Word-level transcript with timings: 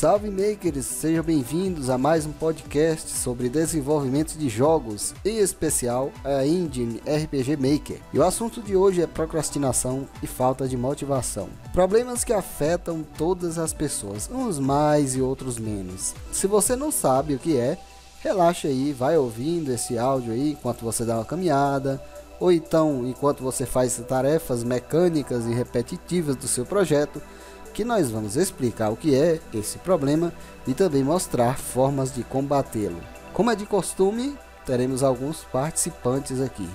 Salve 0.00 0.30
makers, 0.30 0.86
sejam 0.86 1.22
bem-vindos 1.22 1.90
a 1.90 1.98
mais 1.98 2.24
um 2.24 2.32
podcast 2.32 3.10
sobre 3.10 3.50
desenvolvimento 3.50 4.32
de 4.32 4.48
jogos, 4.48 5.14
em 5.22 5.36
especial 5.36 6.10
a 6.24 6.42
Engine 6.46 7.02
RPG 7.06 7.58
Maker. 7.58 8.00
E 8.10 8.18
o 8.18 8.24
assunto 8.24 8.62
de 8.62 8.74
hoje 8.74 9.02
é 9.02 9.06
procrastinação 9.06 10.08
e 10.22 10.26
falta 10.26 10.66
de 10.66 10.74
motivação. 10.74 11.50
Problemas 11.74 12.24
que 12.24 12.32
afetam 12.32 13.04
todas 13.18 13.58
as 13.58 13.74
pessoas, 13.74 14.30
uns 14.32 14.58
mais 14.58 15.14
e 15.16 15.20
outros 15.20 15.58
menos. 15.58 16.14
Se 16.32 16.46
você 16.46 16.74
não 16.74 16.90
sabe 16.90 17.34
o 17.34 17.38
que 17.38 17.58
é, 17.58 17.76
relaxa 18.22 18.68
aí, 18.68 18.94
vai 18.94 19.18
ouvindo 19.18 19.70
esse 19.70 19.98
áudio 19.98 20.32
aí 20.32 20.52
enquanto 20.52 20.80
você 20.80 21.04
dá 21.04 21.16
uma 21.16 21.26
caminhada, 21.26 22.02
ou 22.40 22.50
então 22.50 23.06
enquanto 23.06 23.42
você 23.42 23.66
faz 23.66 24.02
tarefas 24.08 24.64
mecânicas 24.64 25.44
e 25.44 25.52
repetitivas 25.52 26.36
do 26.36 26.48
seu 26.48 26.64
projeto 26.64 27.20
que 27.72 27.84
nós 27.84 28.10
vamos 28.10 28.36
explicar 28.36 28.90
o 28.90 28.96
que 28.96 29.14
é 29.14 29.40
esse 29.54 29.78
problema 29.78 30.32
e 30.66 30.74
também 30.74 31.02
mostrar 31.02 31.58
formas 31.58 32.14
de 32.14 32.22
combatê-lo. 32.22 33.00
Como 33.32 33.50
é 33.50 33.56
de 33.56 33.66
costume, 33.66 34.36
teremos 34.66 35.02
alguns 35.02 35.44
participantes 35.44 36.40
aqui. 36.40 36.68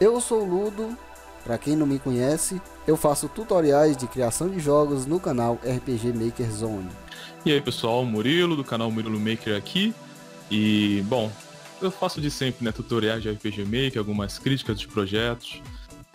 Eu 0.00 0.20
sou 0.20 0.44
Ludo, 0.44 0.96
para 1.44 1.58
quem 1.58 1.74
não 1.76 1.86
me 1.86 1.98
conhece, 1.98 2.60
eu 2.86 2.96
faço 2.96 3.28
tutoriais 3.28 3.96
de 3.96 4.06
criação 4.06 4.48
de 4.48 4.60
jogos 4.60 5.06
no 5.06 5.18
canal 5.18 5.58
RPG 5.64 6.12
Maker 6.12 6.50
Zone. 6.50 6.88
E 7.44 7.52
aí 7.52 7.60
pessoal, 7.60 8.04
Murilo 8.04 8.54
do 8.56 8.64
canal 8.64 8.90
Murilo 8.90 9.18
Maker 9.18 9.56
aqui. 9.56 9.94
E 10.50 11.02
bom, 11.06 11.30
eu 11.80 11.90
faço 11.90 12.20
de 12.20 12.30
sempre, 12.30 12.64
né, 12.64 12.72
tutoriais 12.72 13.22
de 13.22 13.30
RPG 13.30 13.64
Maker, 13.64 13.98
algumas 13.98 14.38
críticas 14.38 14.78
de 14.78 14.86
projetos. 14.86 15.62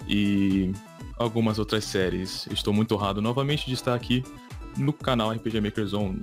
E 0.08 0.72
algumas 1.18 1.60
outras 1.60 1.84
séries. 1.86 2.48
Estou 2.52 2.74
muito 2.74 2.94
honrado 2.96 3.22
novamente 3.22 3.66
de 3.66 3.74
estar 3.74 3.94
aqui 3.94 4.24
no 4.78 4.92
canal 4.92 5.32
RPG 5.32 5.62
Maker 5.62 5.86
Zone. 5.86 6.22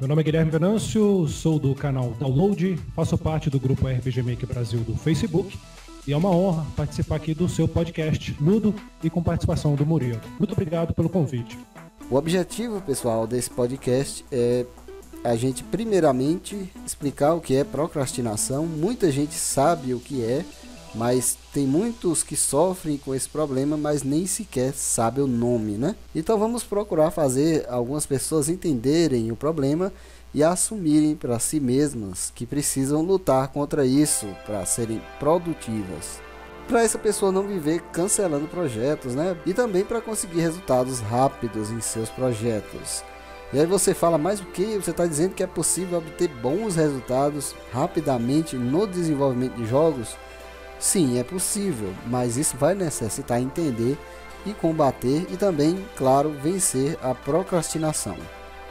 Meu 0.00 0.08
nome 0.08 0.20
é 0.20 0.24
Guilherme 0.24 0.50
Venâncio, 0.50 1.28
sou 1.28 1.58
do 1.58 1.74
canal 1.74 2.10
Download, 2.18 2.76
faço 2.94 3.16
parte 3.16 3.48
do 3.48 3.60
grupo 3.60 3.86
RPG 3.86 4.22
Maker 4.22 4.48
Brasil 4.48 4.80
do 4.80 4.96
Facebook 4.96 5.56
e 6.06 6.12
é 6.12 6.16
uma 6.16 6.30
honra 6.30 6.66
participar 6.76 7.16
aqui 7.16 7.32
do 7.34 7.48
seu 7.48 7.68
podcast 7.68 8.36
Ludo 8.40 8.74
e 9.04 9.08
com 9.08 9.22
participação 9.22 9.76
do 9.76 9.86
Murilo. 9.86 10.20
Muito 10.38 10.52
obrigado 10.52 10.92
pelo 10.92 11.08
convite. 11.08 11.56
O 12.10 12.16
objetivo, 12.16 12.80
pessoal, 12.80 13.26
desse 13.26 13.48
podcast 13.48 14.24
é 14.32 14.66
a 15.22 15.36
gente 15.36 15.62
primeiramente 15.62 16.70
explicar 16.84 17.34
o 17.34 17.40
que 17.40 17.54
é 17.54 17.62
procrastinação. 17.62 18.66
Muita 18.66 19.10
gente 19.12 19.34
sabe 19.34 19.94
o 19.94 20.00
que 20.00 20.22
é, 20.22 20.44
mas 20.94 21.36
tem 21.52 21.66
muitos 21.66 22.22
que 22.22 22.36
sofrem 22.36 22.98
com 22.98 23.14
esse 23.14 23.28
problema, 23.28 23.76
mas 23.76 24.02
nem 24.02 24.26
sequer 24.26 24.72
sabe 24.74 25.20
o 25.20 25.26
nome, 25.26 25.72
né? 25.72 25.96
Então 26.14 26.38
vamos 26.38 26.62
procurar 26.62 27.10
fazer 27.10 27.66
algumas 27.68 28.06
pessoas 28.06 28.48
entenderem 28.48 29.30
o 29.32 29.36
problema 29.36 29.92
e 30.34 30.42
assumirem 30.42 31.14
para 31.14 31.38
si 31.38 31.60
mesmas 31.60 32.32
que 32.34 32.46
precisam 32.46 33.02
lutar 33.02 33.48
contra 33.48 33.84
isso 33.84 34.26
para 34.46 34.64
serem 34.64 35.00
produtivas. 35.18 36.20
Para 36.68 36.82
essa 36.82 36.98
pessoa 36.98 37.32
não 37.32 37.46
viver 37.46 37.82
cancelando 37.92 38.46
projetos, 38.46 39.14
né? 39.14 39.36
E 39.44 39.52
também 39.52 39.84
para 39.84 40.00
conseguir 40.00 40.40
resultados 40.40 41.00
rápidos 41.00 41.70
em 41.70 41.80
seus 41.80 42.08
projetos. 42.08 43.02
E 43.52 43.60
aí 43.60 43.66
você 43.66 43.92
fala, 43.92 44.16
mas 44.16 44.40
o 44.40 44.46
que? 44.46 44.76
Você 44.76 44.92
está 44.92 45.04
dizendo 45.04 45.34
que 45.34 45.42
é 45.42 45.46
possível 45.46 45.98
obter 45.98 46.28
bons 46.28 46.76
resultados 46.76 47.54
rapidamente 47.70 48.56
no 48.56 48.86
desenvolvimento 48.86 49.56
de 49.56 49.66
jogos? 49.66 50.16
Sim, 50.82 51.16
é 51.16 51.22
possível, 51.22 51.94
mas 52.08 52.36
isso 52.36 52.56
vai 52.56 52.74
necessitar 52.74 53.40
entender 53.40 53.96
e 54.44 54.52
combater 54.52 55.28
e 55.30 55.36
também, 55.36 55.86
claro, 55.96 56.30
vencer 56.42 56.98
a 57.00 57.14
procrastinação. 57.14 58.16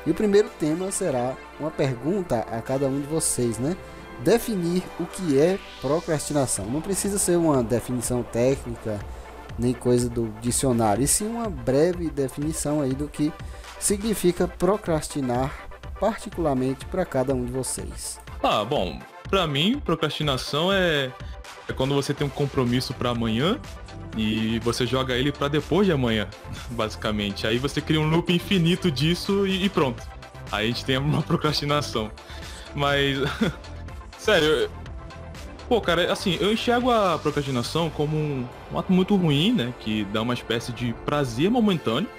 E 0.05 0.11
o 0.11 0.13
primeiro 0.13 0.49
tema 0.59 0.91
será 0.91 1.37
uma 1.57 1.71
pergunta 1.71 2.39
a 2.51 2.61
cada 2.61 2.85
um 2.87 2.99
de 2.99 3.07
vocês, 3.07 3.57
né? 3.57 3.77
Definir 4.19 4.83
o 4.99 5.05
que 5.05 5.39
é 5.39 5.57
procrastinação. 5.79 6.65
Não 6.65 6.81
precisa 6.81 7.17
ser 7.17 7.37
uma 7.37 7.63
definição 7.63 8.23
técnica 8.23 8.99
nem 9.57 9.73
coisa 9.73 10.09
do 10.09 10.27
dicionário, 10.41 11.05
e 11.05 11.07
sim 11.07 11.25
uma 11.25 11.49
breve 11.49 12.09
definição 12.09 12.81
aí 12.81 12.93
do 12.93 13.07
que 13.07 13.31
significa 13.79 14.49
procrastinar, 14.49 15.65
particularmente 15.97 16.85
para 16.87 17.05
cada 17.05 17.33
um 17.33 17.45
de 17.45 17.53
vocês. 17.53 18.19
Ah, 18.43 18.65
bom, 18.65 18.99
para 19.29 19.47
mim, 19.47 19.79
procrastinação 19.79 20.73
é 20.73 21.09
é 21.71 21.73
quando 21.73 21.95
você 21.95 22.13
tem 22.13 22.27
um 22.27 22.29
compromisso 22.29 22.93
para 22.93 23.09
amanhã 23.09 23.59
e 24.15 24.59
você 24.59 24.85
joga 24.85 25.15
ele 25.15 25.31
para 25.31 25.47
depois 25.47 25.87
de 25.87 25.93
amanhã, 25.93 26.27
basicamente. 26.69 27.47
Aí 27.47 27.57
você 27.57 27.81
cria 27.81 27.99
um 27.99 28.09
loop 28.09 28.31
infinito 28.31 28.91
disso 28.91 29.47
e, 29.47 29.65
e 29.65 29.69
pronto. 29.69 30.03
Aí 30.51 30.65
a 30.65 30.67
gente 30.67 30.85
tem 30.85 30.97
uma 30.97 31.21
procrastinação. 31.23 32.11
Mas, 32.75 33.17
sério, 34.17 34.69
pô, 35.67 35.81
cara, 35.81 36.11
assim, 36.11 36.37
eu 36.39 36.51
enxergo 36.51 36.91
a 36.91 37.17
procrastinação 37.17 37.89
como 37.89 38.15
um, 38.15 38.45
um 38.71 38.77
ato 38.77 38.91
muito 38.91 39.15
ruim, 39.15 39.53
né? 39.53 39.73
Que 39.79 40.05
dá 40.05 40.21
uma 40.21 40.33
espécie 40.33 40.71
de 40.71 40.93
prazer 41.05 41.49
momentâneo. 41.49 42.09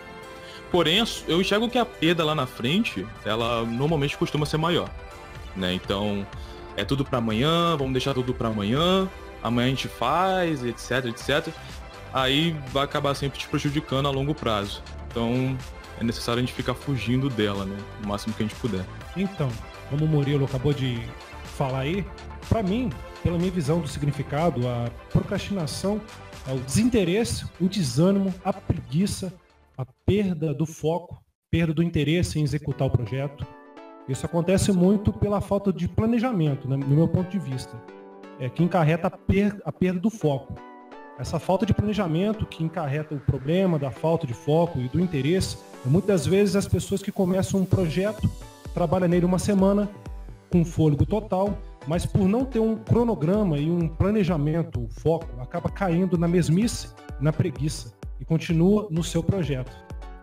Porém, 0.71 1.05
eu 1.29 1.39
enxergo 1.39 1.69
que 1.69 1.77
a 1.77 1.85
perda 1.85 2.25
lá 2.25 2.35
na 2.35 2.47
frente, 2.47 3.07
ela 3.27 3.63
normalmente 3.63 4.17
costuma 4.17 4.47
ser 4.47 4.57
maior, 4.57 4.89
né? 5.55 5.75
Então, 5.75 6.27
é 6.79 6.85
tudo 6.85 7.05
para 7.05 7.19
amanhã, 7.19 7.77
vamos 7.77 7.93
deixar 7.93 8.15
tudo 8.15 8.33
para 8.33 8.49
amanhã, 8.49 9.07
amanhã 9.43 9.67
a 9.67 9.71
gente 9.71 9.89
faz, 9.89 10.65
etc, 10.65 11.07
etc. 11.07 11.55
Aí 12.13 12.57
vai 12.73 12.85
acabar 12.85 13.15
sempre 13.15 13.39
te 13.39 13.49
prejudicando 13.49 14.07
a 14.07 14.11
longo 14.11 14.35
prazo. 14.35 14.83
Então 15.09 15.57
é 16.01 16.05
necessário 16.05 16.39
a 16.39 16.45
gente 16.45 16.55
ficar 16.55 16.75
fugindo 16.75 17.29
dela, 17.29 17.65
né? 17.65 17.77
O 18.05 18.09
máximo 18.09 18.35
que 18.35 18.43
a 18.43 18.47
gente 18.47 18.59
puder. 18.59 18.85
Então, 19.17 19.49
como 19.91 20.05
o 20.05 20.09
Murilo 20.09 20.45
acabou 20.45 20.73
de 20.73 21.01
falar 21.57 21.81
aí, 21.81 22.05
para 22.49 22.63
mim, 22.63 22.91
pela 23.23 23.39
minha 23.39 23.51
visão 23.51 23.81
do 23.81 23.89
significado, 23.89 24.67
a 24.69 24.91
procrastinação 25.11 26.01
é 26.47 26.53
o 26.53 26.59
desinteresse, 26.59 27.47
o 27.61 27.69
desânimo, 27.69 28.35
a 28.45 28.53
preguiça, 28.53 29.33
a 29.77 29.85
perda 30.05 30.53
do 30.53 30.67
foco, 30.67 31.23
perda 31.51 31.73
do 31.73 31.83
interesse 31.83 32.39
em 32.39 32.43
executar 32.43 32.89
o 32.89 32.91
projeto. 32.91 33.47
Isso 34.09 34.27
acontece 34.27 34.73
muito 34.73 35.13
pela 35.13 35.41
falta 35.41 35.73
de 35.73 35.87
planejamento, 35.87 36.69
né, 36.69 36.77
no 36.77 36.97
meu 36.97 37.07
ponto 37.07 37.31
de 37.31 37.39
vista 37.39 37.81
é, 38.43 38.49
que 38.49 38.65
encarreta 38.65 39.07
a, 39.07 39.11
per, 39.11 39.57
a 39.65 39.71
perda 39.71 40.01
do 40.01 40.11
foco. 40.11 40.55
Essa 41.17 41.39
falta 41.39 41.65
de 41.65 41.73
planejamento 41.73 42.45
que 42.45 42.65
encarreta 42.65 43.15
o 43.15 43.21
problema 43.21 43.79
da 43.79 43.93
falta 43.93 44.27
de 44.27 44.35
foco 44.35 44.81
e 44.81 44.89
do 44.89 44.99
interesse, 44.99 45.59
é 45.87 45.89
muitas 45.89 46.27
vezes 46.27 46.57
as 46.57 46.67
pessoas 46.67 47.01
que 47.01 47.13
começam 47.13 47.61
um 47.61 47.65
projeto, 47.65 48.29
trabalham 48.75 49.07
nele 49.07 49.25
uma 49.25 49.39
semana 49.39 49.89
com 50.51 50.65
fôlego 50.65 51.07
total, 51.07 51.57
mas 51.87 52.05
por 52.05 52.27
não 52.27 52.45
ter 52.45 52.59
um 52.59 52.75
cronograma 52.75 53.59
e 53.59 53.71
um 53.71 53.87
planejamento, 53.87 54.83
o 54.83 54.89
foco, 54.89 55.41
acaba 55.41 55.71
caindo 55.71 56.19
na 56.19 56.27
mesmice, 56.27 56.89
na 57.21 57.33
preguiça 57.33 57.93
e 58.19 58.25
continua 58.25 58.89
no 58.91 59.05
seu 59.05 59.23
projeto. 59.23 59.71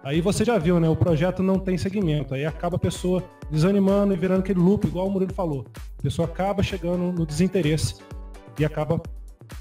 Aí 0.03 0.21
você 0.21 0.45
já 0.45 0.57
viu, 0.57 0.79
né? 0.79 0.87
O 0.87 0.95
projeto 0.95 1.43
não 1.43 1.59
tem 1.59 1.77
segmento. 1.77 2.33
Aí 2.33 2.45
acaba 2.45 2.77
a 2.77 2.79
pessoa 2.79 3.23
desanimando 3.51 4.13
e 4.13 4.17
virando 4.17 4.39
aquele 4.39 4.59
loop, 4.59 4.87
igual 4.87 5.07
o 5.07 5.11
Murilo 5.11 5.33
falou. 5.33 5.65
A 5.97 6.01
pessoa 6.01 6.27
acaba 6.27 6.63
chegando 6.63 7.11
no 7.11 7.25
desinteresse 7.25 7.95
e 8.57 8.65
acaba 8.65 9.01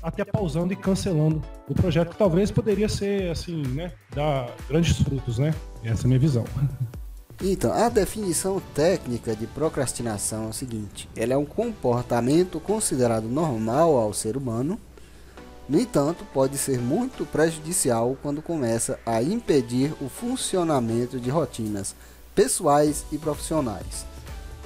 até 0.02 0.24
pausando 0.24 0.72
e 0.72 0.76
cancelando 0.76 1.42
o 1.68 1.74
projeto 1.74 2.10
que 2.10 2.16
talvez 2.16 2.50
poderia 2.50 2.88
ser 2.88 3.30
assim, 3.30 3.62
né, 3.68 3.90
dar 4.14 4.54
grandes 4.68 4.98
frutos, 4.98 5.38
né? 5.38 5.54
Essa 5.82 6.02
é 6.02 6.04
a 6.04 6.08
minha 6.08 6.18
visão. 6.18 6.44
Então, 7.42 7.72
a 7.72 7.88
definição 7.88 8.60
técnica 8.74 9.34
de 9.34 9.46
procrastinação 9.46 10.46
é 10.46 10.48
o 10.48 10.52
seguinte: 10.52 11.08
ela 11.16 11.34
é 11.34 11.36
um 11.36 11.44
comportamento 11.44 12.58
considerado 12.60 13.28
normal 13.28 13.96
ao 13.96 14.12
ser 14.12 14.36
humano 14.36 14.78
no 15.68 15.78
entanto, 15.78 16.24
pode 16.32 16.56
ser 16.56 16.80
muito 16.80 17.26
prejudicial 17.26 18.16
quando 18.22 18.40
começa 18.40 18.98
a 19.04 19.22
impedir 19.22 19.92
o 20.00 20.08
funcionamento 20.08 21.20
de 21.20 21.28
rotinas 21.28 21.94
pessoais 22.34 23.04
e 23.12 23.18
profissionais. 23.18 24.06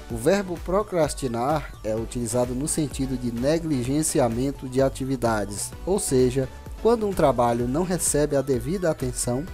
O 0.09 0.15
verbo 0.15 0.57
procrastinar 0.63 1.73
é 1.83 1.93
utilizado 1.95 2.53
no 2.55 2.67
sentido 2.67 3.17
de 3.17 3.33
negligenciamento 3.33 4.69
de 4.69 4.81
atividades, 4.81 5.71
ou 5.85 5.99
seja, 5.99 6.47
quando 6.81 7.07
um 7.07 7.13
trabalho 7.13 7.67
não 7.67 7.83
recebe 7.83 8.35
a 8.35 8.41
devida 8.41 8.89
atenção 8.89 9.45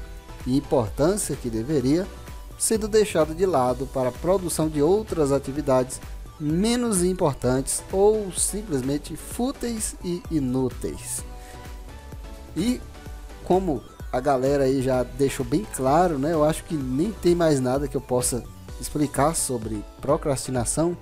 e 0.45 0.56
importância 0.56 1.36
que 1.36 1.50
deveria, 1.50 2.06
sendo 2.60 2.88
deixado 2.88 3.34
de 3.34 3.45
lado 3.45 3.88
para 3.88 4.10
a 4.10 4.12
produção 4.12 4.68
de 4.68 4.81
outras 4.81 5.31
atividades 5.31 6.00
menos 6.40 7.04
importantes 7.04 7.84
ou 7.92 8.31
simplesmente 8.31 9.16
fúteis 9.16 9.95
e 10.04 10.22
inúteis. 10.30 11.29
E 12.60 12.82
como 13.46 13.82
a 14.12 14.20
galera 14.20 14.66
aí 14.66 14.82
já 14.82 15.04
deixou 15.04 15.46
bem 15.46 15.66
claro, 15.76 16.20
né? 16.20 16.34
Eu 16.34 16.44
acho 16.44 16.66
que 16.66 16.76
nem 16.76 17.12
tem 17.12 17.34
mais 17.34 17.62
nada 17.62 17.88
que 17.88 17.96
eu 17.96 18.02
possa 18.02 18.44
explicar 18.82 19.34
sobre 19.36 19.84
procrastinação, 20.02 20.98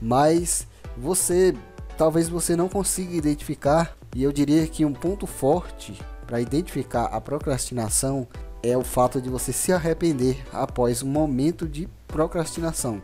mas 0.00 0.66
você 0.96 1.54
talvez 1.96 2.28
você 2.28 2.54
não 2.54 2.68
consiga 2.68 3.14
identificar, 3.14 3.96
e 4.14 4.22
eu 4.22 4.32
diria 4.32 4.66
que 4.66 4.84
um 4.84 4.92
ponto 4.92 5.26
forte 5.26 6.00
para 6.26 6.40
identificar 6.40 7.04
a 7.06 7.20
procrastinação 7.20 8.26
é 8.62 8.76
o 8.76 8.82
fato 8.82 9.20
de 9.20 9.28
você 9.28 9.52
se 9.52 9.72
arrepender 9.72 10.42
após 10.52 11.02
um 11.02 11.08
momento 11.08 11.66
de 11.66 11.88
procrastinação. 12.06 13.00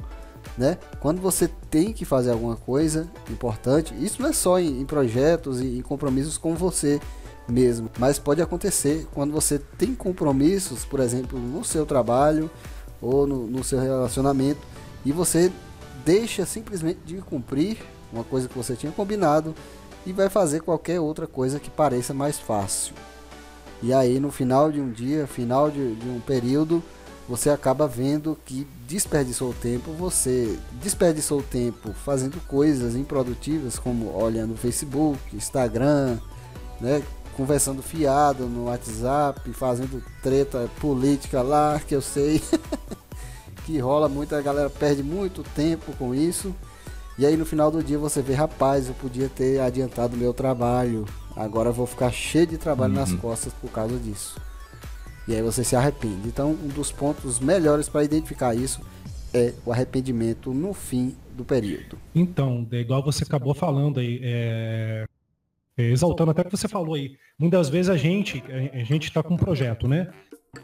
Né? 0.56 0.78
Quando 1.00 1.20
você 1.20 1.49
tem 1.70 1.92
que 1.92 2.04
fazer 2.04 2.31
alguma 2.31 2.56
coisa 2.56 3.10
importante, 3.31 3.94
isso 4.02 4.22
não 4.22 4.31
é 4.31 4.32
só 4.32 4.58
em, 4.58 4.81
em 4.81 4.87
projetos 4.87 5.60
e 5.60 5.78
em 5.78 5.82
compromissos 5.82 6.38
com 6.38 6.54
você 6.54 7.00
mesmo, 7.48 7.90
mas 7.98 8.19
pode 8.19 8.43
acontecer 8.43 9.06
quando 9.14 9.32
você 9.32 9.58
tem 9.58 9.94
compromissos, 9.94 10.84
por 10.84 11.00
exemplo, 11.00 11.38
no 11.38 11.64
seu 11.64 11.87
trabalho 11.87 12.50
ou 13.00 13.26
no, 13.26 13.46
no 13.46 13.62
seu 13.62 13.78
relacionamento 13.81 14.60
e 15.04 15.12
você 15.12 15.52
deixa 16.04 16.44
simplesmente 16.44 17.00
de 17.04 17.16
cumprir 17.19 17.78
uma 18.12 18.25
coisa 18.25 18.48
que 18.48 18.56
você 18.56 18.75
tinha 18.75 18.93
combinado 18.93 19.54
e 20.04 20.12
vai 20.12 20.28
fazer 20.28 20.60
qualquer 20.60 21.00
outra 21.00 21.26
coisa 21.26 21.58
que 21.58 21.70
pareça 21.70 22.14
mais 22.14 22.38
fácil. 22.38 22.94
E 23.82 23.92
aí 23.92 24.19
no 24.19 24.31
final 24.31 24.70
de 24.70 24.81
um 24.81 24.90
dia, 24.90 25.26
final 25.26 25.70
de, 25.70 25.94
de 25.94 26.08
um 26.08 26.20
período, 26.20 26.82
você 27.28 27.50
acaba 27.50 27.88
vendo 27.88 28.38
que 28.44 28.66
desperdiçou 28.87 29.52
tempo, 29.52 29.90
você 29.92 30.56
desperdiçou 30.81 31.42
tempo 31.42 31.92
fazendo 31.92 32.40
coisas 32.46 32.94
improdutivas 32.94 33.78
como 33.78 34.16
olhando 34.16 34.54
o 34.54 34.56
Facebook, 34.56 35.19
Instagram, 35.34 36.19
né, 36.81 37.02
conversando 37.36 37.82
fiado 37.82 38.46
no 38.46 38.64
WhatsApp, 38.64 39.52
fazendo 39.52 40.02
treta 40.22 40.70
política 40.80 41.42
lá, 41.42 41.78
que 41.78 41.94
eu 41.94 42.00
sei 42.00 42.40
que 43.66 43.78
rola 43.78 44.08
muito, 44.08 44.34
a 44.34 44.40
galera 44.40 44.70
perde 44.70 45.02
muito 45.02 45.42
tempo 45.54 45.92
com 45.98 46.14
isso. 46.14 46.54
E 47.18 47.26
aí 47.26 47.36
no 47.36 47.44
final 47.44 47.70
do 47.70 47.82
dia 47.82 47.98
você 47.98 48.22
vê, 48.22 48.32
rapaz, 48.32 48.88
eu 48.88 48.94
podia 48.94 49.28
ter 49.28 49.60
adiantado 49.60 50.16
o 50.16 50.18
meu 50.18 50.32
trabalho. 50.32 51.04
Agora 51.36 51.68
eu 51.68 51.74
vou 51.74 51.86
ficar 51.86 52.10
cheio 52.10 52.46
de 52.46 52.56
trabalho 52.56 52.94
uhum. 52.94 53.00
nas 53.00 53.12
costas 53.12 53.52
por 53.52 53.70
causa 53.70 53.98
disso. 53.98 54.40
E 55.28 55.34
aí 55.34 55.42
você 55.42 55.62
se 55.62 55.76
arrepende. 55.76 56.28
Então, 56.28 56.52
um 56.52 56.68
dos 56.68 56.90
pontos 56.90 57.38
melhores 57.38 57.88
para 57.88 58.04
identificar 58.04 58.54
isso 58.54 58.80
é 59.34 59.52
o 59.64 59.72
arrependimento 59.72 60.54
no 60.54 60.72
fim 60.72 61.14
do 61.36 61.44
período. 61.44 61.98
Então, 62.14 62.66
é 62.72 62.76
igual 62.76 63.02
você 63.02 63.24
acabou 63.24 63.52
falando 63.52 64.00
aí, 64.00 64.20
é... 64.22 65.06
É, 65.78 65.90
exaltando 65.90 66.31
até 66.31 66.43
o 66.43 66.44
que 66.46 66.56
você 66.56 66.69
falou 66.69 66.94
aí. 66.94 67.17
Muitas 67.38 67.69
vezes 67.69 67.90
a 67.90 67.96
gente, 67.96 68.43
a 68.73 68.84
gente 68.84 69.05
está 69.05 69.23
com 69.23 69.34
um 69.34 69.37
projeto, 69.37 69.87
né? 69.87 70.08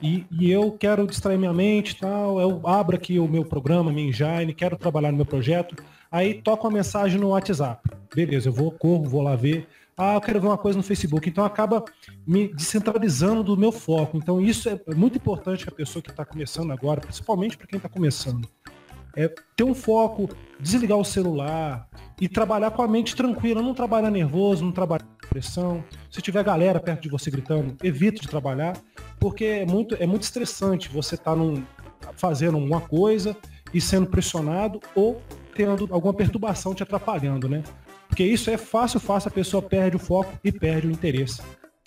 E, 0.00 0.24
e, 0.30 0.50
eu 0.50 0.72
quero 0.72 1.06
distrair 1.06 1.36
minha 1.36 1.52
mente 1.52 1.96
tal, 1.96 2.40
eu 2.40 2.66
abro 2.66 2.96
aqui 2.96 3.18
o 3.18 3.28
meu 3.28 3.44
programa, 3.44 3.92
minha 3.92 4.08
engine, 4.08 4.54
quero 4.54 4.76
trabalhar 4.76 5.10
no 5.10 5.16
meu 5.16 5.26
projeto. 5.26 5.76
Aí 6.10 6.34
toca 6.34 6.64
uma 6.64 6.70
mensagem 6.70 7.20
no 7.20 7.28
WhatsApp. 7.28 7.90
Beleza, 8.14 8.48
eu 8.48 8.52
vou, 8.52 8.70
corro, 8.70 9.04
vou 9.04 9.20
lá 9.22 9.36
ver. 9.36 9.66
Ah, 9.96 10.14
eu 10.14 10.20
quero 10.20 10.40
ver 10.40 10.46
uma 10.46 10.58
coisa 10.58 10.76
no 10.78 10.82
Facebook. 10.82 11.28
Então 11.28 11.44
acaba 11.44 11.84
me 12.26 12.48
descentralizando 12.48 13.42
do 13.42 13.56
meu 13.56 13.72
foco. 13.72 14.16
Então 14.16 14.40
isso 14.40 14.68
é 14.68 14.94
muito 14.94 15.16
importante 15.16 15.64
para 15.64 15.74
a 15.74 15.76
pessoa 15.76 16.02
que 16.02 16.10
está 16.10 16.24
começando 16.24 16.72
agora, 16.72 17.00
principalmente 17.00 17.56
para 17.56 17.66
quem 17.66 17.76
está 17.76 17.88
começando. 17.88 18.48
É 19.16 19.32
ter 19.56 19.64
um 19.64 19.74
foco, 19.74 20.28
desligar 20.58 20.98
o 20.98 21.04
celular 21.04 21.88
e 22.20 22.28
trabalhar 22.28 22.70
com 22.70 22.82
a 22.82 22.88
mente 22.88 23.14
tranquila, 23.14 23.60
não 23.60 23.74
trabalhar 23.74 24.10
nervoso, 24.10 24.64
não 24.64 24.72
trabalhar 24.72 25.04
com 25.04 25.28
pressão. 25.28 25.84
Se 26.10 26.22
tiver 26.22 26.44
galera 26.44 26.80
perto 26.80 27.02
de 27.02 27.08
você 27.08 27.30
gritando, 27.30 27.76
evite 27.82 28.22
de 28.22 28.28
trabalhar, 28.28 28.76
porque 29.18 29.44
é 29.44 29.66
muito, 29.66 29.96
é 29.98 30.06
muito 30.06 30.22
estressante 30.22 30.88
você 30.88 31.14
estar 31.14 31.34
tá 31.34 32.12
fazendo 32.14 32.58
uma 32.58 32.80
coisa 32.80 33.36
e 33.72 33.80
sendo 33.80 34.06
pressionado 34.06 34.80
ou 34.94 35.20
tendo 35.54 35.88
alguma 35.90 36.14
perturbação 36.14 36.74
te 36.74 36.82
atrapalhando, 36.82 37.48
né? 37.48 37.62
Porque 38.08 38.24
isso 38.24 38.50
é 38.50 38.58
fácil, 38.58 39.00
fácil, 39.00 39.28
a 39.28 39.32
pessoa 39.32 39.62
perde 39.62 39.96
o 39.96 39.98
foco 39.98 40.32
e 40.44 40.52
perde 40.52 40.86
o 40.86 40.90
interesse 40.90 41.40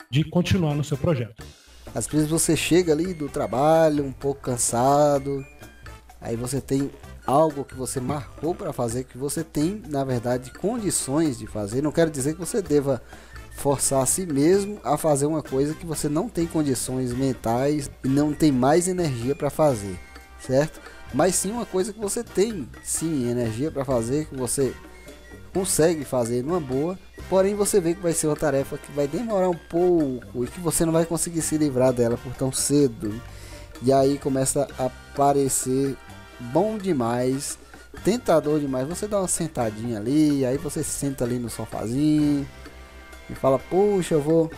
de 0.10 0.24
continuar 0.24 0.74
no 0.74 0.84
seu 0.84 0.98
projeto. 0.98 1.44
Às 1.94 2.08
vezes 2.08 2.28
você 2.28 2.56
chega 2.58 2.92
ali 2.92 3.14
do 3.14 3.30
trabalho 3.30 4.04
um 4.04 4.12
pouco 4.12 4.42
cansado, 4.42 5.46
aí 6.20 6.36
você 6.36 6.60
tem 6.60 6.90
algo 7.26 7.66
que 7.66 7.76
você 7.76 8.00
marcou 8.00 8.54
para 8.54 8.74
fazer 8.74 9.04
que 9.04 9.18
você 9.18 9.44
tem, 9.44 9.82
na 9.88 10.04
verdade, 10.04 10.52
condições 10.52 11.38
de 11.38 11.48
fazer. 11.48 11.82
Não 11.82 11.92
quero 11.92 12.12
dizer 12.12 12.34
que 12.34 12.40
você 12.40 12.62
deva 12.62 13.02
forçar 13.56 14.02
a 14.02 14.06
si 14.06 14.26
mesmo 14.26 14.80
a 14.84 14.98
fazer 14.98 15.26
uma 15.26 15.42
coisa 15.42 15.74
que 15.74 15.86
você 15.86 16.10
não 16.10 16.28
tem 16.28 16.46
condições 16.46 17.14
mentais 17.14 17.90
e 18.04 18.08
não 18.08 18.34
tem 18.34 18.52
mais 18.52 18.88
energia 18.88 19.34
para 19.34 19.50
fazer, 19.50 19.98
certo? 20.40 20.82
mas 21.16 21.36
sim 21.36 21.52
uma 21.52 21.66
coisa 21.66 21.94
que 21.94 22.00
você 22.00 22.22
tem 22.24 22.68
sim 22.84 23.30
energia 23.30 23.72
para 23.72 23.86
fazer, 23.86 24.26
que 24.26 24.36
você 24.36 24.74
consegue 25.54 26.04
fazer 26.04 26.44
numa 26.44 26.60
boa, 26.60 27.00
porém 27.30 27.56
você 27.56 27.80
vê 27.80 27.96
que 27.96 28.02
vai 28.02 28.12
ser 28.12 28.28
uma 28.28 28.36
tarefa 28.36 28.78
que 28.78 28.92
vai 28.92 29.08
demorar 29.08 29.50
um 29.50 29.58
pouco 29.70 30.44
e 30.44 30.48
que 30.48 30.60
você 30.60 30.84
não 30.84 30.92
vai 30.92 31.06
conseguir 31.06 31.42
se 31.42 31.58
livrar 31.58 31.94
dela 31.94 32.18
por 32.18 32.34
tão 32.34 32.52
cedo. 32.52 33.22
E 33.82 33.94
aí 33.94 34.18
começa 34.18 34.68
a 34.78 34.90
parecer 35.16 35.96
bom 36.40 36.78
demais, 36.78 37.58
tentador 38.04 38.60
demais. 38.60 38.88
Você 38.88 39.08
dá 39.08 39.20
uma 39.20 39.28
sentadinha 39.28 39.98
ali, 39.98 40.46
aí 40.46 40.58
você 40.58 40.84
senta 40.84 41.24
ali 41.24 41.40
no 41.40 41.50
sofazinho 41.50 42.48
e 43.30 43.36
fala: 43.36 43.60
"Puxa, 43.60 44.16
eu 44.16 44.22
vou 44.22 44.52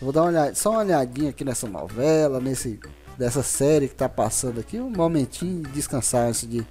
vou 0.00 0.12
dar 0.12 0.22
uma 0.22 0.28
olhada, 0.28 0.54
só 0.54 0.70
uma 0.70 0.80
olhadinha 0.80 1.30
aqui 1.30 1.44
nessa 1.44 1.66
novela, 1.66 2.40
nesse 2.40 2.78
dessa 3.16 3.42
série 3.42 3.86
que 3.86 3.94
está 3.94 4.08
passando 4.08 4.60
aqui, 4.60 4.78
um 4.78 4.90
momentinho 4.90 5.62
de 5.62 5.70
descansar 5.70 6.28
antes 6.28 6.48
de 6.48 6.66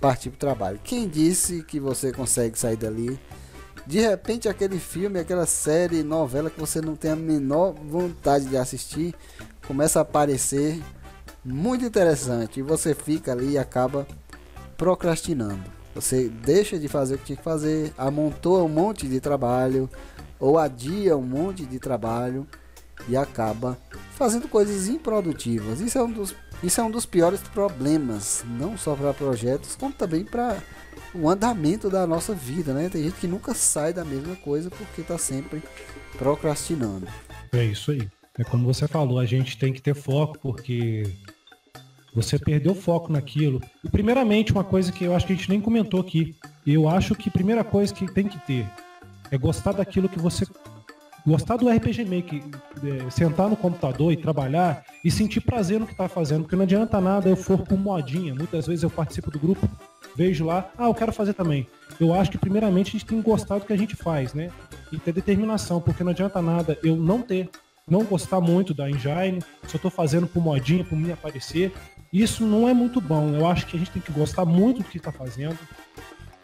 partir 0.00 0.30
para 0.30 0.36
o 0.36 0.38
trabalho. 0.38 0.80
Quem 0.84 1.08
disse 1.08 1.62
que 1.62 1.80
você 1.80 2.12
consegue 2.12 2.58
sair 2.58 2.76
dali? 2.76 3.18
De 3.86 4.00
repente, 4.00 4.48
aquele 4.48 4.78
filme, 4.78 5.18
aquela 5.18 5.46
série, 5.46 6.02
novela 6.02 6.50
que 6.50 6.60
você 6.60 6.80
não 6.80 6.94
tem 6.94 7.10
a 7.10 7.16
menor 7.16 7.72
vontade 7.72 8.44
de 8.44 8.56
assistir, 8.56 9.14
começa 9.66 9.98
a 9.98 10.02
aparecer 10.02 10.82
muito 11.48 11.84
interessante 11.84 12.60
e 12.60 12.62
você 12.62 12.94
fica 12.94 13.32
ali 13.32 13.52
e 13.52 13.58
acaba 13.58 14.06
procrastinando. 14.76 15.62
Você 15.94 16.28
deixa 16.28 16.78
de 16.78 16.86
fazer 16.86 17.14
o 17.14 17.18
que 17.18 17.24
tinha 17.24 17.36
que 17.36 17.42
fazer, 17.42 17.92
amontoa 17.96 18.62
um 18.62 18.68
monte 18.68 19.08
de 19.08 19.20
trabalho 19.20 19.90
ou 20.38 20.58
adia 20.58 21.16
um 21.16 21.22
monte 21.22 21.66
de 21.66 21.78
trabalho 21.78 22.46
e 23.08 23.16
acaba 23.16 23.76
fazendo 24.12 24.48
coisas 24.48 24.88
improdutivas. 24.88 25.80
Isso 25.80 25.98
é 25.98 26.02
um 26.02 26.12
dos, 26.12 26.34
isso 26.62 26.80
é 26.80 26.84
um 26.84 26.90
dos 26.90 27.06
piores 27.06 27.40
problemas, 27.40 28.44
não 28.46 28.76
só 28.76 28.94
para 28.94 29.12
projetos, 29.14 29.74
como 29.74 29.92
também 29.92 30.24
para 30.24 30.62
o 31.14 31.28
andamento 31.28 31.88
da 31.88 32.06
nossa 32.06 32.34
vida, 32.34 32.72
né? 32.72 32.88
Tem 32.88 33.02
gente 33.04 33.16
que 33.16 33.26
nunca 33.26 33.54
sai 33.54 33.92
da 33.92 34.04
mesma 34.04 34.36
coisa 34.36 34.70
porque 34.70 35.00
está 35.00 35.18
sempre 35.18 35.62
procrastinando. 36.16 37.06
É 37.52 37.64
isso 37.64 37.90
aí. 37.90 38.08
É 38.38 38.44
como 38.44 38.72
você 38.72 38.86
falou, 38.86 39.18
a 39.18 39.26
gente 39.26 39.58
tem 39.58 39.72
que 39.72 39.82
ter 39.82 39.94
foco 39.94 40.38
porque 40.38 41.12
você 42.14 42.38
perdeu 42.38 42.74
foco 42.74 43.12
naquilo. 43.12 43.60
E 43.84 43.88
primeiramente, 43.88 44.52
uma 44.52 44.64
coisa 44.64 44.90
que 44.92 45.04
eu 45.04 45.14
acho 45.14 45.26
que 45.26 45.32
a 45.32 45.36
gente 45.36 45.50
nem 45.50 45.60
comentou 45.60 46.00
aqui, 46.00 46.34
eu 46.66 46.88
acho 46.88 47.14
que 47.14 47.28
a 47.28 47.32
primeira 47.32 47.62
coisa 47.62 47.92
que 47.92 48.12
tem 48.12 48.26
que 48.26 48.38
ter 48.46 48.66
é 49.30 49.36
gostar 49.36 49.72
daquilo 49.72 50.08
que 50.08 50.18
você 50.18 50.46
gostar 51.26 51.56
do 51.56 51.68
RPG 51.68 52.04
Maker, 52.06 52.42
é, 52.82 53.10
sentar 53.10 53.50
no 53.50 53.56
computador 53.56 54.12
e 54.12 54.16
trabalhar 54.16 54.84
e 55.04 55.10
sentir 55.10 55.42
prazer 55.42 55.78
no 55.78 55.86
que 55.86 55.92
está 55.92 56.08
fazendo, 56.08 56.42
porque 56.42 56.56
não 56.56 56.62
adianta 56.62 57.00
nada 57.00 57.28
eu 57.28 57.36
for 57.36 57.66
com 57.66 57.76
modinha. 57.76 58.34
Muitas 58.34 58.66
vezes 58.66 58.82
eu 58.82 58.90
participo 58.90 59.30
do 59.30 59.38
grupo, 59.38 59.68
vejo 60.16 60.46
lá, 60.46 60.70
ah, 60.78 60.86
eu 60.86 60.94
quero 60.94 61.12
fazer 61.12 61.34
também. 61.34 61.66
Eu 62.00 62.14
acho 62.14 62.30
que 62.30 62.38
primeiramente 62.38 62.88
a 62.88 62.92
gente 62.92 63.04
tem 63.04 63.20
que 63.20 63.28
gostar 63.28 63.58
do 63.58 63.66
que 63.66 63.72
a 63.72 63.76
gente 63.76 63.94
faz, 63.94 64.32
né? 64.32 64.50
E 64.90 64.98
ter 64.98 65.12
determinação, 65.12 65.80
porque 65.80 66.02
não 66.02 66.12
adianta 66.12 66.40
nada 66.40 66.78
eu 66.82 66.96
não 66.96 67.20
ter, 67.20 67.50
não 67.86 68.04
gostar 68.04 68.40
muito 68.40 68.72
da 68.72 68.88
engine, 68.88 69.40
eu 69.62 69.76
estou 69.76 69.90
fazendo 69.90 70.26
por 70.26 70.42
modinha, 70.42 70.84
por 70.84 70.96
me 70.96 71.12
aparecer. 71.12 71.72
Isso 72.12 72.46
não 72.46 72.68
é 72.68 72.74
muito 72.74 73.00
bom. 73.00 73.34
Eu 73.34 73.46
acho 73.46 73.66
que 73.66 73.76
a 73.76 73.78
gente 73.78 73.90
tem 73.90 74.02
que 74.02 74.12
gostar 74.12 74.44
muito 74.44 74.78
do 74.78 74.88
que 74.88 74.96
está 74.98 75.12
fazendo, 75.12 75.58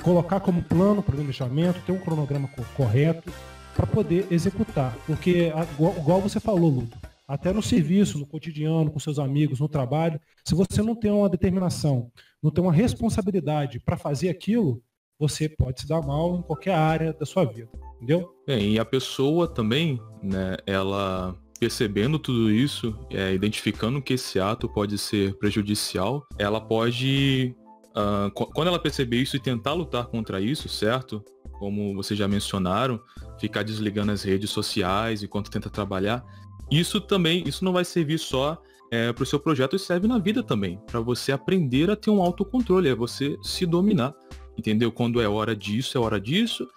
colocar 0.02 0.40
como 0.40 0.62
plano, 0.62 1.02
planejamento, 1.02 1.80
ter 1.84 1.92
um 1.92 1.98
cronograma 1.98 2.48
correto 2.76 3.32
para 3.74 3.86
poder 3.86 4.26
executar. 4.30 4.96
Porque, 5.06 5.52
igual 5.98 6.20
você 6.20 6.38
falou, 6.38 6.70
Ludo, 6.70 6.96
até 7.26 7.52
no 7.52 7.62
serviço, 7.62 8.18
no 8.18 8.26
cotidiano, 8.26 8.90
com 8.90 8.98
seus 8.98 9.18
amigos, 9.18 9.60
no 9.60 9.68
trabalho, 9.68 10.20
se 10.44 10.54
você 10.54 10.82
não 10.82 10.94
tem 10.94 11.10
uma 11.10 11.28
determinação, 11.28 12.10
não 12.42 12.50
tem 12.50 12.62
uma 12.62 12.72
responsabilidade 12.72 13.80
para 13.80 13.96
fazer 13.96 14.28
aquilo, 14.28 14.82
você 15.18 15.48
pode 15.48 15.80
se 15.80 15.88
dar 15.88 16.02
mal 16.02 16.36
em 16.36 16.42
qualquer 16.42 16.74
área 16.74 17.12
da 17.12 17.24
sua 17.24 17.44
vida, 17.44 17.70
entendeu? 17.96 18.30
Bem, 18.46 18.74
e 18.74 18.78
a 18.78 18.84
pessoa 18.84 19.48
também, 19.48 19.98
né, 20.22 20.56
ela 20.66 21.34
percebendo 21.58 22.18
tudo 22.18 22.50
isso, 22.50 22.96
é, 23.10 23.32
identificando 23.32 24.02
que 24.02 24.14
esse 24.14 24.38
ato 24.40 24.68
pode 24.68 24.98
ser 24.98 25.34
prejudicial, 25.38 26.26
ela 26.38 26.60
pode, 26.60 27.54
uh, 27.90 28.30
quando 28.30 28.68
ela 28.68 28.78
perceber 28.78 29.18
isso 29.18 29.36
e 29.36 29.40
tentar 29.40 29.72
lutar 29.72 30.06
contra 30.06 30.40
isso, 30.40 30.68
certo? 30.68 31.24
Como 31.58 31.94
vocês 31.94 32.18
já 32.18 32.26
mencionaram, 32.26 33.00
ficar 33.38 33.62
desligando 33.62 34.12
as 34.12 34.22
redes 34.22 34.50
sociais 34.50 35.22
enquanto 35.22 35.50
tenta 35.50 35.70
trabalhar. 35.70 36.24
Isso 36.70 37.00
também, 37.00 37.44
isso 37.46 37.64
não 37.64 37.72
vai 37.72 37.84
servir 37.84 38.18
só 38.18 38.60
é, 38.90 39.12
para 39.12 39.22
o 39.22 39.26
seu 39.26 39.38
projeto, 39.38 39.76
isso 39.76 39.86
serve 39.86 40.06
na 40.06 40.18
vida 40.18 40.42
também, 40.42 40.78
para 40.86 41.00
você 41.00 41.32
aprender 41.32 41.90
a 41.90 41.96
ter 41.96 42.10
um 42.10 42.22
autocontrole, 42.22 42.88
é 42.88 42.94
você 42.94 43.36
se 43.42 43.64
dominar, 43.66 44.14
entendeu? 44.56 44.92
Quando 44.92 45.20
é 45.20 45.28
hora 45.28 45.54
disso, 45.54 45.96
é 45.96 46.00
hora 46.00 46.20
disso, 46.20 46.68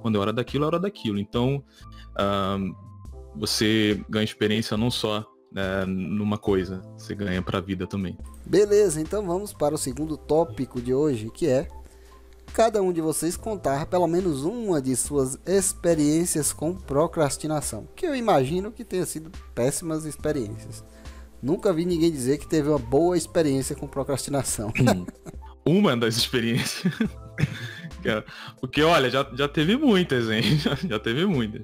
quando 0.00 0.16
é 0.16 0.18
hora 0.20 0.32
daquilo, 0.32 0.64
é 0.64 0.66
hora 0.66 0.78
daquilo. 0.78 1.18
Então, 1.18 1.62
você 3.38 4.02
ganha 4.08 4.24
experiência 4.24 4.76
não 4.76 4.90
só 4.90 5.26
né, 5.52 5.84
numa 5.86 6.36
coisa. 6.36 6.82
Você 6.96 7.14
ganha 7.14 7.40
pra 7.42 7.60
vida 7.60 7.86
também. 7.86 8.18
Beleza, 8.44 9.00
então 9.00 9.24
vamos 9.26 9.52
para 9.52 9.74
o 9.74 9.78
segundo 9.78 10.16
tópico 10.16 10.80
de 10.80 10.92
hoje, 10.92 11.30
que 11.30 11.46
é 11.46 11.68
cada 12.52 12.82
um 12.82 12.92
de 12.92 13.00
vocês 13.00 13.36
contar 13.36 13.86
pelo 13.86 14.06
menos 14.06 14.44
uma 14.44 14.80
de 14.80 14.96
suas 14.96 15.38
experiências 15.46 16.52
com 16.52 16.74
procrastinação, 16.74 17.88
que 17.94 18.06
eu 18.06 18.14
imagino 18.14 18.72
que 18.72 18.84
tenha 18.84 19.06
sido 19.06 19.30
péssimas 19.54 20.04
experiências. 20.04 20.84
Nunca 21.42 21.72
vi 21.72 21.84
ninguém 21.84 22.10
dizer 22.10 22.38
que 22.38 22.48
teve 22.48 22.68
uma 22.68 22.78
boa 22.78 23.16
experiência 23.16 23.76
com 23.76 23.86
procrastinação. 23.86 24.72
Uma 25.64 25.94
das 25.94 26.16
experiências. 26.16 26.94
Porque, 28.58 28.82
olha, 28.82 29.10
já, 29.10 29.28
já 29.34 29.46
teve 29.46 29.76
muitas, 29.76 30.30
hein? 30.30 30.42
Já, 30.58 30.74
já 30.74 30.98
teve 30.98 31.26
muitas. 31.26 31.62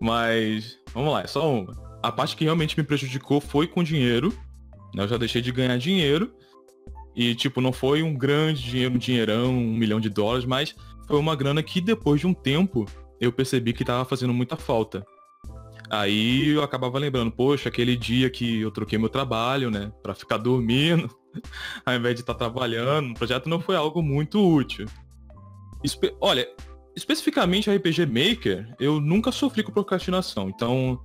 Mas, 0.00 0.78
vamos 0.94 1.12
lá, 1.12 1.22
é 1.22 1.26
só 1.26 1.52
uma. 1.52 1.72
A 2.02 2.10
parte 2.10 2.36
que 2.36 2.44
realmente 2.44 2.78
me 2.78 2.84
prejudicou 2.84 3.40
foi 3.40 3.66
com 3.66 3.82
dinheiro. 3.82 4.32
Né? 4.94 5.02
Eu 5.04 5.08
já 5.08 5.16
deixei 5.16 5.42
de 5.42 5.52
ganhar 5.52 5.76
dinheiro. 5.76 6.32
E, 7.14 7.34
tipo, 7.34 7.60
não 7.60 7.72
foi 7.72 8.02
um 8.02 8.14
grande 8.14 8.62
dinheiro, 8.62 8.94
um 8.94 8.98
dinheirão, 8.98 9.50
um 9.50 9.74
milhão 9.74 10.00
de 10.00 10.08
dólares, 10.08 10.44
mas 10.44 10.74
foi 11.06 11.18
uma 11.18 11.34
grana 11.34 11.62
que 11.62 11.80
depois 11.80 12.20
de 12.20 12.26
um 12.26 12.32
tempo 12.32 12.86
eu 13.20 13.32
percebi 13.32 13.72
que 13.72 13.84
tava 13.84 14.04
fazendo 14.04 14.32
muita 14.32 14.56
falta. 14.56 15.04
Aí 15.90 16.50
eu 16.50 16.62
acabava 16.62 16.98
lembrando, 16.98 17.32
poxa, 17.32 17.68
aquele 17.68 17.96
dia 17.96 18.30
que 18.30 18.60
eu 18.60 18.70
troquei 18.70 18.96
meu 18.96 19.08
trabalho, 19.08 19.72
né, 19.72 19.92
para 20.02 20.14
ficar 20.14 20.36
dormindo, 20.36 21.10
ao 21.84 21.94
invés 21.94 22.14
de 22.14 22.20
estar 22.20 22.34
tá 22.34 22.38
trabalhando, 22.38 23.10
o 23.10 23.14
projeto 23.14 23.48
não 23.48 23.60
foi 23.60 23.74
algo 23.74 24.00
muito 24.00 24.40
útil. 24.40 24.86
Espe 25.82 26.14
Olha, 26.20 26.48
especificamente 26.96 27.70
a 27.70 27.74
RPG 27.74 28.06
Maker, 28.06 28.74
eu 28.78 29.00
nunca 29.00 29.32
sofri 29.32 29.62
com 29.62 29.72
procrastinação, 29.72 30.48
então 30.48 31.00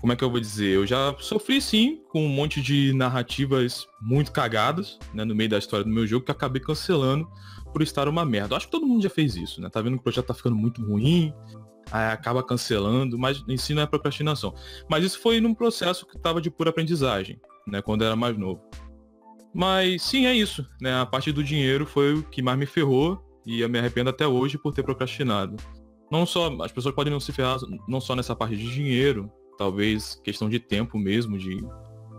como 0.00 0.12
é 0.12 0.16
que 0.16 0.22
eu 0.22 0.30
vou 0.30 0.38
dizer? 0.38 0.74
Eu 0.74 0.86
já 0.86 1.16
sofri 1.18 1.62
sim 1.62 2.02
com 2.10 2.26
um 2.26 2.28
monte 2.28 2.60
de 2.60 2.92
narrativas 2.92 3.86
muito 4.02 4.32
cagadas, 4.32 4.98
né, 5.14 5.24
no 5.24 5.34
meio 5.34 5.48
da 5.48 5.58
história 5.58 5.82
do 5.82 5.90
meu 5.90 6.06
jogo 6.06 6.26
que 6.26 6.30
acabei 6.30 6.60
cancelando 6.60 7.26
por 7.72 7.80
estar 7.80 8.06
uma 8.06 8.22
merda. 8.22 8.52
Eu 8.52 8.56
acho 8.58 8.66
que 8.66 8.72
todo 8.72 8.86
mundo 8.86 9.02
já 9.02 9.08
fez 9.08 9.34
isso, 9.34 9.62
né? 9.62 9.70
Tá 9.70 9.80
vendo 9.80 9.94
que 9.94 10.00
o 10.00 10.02
projeto 10.02 10.26
tá 10.26 10.34
ficando 10.34 10.54
muito 10.56 10.84
ruim, 10.84 11.32
aí 11.90 12.12
acaba 12.12 12.42
cancelando, 12.42 13.18
mas 13.18 13.42
em 13.48 13.56
si 13.56 13.72
não 13.72 13.82
é 13.82 13.86
procrastinação. 13.86 14.54
Mas 14.90 15.04
isso 15.04 15.18
foi 15.20 15.40
num 15.40 15.54
processo 15.54 16.06
que 16.06 16.18
tava 16.18 16.38
de 16.38 16.50
pura 16.50 16.68
aprendizagem, 16.68 17.40
né, 17.66 17.80
quando 17.80 18.04
era 18.04 18.14
mais 18.14 18.36
novo. 18.36 18.60
Mas 19.54 20.02
sim, 20.02 20.26
é 20.26 20.34
isso, 20.34 20.68
né? 20.82 21.00
A 21.00 21.06
parte 21.06 21.32
do 21.32 21.42
dinheiro 21.42 21.86
foi 21.86 22.12
o 22.12 22.22
que 22.24 22.42
mais 22.42 22.58
me 22.58 22.66
ferrou 22.66 23.24
e 23.46 23.60
eu 23.60 23.68
me 23.68 23.78
arrependo 23.78 24.10
até 24.10 24.26
hoje 24.26 24.58
por 24.58 24.72
ter 24.72 24.82
procrastinado. 24.82 25.56
Não 26.10 26.26
só, 26.26 26.50
as 26.62 26.72
pessoas 26.72 26.94
podem 26.94 27.12
não 27.12 27.20
se 27.20 27.32
ferrar 27.32 27.58
não 27.88 28.00
só 28.00 28.14
nessa 28.14 28.36
parte 28.36 28.56
de 28.56 28.70
dinheiro, 28.72 29.30
talvez 29.56 30.20
questão 30.22 30.48
de 30.48 30.58
tempo 30.58 30.98
mesmo, 30.98 31.38
de, 31.38 31.56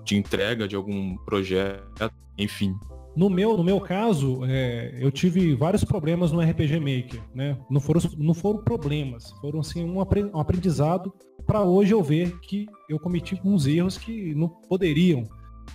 de 0.04 0.16
entrega 0.16 0.68
de 0.68 0.76
algum 0.76 1.16
projeto, 1.18 2.12
enfim. 2.38 2.74
No 3.16 3.30
meu, 3.30 3.56
no 3.56 3.64
meu 3.64 3.80
caso, 3.80 4.44
é, 4.44 4.98
eu 5.00 5.10
tive 5.10 5.56
vários 5.56 5.86
problemas 5.86 6.34
no 6.34 6.42
RPG 6.42 6.80
Maker, 6.80 7.22
né? 7.34 7.58
Não 7.70 7.80
foram, 7.80 8.02
não 8.18 8.34
foram 8.34 8.62
problemas, 8.62 9.32
foram 9.40 9.62
assim 9.62 9.86
um 9.86 10.02
aprendizado 10.02 11.14
para 11.46 11.64
hoje 11.64 11.94
eu 11.94 12.04
ver 12.04 12.38
que 12.42 12.66
eu 12.90 13.00
cometi 13.00 13.40
uns 13.46 13.68
erros 13.68 13.98
que 13.98 14.36
não 14.36 14.50
poderiam, 14.50 15.24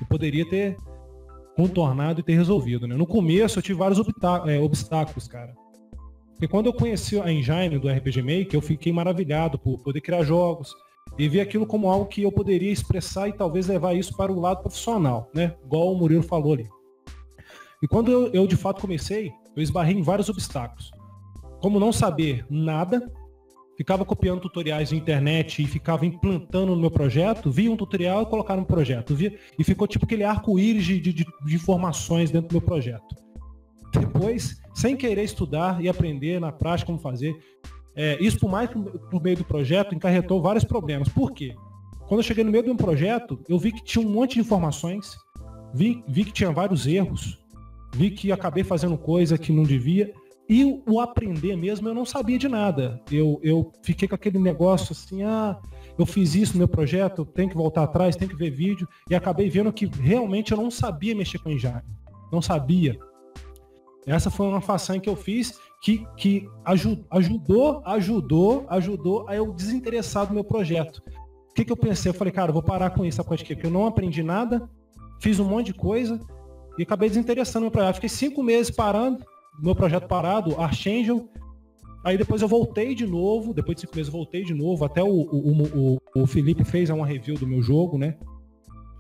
eu 0.01 0.07
poderia 0.07 0.47
ter 0.47 0.77
contornado 1.57 2.21
e 2.21 2.23
ter 2.23 2.35
resolvido, 2.35 2.87
né? 2.87 2.97
No 2.97 3.07
começo 3.07 3.59
eu 3.59 3.63
tive 3.63 3.79
vários 3.79 4.01
é, 4.47 4.59
obstáculos, 4.59 5.29
cara. 5.29 5.55
Porque 6.33 6.49
quando 6.49 6.67
eu 6.67 6.73
conheci 6.73 7.21
a 7.21 7.31
engine 7.31 7.79
do 7.79 7.89
RPG 7.89 8.23
Maker, 8.23 8.55
eu 8.55 8.63
fiquei 8.63 8.93
maravilhado 8.93 9.59
por 9.59 9.79
poder 9.83 10.01
criar 10.01 10.23
jogos, 10.23 10.75
e 11.19 11.29
vi 11.29 11.41
aquilo 11.41 11.67
como 11.67 11.89
algo 11.89 12.07
que 12.07 12.23
eu 12.23 12.33
poderia 12.33 12.73
expressar 12.73 13.29
e 13.29 13.33
talvez 13.33 13.67
levar 13.67 13.95
isso 13.95 14.17
para 14.17 14.33
o 14.33 14.41
lado 14.41 14.63
profissional, 14.63 15.29
né? 15.35 15.55
Igual 15.65 15.93
o 15.93 15.97
Murilo 15.97 16.23
falou 16.23 16.55
ali. 16.55 16.69
E 17.83 17.89
quando 17.89 18.11
eu, 18.11 18.33
eu 18.33 18.47
de 18.47 18.57
fato 18.57 18.81
comecei, 18.81 19.33
eu 19.57 19.63
esbarrei 19.63 19.97
em 19.97 20.03
vários 20.03 20.29
obstáculos. 20.29 20.91
Como 21.61 21.81
não 21.81 21.93
saber 21.93 22.47
nada, 22.49 23.13
ficava 23.81 24.05
copiando 24.05 24.43
tutoriais 24.43 24.93
na 24.93 24.99
internet 24.99 25.63
e 25.63 25.67
ficava 25.67 26.05
implantando 26.05 26.75
no 26.75 26.81
meu 26.83 26.91
projeto, 26.91 27.51
via 27.51 27.73
um 27.73 27.77
tutorial 27.79 28.25
e 28.25 28.27
colocava 28.27 28.61
no 28.61 28.67
projeto. 28.67 29.15
Via, 29.15 29.35
e 29.59 29.65
ficou 29.65 29.89
tipo 29.89 30.05
aquele 30.05 30.23
arco-íris 30.23 30.85
de, 30.85 31.01
de, 31.01 31.15
de 31.15 31.55
informações 31.55 32.31
dentro 32.31 32.51
do 32.51 32.53
meu 32.53 32.61
projeto. 32.61 33.17
Depois, 33.91 34.61
sem 34.75 34.99
querer 34.99 35.25
estudar 35.25 35.83
e 35.83 35.89
aprender 35.89 36.39
na 36.39 36.53
prática 36.53 36.89
como 36.89 36.99
fazer, 36.99 37.35
é, 37.97 38.23
isso, 38.23 38.39
por 38.39 38.51
mais 38.51 38.69
por 38.69 39.23
meio 39.23 39.39
do 39.39 39.45
projeto, 39.47 39.95
encarretou 39.95 40.43
vários 40.43 40.63
problemas. 40.63 41.09
Por 41.09 41.33
quê? 41.33 41.55
Quando 42.07 42.21
eu 42.21 42.25
cheguei 42.25 42.45
no 42.45 42.51
meio 42.51 42.65
de 42.65 42.71
um 42.71 42.77
projeto, 42.77 43.41
eu 43.49 43.59
vi 43.59 43.73
que 43.73 43.83
tinha 43.83 44.07
um 44.07 44.11
monte 44.11 44.35
de 44.35 44.41
informações, 44.41 45.17
vi, 45.73 46.05
vi 46.07 46.27
que 46.27 46.33
tinha 46.33 46.53
vários 46.53 46.87
erros, 46.87 47.39
vi 47.95 48.11
que 48.11 48.31
acabei 48.31 48.63
fazendo 48.63 48.99
coisa 48.99 49.39
que 49.39 49.51
não 49.51 49.63
devia, 49.63 50.13
e 50.51 50.83
o 50.85 50.99
aprender 50.99 51.55
mesmo, 51.55 51.89
eu 51.89 51.95
não 51.95 52.05
sabia 52.05 52.37
de 52.37 52.49
nada. 52.49 53.01
Eu, 53.09 53.39
eu 53.41 53.71
fiquei 53.85 54.09
com 54.09 54.17
aquele 54.17 54.37
negócio 54.37 54.91
assim, 54.91 55.23
ah, 55.23 55.57
eu 55.97 56.05
fiz 56.05 56.35
isso 56.35 56.55
no 56.55 56.59
meu 56.59 56.67
projeto, 56.67 57.25
tenho 57.25 57.49
que 57.49 57.57
voltar 57.57 57.85
atrás, 57.85 58.17
tenho 58.17 58.33
que 58.33 58.37
ver 58.37 58.51
vídeo, 58.51 58.89
e 59.09 59.15
acabei 59.15 59.49
vendo 59.49 59.73
que 59.73 59.87
realmente 59.87 60.51
eu 60.51 60.59
não 60.59 60.69
sabia 60.69 61.15
mexer 61.15 61.39
com 61.39 61.51
engine. 61.51 61.81
Não 62.33 62.43
sabia. 62.43 62.99
Essa 64.05 64.29
foi 64.29 64.49
uma 64.49 64.61
façanha 64.61 64.99
que 65.01 65.09
eu 65.09 65.15
fiz 65.15 65.57
que, 65.81 66.05
que 66.17 66.49
ajudou, 66.65 67.83
ajudou, 67.85 68.67
ajudou 68.69 69.29
a 69.29 69.37
eu 69.37 69.53
desinteressar 69.53 70.27
do 70.27 70.35
meu 70.35 70.43
projeto. 70.43 71.01
O 71.49 71.55
que, 71.55 71.65
que 71.65 71.71
eu 71.71 71.77
pensei? 71.77 72.11
Eu 72.11 72.15
falei, 72.15 72.33
cara, 72.33 72.51
vou 72.51 72.63
parar 72.63 72.91
com 72.91 73.05
isso, 73.05 73.23
coisa 73.23 73.45
Porque 73.45 73.67
eu 73.67 73.71
não 73.71 73.87
aprendi 73.87 74.21
nada, 74.21 74.69
fiz 75.21 75.39
um 75.39 75.45
monte 75.45 75.67
de 75.67 75.75
coisa 75.75 76.19
e 76.77 76.83
acabei 76.83 77.09
desinteressando 77.09 77.67
meu 77.67 77.71
projeto. 77.71 77.95
Fiquei 77.95 78.09
cinco 78.09 78.43
meses 78.43 78.69
parando, 78.69 79.25
meu 79.63 79.75
projeto 79.75 80.07
parado, 80.07 80.61
Archangel. 80.61 81.29
Aí 82.05 82.17
depois 82.17 82.41
eu 82.41 82.49
voltei 82.49 82.95
de 82.95 83.07
novo, 83.07 83.53
depois 83.53 83.77
de 83.77 83.83
cinco 83.83 83.95
meses 83.95 84.09
eu 84.09 84.19
voltei 84.19 84.43
de 84.43 84.55
novo, 84.55 84.85
até 84.85 85.03
o, 85.03 85.09
o, 85.09 85.63
o, 85.63 86.23
o 86.23 86.27
Felipe 86.27 86.65
fez 86.65 86.89
uma 86.89 87.07
review 87.07 87.37
do 87.37 87.47
meu 87.47 87.63
jogo, 87.63 87.99
né? 87.99 88.17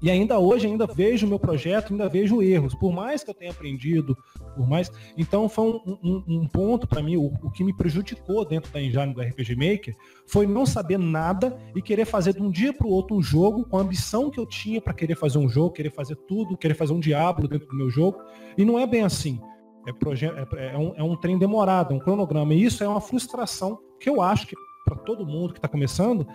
E 0.02 0.10
ainda 0.10 0.38
hoje, 0.38 0.66
ainda 0.66 0.86
vejo 0.86 1.26
o 1.26 1.28
meu 1.28 1.38
projeto, 1.38 1.92
ainda 1.92 2.08
vejo 2.08 2.40
erros, 2.40 2.74
por 2.74 2.90
mais 2.90 3.22
que 3.22 3.28
eu 3.28 3.34
tenha 3.34 3.50
aprendido, 3.50 4.16
por 4.56 4.66
mais. 4.66 4.90
Então 5.16 5.46
foi 5.46 5.64
um, 5.66 5.98
um, 6.02 6.24
um 6.26 6.48
ponto 6.48 6.86
para 6.86 7.02
mim, 7.02 7.16
o, 7.16 7.26
o, 7.26 7.50
que 7.50 7.62
me 7.62 7.76
prejudicou 7.76 8.44
dentro 8.46 8.72
da 8.72 8.80
engine 8.80 9.12
do 9.12 9.20
RPG 9.20 9.54
Maker 9.56 9.94
foi 10.26 10.46
não 10.46 10.64
saber 10.64 10.98
nada 10.98 11.56
e 11.76 11.82
querer 11.82 12.06
fazer 12.06 12.32
de 12.32 12.40
um 12.40 12.50
dia 12.50 12.72
para 12.72 12.86
o 12.86 12.90
outro 12.90 13.14
um 13.14 13.22
jogo 13.22 13.66
com 13.66 13.76
a 13.76 13.82
ambição 13.82 14.30
que 14.30 14.40
eu 14.40 14.46
tinha 14.46 14.80
para 14.80 14.94
querer 14.94 15.16
fazer 15.16 15.36
um 15.36 15.48
jogo, 15.48 15.74
querer 15.74 15.92
fazer 15.92 16.16
tudo, 16.16 16.56
querer 16.56 16.74
fazer 16.74 16.94
um 16.94 17.00
diabo 17.00 17.46
dentro 17.46 17.68
do 17.68 17.76
meu 17.76 17.90
jogo. 17.90 18.22
E 18.56 18.64
não 18.64 18.78
é 18.78 18.86
bem 18.86 19.02
assim. 19.02 19.38
É, 19.86 19.90
é, 19.90 20.74
é, 20.74 20.78
um, 20.78 20.94
é 20.96 21.02
um 21.02 21.16
trem 21.16 21.38
demorado, 21.38 21.92
é 21.92 21.96
um 21.96 22.00
cronograma. 22.00 22.54
E 22.54 22.64
isso 22.64 22.84
é 22.84 22.88
uma 22.88 23.00
frustração 23.00 23.78
que 23.98 24.08
eu 24.08 24.20
acho 24.20 24.46
que 24.46 24.56
para 24.84 24.96
todo 24.96 25.26
mundo 25.26 25.52
que 25.52 25.58
está 25.58 25.68
começando, 25.68 26.26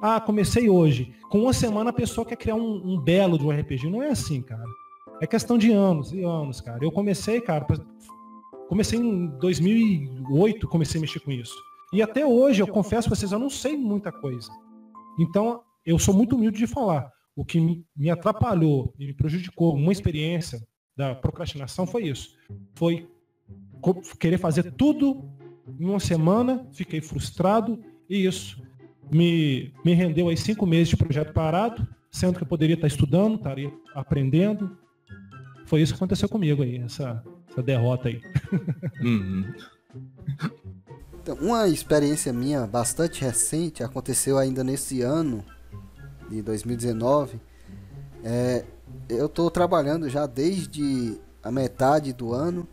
ah, 0.00 0.20
comecei 0.20 0.68
hoje. 0.68 1.12
Com 1.30 1.40
uma 1.40 1.52
semana 1.52 1.90
a 1.90 1.92
pessoa 1.92 2.26
quer 2.26 2.36
criar 2.36 2.54
um, 2.54 2.92
um, 2.92 3.00
belo 3.00 3.38
de 3.38 3.44
um 3.44 3.50
RPG. 3.50 3.88
Não 3.90 4.02
é 4.02 4.10
assim, 4.10 4.42
cara. 4.42 4.64
É 5.20 5.26
questão 5.26 5.56
de 5.58 5.72
anos 5.72 6.12
e 6.12 6.22
anos, 6.22 6.60
cara. 6.60 6.84
Eu 6.84 6.92
comecei, 6.92 7.40
cara, 7.40 7.66
comecei 8.68 8.98
em 8.98 9.26
2008, 9.38 10.68
comecei 10.68 10.98
a 10.98 11.02
mexer 11.02 11.20
com 11.20 11.30
isso. 11.30 11.54
E 11.92 12.02
até 12.02 12.26
hoje, 12.26 12.60
eu 12.60 12.66
confesso 12.66 13.08
pra 13.08 13.16
vocês, 13.16 13.32
eu 13.32 13.38
não 13.38 13.50
sei 13.50 13.76
muita 13.76 14.10
coisa. 14.10 14.50
Então, 15.18 15.62
eu 15.86 15.98
sou 15.98 16.14
muito 16.14 16.36
humilde 16.36 16.58
de 16.58 16.66
falar. 16.66 17.10
O 17.36 17.44
que 17.44 17.84
me 17.96 18.10
atrapalhou 18.10 18.92
e 18.98 19.06
me 19.06 19.14
prejudicou 19.14 19.74
uma 19.74 19.92
experiência 19.92 20.60
da 20.96 21.14
procrastinação 21.14 21.86
foi 21.86 22.04
isso. 22.04 22.36
Foi 22.74 23.08
querer 24.18 24.38
fazer 24.38 24.72
tudo 24.72 25.28
em 25.78 25.84
uma 25.84 26.00
semana, 26.00 26.66
fiquei 26.72 27.00
frustrado 27.00 27.82
e 28.08 28.26
isso 28.26 28.62
me, 29.10 29.72
me 29.84 29.92
rendeu 29.94 30.28
aí 30.28 30.36
cinco 30.36 30.66
meses 30.66 30.88
de 30.88 30.96
projeto 30.96 31.32
parado, 31.32 31.86
sendo 32.10 32.36
que 32.36 32.42
eu 32.42 32.48
poderia 32.48 32.74
estar 32.74 32.86
estudando, 32.86 33.36
estaria 33.36 33.72
aprendendo. 33.94 34.76
Foi 35.66 35.80
isso 35.80 35.92
que 35.92 35.96
aconteceu 35.96 36.28
comigo 36.28 36.62
aí, 36.62 36.78
essa, 36.78 37.22
essa 37.50 37.62
derrota 37.62 38.08
aí. 38.08 38.20
Uhum. 39.02 39.52
Então, 41.20 41.36
uma 41.36 41.66
experiência 41.68 42.32
minha 42.32 42.66
bastante 42.66 43.22
recente 43.22 43.82
aconteceu 43.82 44.38
ainda 44.38 44.62
nesse 44.62 45.02
ano 45.02 45.44
de 46.28 46.42
2019. 46.42 47.40
É, 48.24 48.64
eu 49.08 49.26
estou 49.26 49.50
trabalhando 49.50 50.08
já 50.08 50.26
desde 50.26 51.20
a 51.42 51.50
metade 51.50 52.12
do 52.12 52.32
ano 52.32 52.66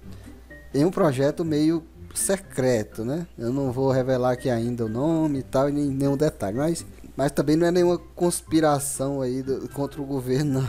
em 0.74 0.86
um 0.86 0.92
projeto 0.92 1.44
meio 1.44 1.84
secreto, 2.16 3.04
né? 3.04 3.28
Eu 3.38 3.52
não 3.52 3.72
vou 3.72 3.92
revelar 3.92 4.32
aqui 4.32 4.50
ainda 4.50 4.86
o 4.86 4.90
nome 4.90 5.40
e 5.40 5.44
tal, 5.44 5.68
nem 5.68 5.88
nenhum 5.88 6.16
detalhe, 6.16 6.58
mas, 6.58 6.86
mas 7.16 7.32
também 7.32 7.56
não 7.56 7.68
é 7.68 7.72
nenhuma 7.72 7.98
conspiração 7.98 9.22
aí 9.22 9.44
do, 9.44 9.68
contra 9.70 10.02
o 10.02 10.06
governo, 10.06 10.68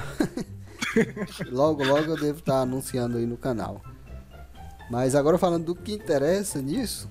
logo, 1.50 1.84
logo 1.84 2.10
eu 2.10 2.16
devo 2.16 2.40
estar 2.40 2.60
anunciando 2.60 3.18
aí 3.18 3.26
no 3.26 3.36
canal. 3.36 3.80
Mas 4.90 5.14
agora 5.14 5.38
falando 5.38 5.66
do 5.66 5.74
que 5.74 5.92
interessa 5.92 6.60
nisso, 6.60 7.08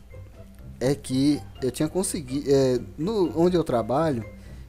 é 0.79 0.93
que 0.93 1.41
eu 1.61 1.71
tinha 1.71 1.87
conseguido, 1.87 2.49
é, 2.49 2.79
no, 2.97 3.31
onde 3.39 3.55
eu 3.55 3.63
trabalho, 3.63 4.25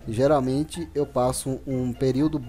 geralmente 0.09 0.89
eu 0.95 1.07
passo 1.07 1.61
um 1.67 1.93
período 1.93 2.43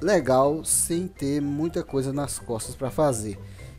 legal 0.00 0.64
sem 0.64 1.06
ter 1.06 1.40
muita 1.40 1.82
coisa 1.82 2.12
nas 2.12 2.38
costas 2.38 2.74
para 2.74 2.90
fazer. 2.90 3.38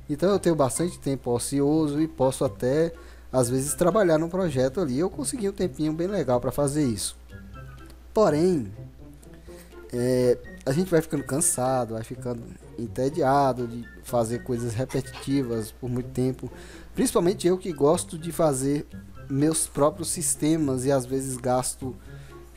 Então 0.10 0.30
eu 0.30 0.40
tenho 0.40 0.56
bastante 0.56 1.00
tempo 1.00 1.32
ocioso 1.32 2.02
e 2.02 2.08
posso 2.08 2.46
até 2.46 2.94
às 3.32 3.50
vezes 3.50 3.74
trabalhar 3.74 4.18
no 4.18 4.30
projeto 4.30 4.80
ali. 4.80 5.00
Eu 5.00 5.10
consegui 5.10 5.50
um 5.50 5.54
tempinho 5.54 5.94
bem 5.94 6.08
legal 6.08 6.40
para 6.40 6.52
fazer 6.52 6.86
isso. 6.86 7.18
Porém, 8.14 8.72
é, 9.94 10.38
a 10.66 10.72
gente 10.72 10.90
vai 10.90 11.02
ficando 11.02 11.24
cansado, 11.24 11.94
vai 11.94 12.04
ficando 12.04 12.44
entediado 12.78 13.68
de 13.68 13.86
fazer 14.04 14.44
coisas 14.44 14.74
repetitivas 14.74 15.72
por 15.72 15.90
muito 15.90 16.10
tempo. 16.10 16.52
Principalmente 16.96 17.48
eu 17.48 17.58
que 17.58 17.72
gosto 17.72 18.18
de 18.18 18.32
fazer 18.32 18.88
meus 19.30 19.68
próprios 19.68 20.10
sistemas 20.10 20.86
e 20.86 20.92
às 20.92 21.06
vezes 21.06 21.38
gasto 21.38 21.96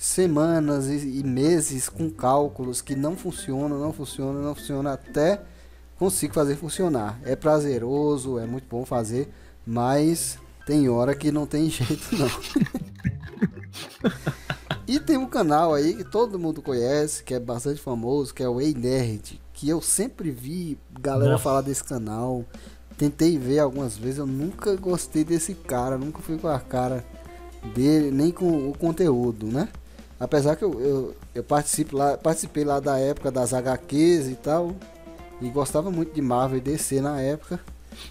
semanas 0.00 0.88
e, 0.88 1.20
e 1.20 1.22
meses 1.22 1.90
com 1.90 2.08
cálculos 2.08 2.80
que 2.80 2.96
não 2.96 3.14
funcionam, 3.14 3.78
não 3.78 3.92
funcionam, 3.92 4.40
não 4.40 4.54
funcionam 4.54 4.90
até 4.90 5.42
consigo 5.98 6.32
fazer 6.32 6.56
funcionar. 6.56 7.20
É 7.22 7.36
prazeroso, 7.36 8.38
é 8.38 8.46
muito 8.46 8.64
bom 8.66 8.86
fazer, 8.86 9.28
mas 9.66 10.38
tem 10.64 10.88
hora 10.88 11.14
que 11.14 11.30
não 11.30 11.44
tem 11.44 11.68
jeito 11.70 12.16
não. 12.16 12.30
e 14.88 14.98
tem 14.98 15.18
um 15.18 15.26
canal 15.26 15.74
aí 15.74 15.94
que 15.94 16.04
todo 16.04 16.38
mundo 16.38 16.62
conhece, 16.62 17.22
que 17.22 17.34
é 17.34 17.38
bastante 17.38 17.78
famoso, 17.78 18.32
que 18.32 18.42
é 18.42 18.48
o 18.48 18.58
Ei 18.58 18.72
Nerd, 18.72 19.38
que 19.52 19.68
eu 19.68 19.82
sempre 19.82 20.30
vi 20.30 20.78
galera 20.98 21.32
Nossa. 21.32 21.44
falar 21.44 21.60
desse 21.60 21.84
canal. 21.84 22.42
Tentei 22.96 23.36
ver 23.36 23.58
algumas 23.58 23.98
vezes, 23.98 24.18
eu 24.18 24.26
nunca 24.26 24.74
gostei 24.76 25.24
desse 25.24 25.52
cara, 25.52 25.98
nunca 25.98 26.22
fui 26.22 26.38
com 26.38 26.48
a 26.48 26.58
cara 26.58 27.04
dele, 27.74 28.10
nem 28.10 28.30
com 28.30 28.70
o 28.70 28.76
conteúdo, 28.76 29.46
né? 29.46 29.68
Apesar 30.20 30.54
que 30.54 30.62
eu, 30.62 30.80
eu, 30.80 31.16
eu 31.34 31.42
participo 31.42 31.96
lá, 31.96 32.16
participei 32.16 32.62
lá 32.62 32.78
da 32.78 32.98
época 32.98 33.30
das 33.30 33.52
HQs 33.54 34.28
e 34.28 34.34
tal, 34.34 34.76
e 35.40 35.48
gostava 35.48 35.90
muito 35.90 36.12
de 36.12 36.20
Marvel 36.20 36.58
e 36.58 36.60
DC 36.60 37.00
na 37.00 37.20
época, 37.20 37.58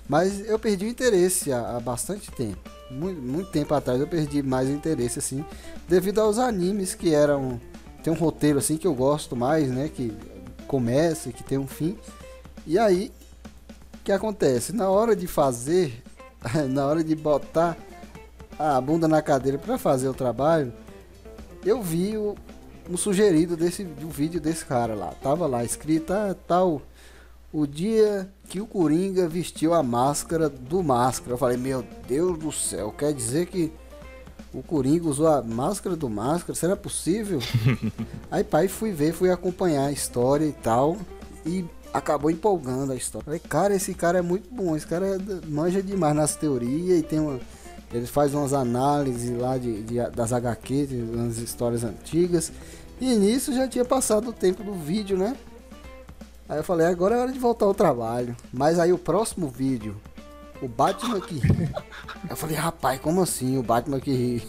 mas 0.08 0.46
eu 0.48 0.58
perdi 0.58 0.86
o 0.86 0.90
interesse 0.90 1.54
há, 1.54 1.78
há 1.78 1.80
bastante 1.80 2.32
tempo. 2.32 2.58
Muito, 2.90 3.22
muito 3.22 3.52
tempo 3.52 3.74
atrás 3.76 4.02
eu 4.02 4.08
perdi 4.08 4.42
mais 4.42 4.68
o 4.68 4.72
interesse 4.72 5.20
assim, 5.20 5.46
devido 5.88 6.20
aos 6.20 6.40
animes 6.40 6.96
que 6.96 7.14
eram 7.14 7.62
tem 8.04 8.12
um 8.12 8.16
roteiro 8.16 8.58
assim 8.58 8.78
que 8.78 8.88
eu 8.88 8.96
gosto 8.96 9.36
mais, 9.36 9.70
né, 9.70 9.90
que 9.94 10.12
começa 10.68 11.32
que 11.32 11.44
tem 11.44 11.58
um 11.58 11.68
fim. 11.68 11.98
E 12.66 12.80
aí 12.80 13.12
que 14.10 14.14
acontece? 14.14 14.74
Na 14.74 14.90
hora 14.90 15.16
de 15.16 15.28
fazer, 15.28 16.04
na 16.70 16.88
hora 16.88 17.04
de 17.04 17.16
botar 17.16 17.78
a 18.58 18.82
bunda 18.82 19.08
na 19.08 19.22
cadeira 19.22 19.60
para 19.60 19.78
fazer 19.78 20.10
o 20.10 20.16
trabalho, 20.16 20.74
eu 21.66 21.82
vi 21.82 22.18
o, 22.18 22.36
um 22.90 22.98
sugerido 22.98 23.56
desse 23.56 23.84
do 23.84 24.10
vídeo 24.10 24.40
desse 24.40 24.66
cara 24.66 24.94
lá. 24.94 25.14
Tava 25.22 25.48
lá 25.48 25.64
escrito 25.64 26.12
ah, 26.12 26.36
tal 26.48 26.82
o 27.52 27.66
dia 27.66 28.32
que 28.48 28.62
o 28.62 28.66
Coringa 28.66 29.28
vestiu 29.28 29.74
a 29.74 29.82
máscara 29.82 30.50
do 30.50 30.84
Máscara. 30.84 31.34
Eu 31.34 31.38
falei, 31.38 31.58
meu 31.58 31.84
Deus 32.08 32.38
do 32.38 32.52
céu, 32.52 32.94
quer 32.96 33.14
dizer 33.14 33.48
que 33.48 33.72
o 34.54 34.62
Coringa 34.64 35.08
usou 35.08 35.28
a 35.28 35.42
máscara 35.42 35.96
do 35.96 36.10
Máscara? 36.10 36.56
Será 36.56 36.76
possível? 36.76 37.40
Aí 38.30 38.44
pai 38.44 38.68
fui 38.68 38.92
ver, 38.92 39.14
fui 39.14 39.32
acompanhar 39.32 39.88
a 39.88 39.92
história 39.92 40.46
e 40.46 40.54
tal. 40.54 40.98
E 41.46 41.66
acabou 41.94 42.30
empolgando 42.30 42.92
a 42.92 42.96
história. 42.96 43.26
Falei, 43.26 43.40
cara, 43.40 43.76
esse 43.76 43.94
cara 43.94 44.20
é 44.20 44.22
muito 44.22 44.54
bom, 44.54 44.76
esse 44.76 44.86
cara 44.86 45.08
é, 45.08 45.18
manja 45.48 45.82
demais 45.82 46.16
nas 46.16 46.36
teorias 46.36 47.00
e 47.00 47.04
tem 47.04 47.20
uma. 47.20 47.40
Ele 47.92 48.06
faz 48.06 48.34
umas 48.34 48.54
análises 48.54 49.38
lá 49.38 49.58
de, 49.58 49.84
de 49.84 50.10
das 50.12 50.32
HQ, 50.32 50.88
das 51.16 51.38
histórias 51.38 51.84
antigas. 51.84 52.52
E 53.02 53.16
nisso 53.16 53.54
já 53.54 53.68
tinha 53.68 53.86
passado 53.86 54.30
o 54.30 54.34
tempo 54.34 54.64
do 54.64 54.74
vídeo, 54.74 55.18
né? 55.18 55.36
Aí 56.48 56.58
eu 56.58 56.64
falei, 56.64 56.88
agora 56.88 57.16
é 57.16 57.20
hora 57.20 57.32
de 57.32 57.40
voltar 57.40 57.66
ao 57.66 57.74
trabalho. 57.74 58.36
Mas 58.52 58.80
aí 58.80 58.92
o 58.92 58.98
próximo 58.98 59.48
vídeo, 59.48 59.96
o 60.62 60.68
Batman 60.68 61.20
que 61.22 61.36
ri. 61.36 61.70
Eu 62.30 62.36
falei, 62.36 62.56
rapaz, 62.56 63.00
como 63.00 63.22
assim 63.22 63.58
o 63.58 63.64
Batman 63.64 64.00
que 64.00 64.12
ri? 64.12 64.44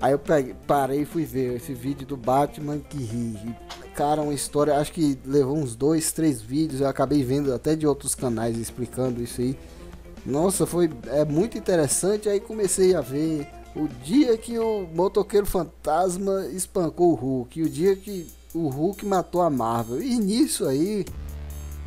Aí 0.00 0.12
eu 0.12 0.18
peguei, 0.18 0.54
parei 0.66 1.02
e 1.02 1.04
fui 1.04 1.24
ver 1.24 1.56
esse 1.56 1.74
vídeo 1.74 2.06
do 2.06 2.16
Batman 2.16 2.78
que 2.78 2.98
ri 2.98 3.56
cara, 3.98 4.22
uma 4.22 4.32
história, 4.32 4.76
acho 4.76 4.92
que 4.92 5.18
levou 5.26 5.56
uns 5.56 5.74
dois, 5.74 6.12
três 6.12 6.40
vídeos, 6.40 6.80
eu 6.80 6.86
acabei 6.86 7.24
vendo 7.24 7.52
até 7.52 7.74
de 7.74 7.84
outros 7.84 8.14
canais 8.14 8.56
explicando 8.56 9.20
isso 9.20 9.40
aí. 9.40 9.58
Nossa, 10.24 10.66
foi 10.66 10.90
é 11.06 11.24
muito 11.24 11.56
interessante, 11.56 12.28
aí 12.28 12.40
comecei 12.40 12.94
a 12.94 13.00
ver 13.00 13.48
o 13.74 13.86
dia 13.86 14.36
que 14.36 14.58
o 14.58 14.86
motoqueiro 14.94 15.46
fantasma 15.46 16.46
espancou 16.46 17.12
o 17.12 17.14
Hulk, 17.14 17.62
o 17.62 17.70
dia 17.70 17.94
que 17.94 18.26
o 18.54 18.68
Hulk 18.68 19.06
matou 19.06 19.42
a 19.42 19.50
Marvel. 19.50 20.02
E 20.02 20.16
nisso 20.16 20.66
aí 20.66 21.06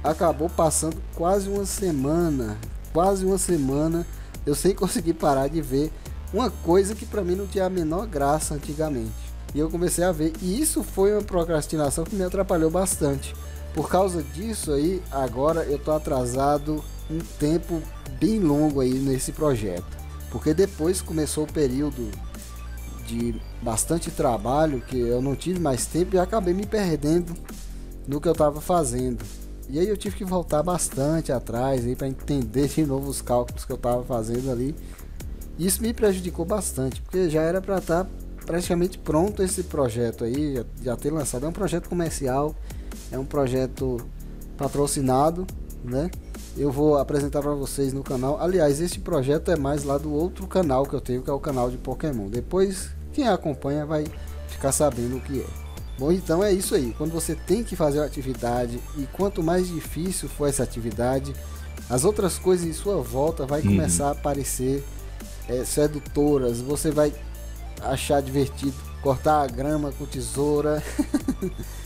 acabou 0.03 0.49
passando 0.49 1.01
quase 1.15 1.49
uma 1.49 1.65
semana, 1.65 2.57
quase 2.93 3.25
uma 3.25 3.37
semana, 3.37 4.05
eu 4.45 4.55
sem 4.55 4.73
conseguir 4.75 5.13
parar 5.13 5.47
de 5.47 5.61
ver 5.61 5.91
uma 6.33 6.49
coisa 6.49 6.95
que 6.95 7.05
para 7.05 7.23
mim 7.23 7.35
não 7.35 7.45
tinha 7.45 7.65
a 7.65 7.69
menor 7.69 8.07
graça 8.07 8.53
antigamente. 8.53 9.11
E 9.53 9.59
eu 9.59 9.69
comecei 9.69 10.03
a 10.03 10.11
ver. 10.11 10.33
E 10.41 10.61
isso 10.61 10.81
foi 10.81 11.11
uma 11.11 11.21
procrastinação 11.21 12.05
que 12.05 12.15
me 12.15 12.23
atrapalhou 12.23 12.71
bastante. 12.71 13.35
Por 13.73 13.89
causa 13.89 14.23
disso 14.23 14.71
aí, 14.71 15.01
agora 15.11 15.63
eu 15.63 15.77
tô 15.77 15.91
atrasado 15.91 16.83
um 17.09 17.19
tempo 17.39 17.81
bem 18.19 18.39
longo 18.39 18.79
aí 18.79 18.93
nesse 18.93 19.31
projeto. 19.31 19.97
Porque 20.29 20.53
depois 20.53 21.01
começou 21.01 21.43
o 21.43 21.51
período 21.51 22.09
de 23.05 23.35
bastante 23.61 24.09
trabalho 24.09 24.81
que 24.81 24.97
eu 24.97 25.21
não 25.21 25.35
tive 25.35 25.59
mais 25.59 25.85
tempo 25.85 26.15
e 26.15 26.19
acabei 26.19 26.53
me 26.53 26.65
perdendo 26.65 27.33
no 28.07 28.21
que 28.21 28.27
eu 28.27 28.31
estava 28.31 28.61
fazendo. 28.61 29.23
E 29.69 29.79
aí 29.79 29.87
eu 29.87 29.97
tive 29.97 30.17
que 30.17 30.25
voltar 30.25 30.63
bastante 30.63 31.31
atrás 31.31 31.83
para 31.95 32.07
entender 32.07 32.67
de 32.67 32.85
novo 32.85 33.09
os 33.09 33.21
cálculos 33.21 33.65
que 33.65 33.71
eu 33.71 33.77
estava 33.77 34.03
fazendo 34.03 34.51
ali. 34.51 34.75
Isso 35.57 35.81
me 35.81 35.93
prejudicou 35.93 36.45
bastante, 36.45 37.01
porque 37.01 37.29
já 37.29 37.41
era 37.41 37.61
para 37.61 37.77
estar 37.77 38.03
tá 38.03 38.09
praticamente 38.45 38.97
pronto 38.97 39.43
esse 39.43 39.63
projeto 39.63 40.23
aí, 40.23 40.63
já 40.81 40.95
ter 40.95 41.11
lançado. 41.11 41.45
É 41.45 41.49
um 41.49 41.53
projeto 41.53 41.87
comercial, 41.87 42.55
é 43.11 43.17
um 43.17 43.25
projeto 43.25 43.97
patrocinado, 44.57 45.45
né? 45.83 46.09
Eu 46.57 46.71
vou 46.71 46.97
apresentar 46.97 47.41
para 47.41 47.53
vocês 47.53 47.93
no 47.93 48.03
canal. 48.03 48.39
Aliás, 48.41 48.81
esse 48.81 48.99
projeto 48.99 49.51
é 49.51 49.55
mais 49.55 49.83
lá 49.83 49.97
do 49.97 50.13
outro 50.13 50.45
canal 50.47 50.85
que 50.85 50.93
eu 50.93 51.01
tenho, 51.01 51.21
que 51.21 51.29
é 51.29 51.33
o 51.33 51.39
canal 51.39 51.69
de 51.71 51.77
Pokémon. 51.77 52.27
Depois, 52.27 52.89
quem 53.13 53.27
acompanha 53.27 53.85
vai 53.85 54.05
ficar 54.47 54.71
sabendo 54.71 55.17
o 55.17 55.21
que 55.21 55.39
é. 55.39 55.45
Bom, 55.97 56.11
então 56.11 56.43
é 56.43 56.51
isso 56.51 56.75
aí. 56.75 56.93
Quando 56.97 57.11
você 57.11 57.35
tem 57.35 57.63
que 57.63 57.75
fazer 57.75 57.99
uma 57.99 58.05
atividade 58.05 58.79
e 58.97 59.05
quanto 59.13 59.41
mais 59.41 59.67
difícil 59.67 60.27
for 60.27 60.47
essa 60.47 60.63
atividade, 60.63 61.33
as 61.89 62.03
outras 62.03 62.37
coisas 62.37 62.65
em 62.65 62.73
sua 62.73 62.97
volta 63.01 63.45
vai 63.45 63.61
uhum. 63.61 63.67
começar 63.67 64.07
a 64.07 64.11
aparecer 64.11 64.83
é, 65.47 65.63
sedutoras. 65.63 66.59
Você 66.59 66.91
vai 66.91 67.13
achar 67.81 68.21
divertido 68.21 68.73
cortar 69.01 69.41
a 69.41 69.47
grama 69.47 69.91
com 69.91 70.05
tesoura. 70.05 70.83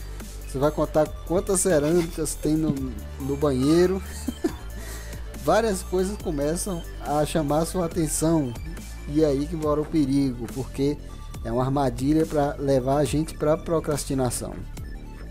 Você 0.56 0.60
vai 0.60 0.72
contar 0.72 1.06
quantas 1.28 1.60
cerâmicas 1.60 2.34
tem 2.34 2.56
no, 2.56 2.74
no 3.20 3.36
banheiro. 3.36 4.02
Várias 5.44 5.84
coisas 5.84 6.18
começam 6.18 6.82
a 7.02 7.26
chamar 7.26 7.66
sua 7.66 7.88
atenção. 7.88 8.54
E 9.10 9.22
é 9.22 9.26
aí 9.26 9.48
que 9.48 9.56
mora 9.58 9.82
o 9.82 9.86
perigo, 9.86 10.48
porque 10.54 10.98
é 11.44 11.52
uma 11.52 11.62
armadilha 11.62 12.26
para 12.26 12.56
levar 12.56 13.00
a 13.00 13.04
gente 13.04 13.34
para 13.34 13.58
procrastinação. 13.58 14.54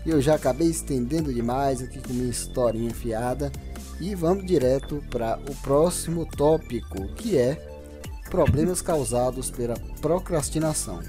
E 0.05 0.11
eu 0.11 0.21
já 0.21 0.35
acabei 0.35 0.67
estendendo 0.67 1.33
demais 1.33 1.81
aqui 1.81 1.99
com 1.99 2.13
minha 2.13 2.29
historinha 2.29 2.91
enfiada. 2.91 3.51
E 3.99 4.13
vamos 4.13 4.45
direto 4.45 5.03
para 5.09 5.39
o 5.49 5.55
próximo 5.55 6.27
tópico, 6.37 7.03
que 7.15 7.35
é 7.35 7.55
problemas 8.29 8.79
causados 8.79 9.49
pela 9.49 9.73
procrastinação. 9.99 10.99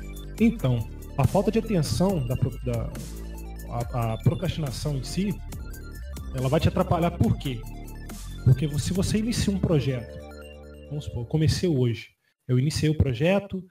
Então, 0.41 0.89
a 1.19 1.27
falta 1.27 1.53
de 1.53 1.59
atenção 1.59 2.27
da, 2.27 2.35
da 2.35 2.91
a, 3.71 4.15
a, 4.15 4.19
procrastinação 4.19 4.97
em 4.97 5.03
si, 5.03 5.35
ela 6.35 6.49
vai 6.49 6.61
te 6.61 6.69
atrapalhar 6.69 7.11
por 7.13 7.37
quê? 7.37 7.61
Porque 8.45 8.69
se 8.79 8.93
você 8.93 9.19
inicia 9.19 9.53
um 9.53 9.59
projeto, 9.59 10.19
vamos 10.89 11.05
supor, 11.05 11.23
eu 11.23 11.27
comecei 11.27 11.69
hoje, 11.69 12.11
eu 12.47 12.59
iniciei 12.59 12.91
o 12.91 12.97
projeto 12.97 13.63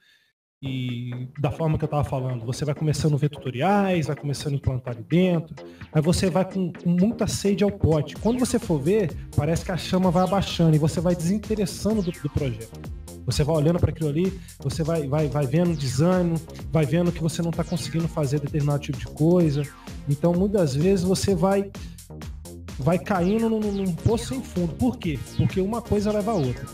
e 0.61 1.29
da 1.39 1.51
forma 1.51 1.77
que 1.77 1.83
eu 1.83 1.87
estava 1.87 2.03
falando, 2.03 2.45
você 2.45 2.65
vai 2.65 2.73
começando 2.73 3.13
a 3.13 3.17
ver 3.17 3.29
tutoriais, 3.29 4.07
vai 4.07 4.15
começando 4.15 4.53
a 4.53 4.55
implantar 4.55 4.95
ali 4.95 5.03
dentro, 5.03 5.55
aí 5.93 6.01
você 6.01 6.29
vai 6.29 6.45
com, 6.45 6.73
com 6.73 6.89
muita 6.89 7.27
sede 7.27 7.63
ao 7.63 7.71
pote. 7.71 8.15
Quando 8.15 8.39
você 8.39 8.57
for 8.57 8.79
ver, 8.79 9.11
parece 9.35 9.63
que 9.63 9.71
a 9.71 9.77
chama 9.77 10.09
vai 10.09 10.23
abaixando 10.23 10.75
e 10.75 10.79
você 10.79 10.99
vai 10.99 11.15
desinteressando 11.15 12.01
do, 12.01 12.11
do 12.11 12.29
projeto. 12.29 13.04
Você 13.25 13.43
vai 13.43 13.55
olhando 13.55 13.79
para 13.79 13.91
aquilo 13.91 14.09
ali, 14.09 14.39
você 14.59 14.83
vai, 14.83 15.07
vai, 15.07 15.27
vai 15.27 15.47
vendo 15.47 15.75
desânimo, 15.75 16.39
vai 16.71 16.85
vendo 16.85 17.11
que 17.11 17.21
você 17.21 17.41
não 17.41 17.49
está 17.49 17.63
conseguindo 17.63 18.07
fazer 18.07 18.39
determinado 18.39 18.79
tipo 18.79 18.97
de 18.97 19.07
coisa. 19.07 19.63
Então, 20.07 20.33
muitas 20.33 20.75
vezes 20.75 21.03
você 21.03 21.33
vai 21.33 21.71
vai 22.77 22.99
caindo 22.99 23.49
num, 23.49 23.59
num, 23.59 23.93
poço 23.93 24.27
sem 24.27 24.41
fundo. 24.41 24.73
Por 24.73 24.97
quê? 24.97 25.17
Porque 25.37 25.61
uma 25.61 25.81
coisa 25.81 26.11
leva 26.11 26.31
a 26.31 26.35
outra. 26.35 26.65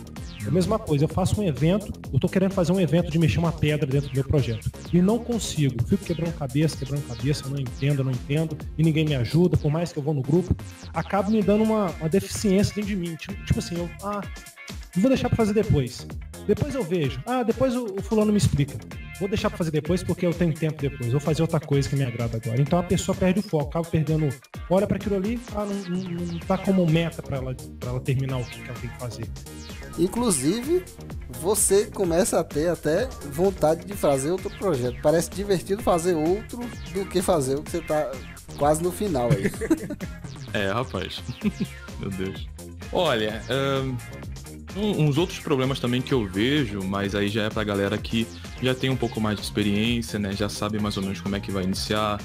É 0.43 0.47
a 0.47 0.51
mesma 0.51 0.79
coisa, 0.79 1.03
eu 1.03 1.07
faço 1.07 1.39
um 1.39 1.43
evento, 1.43 1.93
eu 2.11 2.19
tô 2.19 2.27
querendo 2.27 2.51
fazer 2.51 2.71
um 2.71 2.79
evento 2.79 3.11
de 3.11 3.19
mexer 3.19 3.37
uma 3.37 3.51
pedra 3.51 3.85
dentro 3.85 4.09
do 4.09 4.15
meu 4.15 4.23
projeto. 4.23 4.71
E 4.91 4.99
não 4.99 5.19
consigo. 5.19 5.83
Fico 5.85 6.03
quebrando 6.03 6.33
cabeça, 6.33 6.75
quebrando 6.77 7.07
cabeça, 7.07 7.47
não 7.47 7.59
entendo, 7.59 8.03
não 8.03 8.11
entendo, 8.11 8.57
e 8.75 8.83
ninguém 8.83 9.05
me 9.05 9.15
ajuda, 9.15 9.55
por 9.55 9.71
mais 9.71 9.93
que 9.93 9.99
eu 9.99 10.03
vou 10.03 10.15
no 10.15 10.21
grupo, 10.23 10.55
acaba 10.93 11.29
me 11.29 11.43
dando 11.43 11.63
uma, 11.63 11.91
uma 11.91 12.09
deficiência 12.09 12.73
dentro 12.73 12.89
de 12.89 12.95
mim. 12.95 13.15
Tipo, 13.15 13.45
tipo 13.45 13.59
assim, 13.59 13.75
eu 13.75 13.89
ah, 14.03 14.21
vou 14.95 15.09
deixar 15.09 15.29
para 15.29 15.37
fazer 15.37 15.53
depois. 15.53 16.07
Depois 16.47 16.75
eu 16.75 16.83
vejo. 16.83 17.21
Ah, 17.25 17.43
depois 17.43 17.75
o, 17.75 17.85
o 17.85 18.01
fulano 18.01 18.31
me 18.31 18.37
explica. 18.37 18.77
Vou 19.19 19.29
deixar 19.29 19.49
pra 19.49 19.57
fazer 19.57 19.69
depois 19.71 20.01
porque 20.03 20.25
eu 20.25 20.33
tenho 20.33 20.53
tempo 20.53 20.81
depois. 20.81 21.11
Vou 21.11 21.21
fazer 21.21 21.43
outra 21.43 21.59
coisa 21.59 21.87
que 21.87 21.95
me 21.95 22.03
agrada 22.03 22.37
agora. 22.37 22.59
Então 22.59 22.79
a 22.79 22.83
pessoa 22.83 23.15
perde 23.15 23.39
o 23.39 23.43
foco, 23.43 23.69
acaba 23.69 23.87
perdendo. 23.87 24.29
Olha 24.69 24.87
para 24.87 24.97
aquilo 24.97 25.15
ali, 25.15 25.39
ah, 25.55 25.65
não, 25.65 25.97
não, 25.97 26.25
não 26.25 26.39
tá 26.39 26.57
como 26.57 26.85
meta 26.87 27.21
para 27.21 27.37
ela, 27.37 27.55
pra 27.79 27.89
ela 27.91 27.99
terminar 27.99 28.37
o 28.37 28.45
que 28.45 28.63
ela 28.63 28.79
tem 28.79 28.89
que 28.89 28.97
fazer. 28.97 29.29
Inclusive, 29.99 30.83
você 31.39 31.85
começa 31.85 32.39
a 32.39 32.43
ter 32.43 32.69
até 32.69 33.07
vontade 33.31 33.85
de 33.85 33.93
fazer 33.93 34.31
outro 34.31 34.49
projeto. 34.57 34.99
Parece 35.03 35.29
divertido 35.29 35.83
fazer 35.83 36.15
outro 36.15 36.59
do 36.93 37.05
que 37.05 37.21
fazer 37.21 37.55
o 37.55 37.63
que 37.63 37.71
você 37.71 37.81
tá 37.81 38.11
quase 38.57 38.81
no 38.81 38.91
final 38.91 39.29
aí. 39.31 39.51
é, 40.59 40.71
rapaz. 40.71 41.21
Meu 41.99 42.09
Deus. 42.09 42.47
Olha, 42.91 43.41
um, 44.75 45.05
uns 45.05 45.17
outros 45.17 45.39
problemas 45.39 45.79
também 45.79 46.01
que 46.01 46.13
eu 46.13 46.25
vejo, 46.27 46.81
mas 46.83 47.15
aí 47.15 47.27
já 47.27 47.43
é 47.43 47.49
pra 47.49 47.63
galera 47.63 47.97
que 47.97 48.27
já 48.61 48.73
tem 48.73 48.89
um 48.89 48.95
pouco 48.95 49.19
mais 49.19 49.37
de 49.37 49.43
experiência, 49.43 50.17
né? 50.17 50.33
Já 50.33 50.49
sabe 50.49 50.79
mais 50.79 50.97
ou 50.97 51.03
menos 51.03 51.19
como 51.19 51.35
é 51.35 51.39
que 51.39 51.51
vai 51.51 51.63
iniciar 51.63 52.21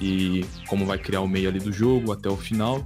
e 0.00 0.44
como 0.66 0.86
vai 0.86 0.98
criar 0.98 1.20
o 1.20 1.28
meio 1.28 1.48
ali 1.48 1.58
do 1.58 1.72
jogo 1.72 2.12
até 2.12 2.28
o 2.28 2.36
final. 2.36 2.84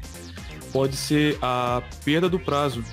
Pode 0.73 0.97
ser 0.97 1.39
a 1.41 1.83
perda 2.05 2.29
do 2.29 2.39
prazo, 2.39 2.85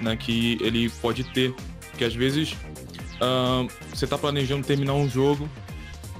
né? 0.00 0.16
Que 0.16 0.58
ele 0.60 0.88
pode 0.88 1.24
ter. 1.24 1.54
Porque 1.90 2.04
às 2.04 2.14
vezes 2.14 2.52
uh, 3.20 3.68
você 3.92 4.04
está 4.04 4.16
planejando 4.16 4.66
terminar 4.66 4.94
um 4.94 5.08
jogo 5.08 5.48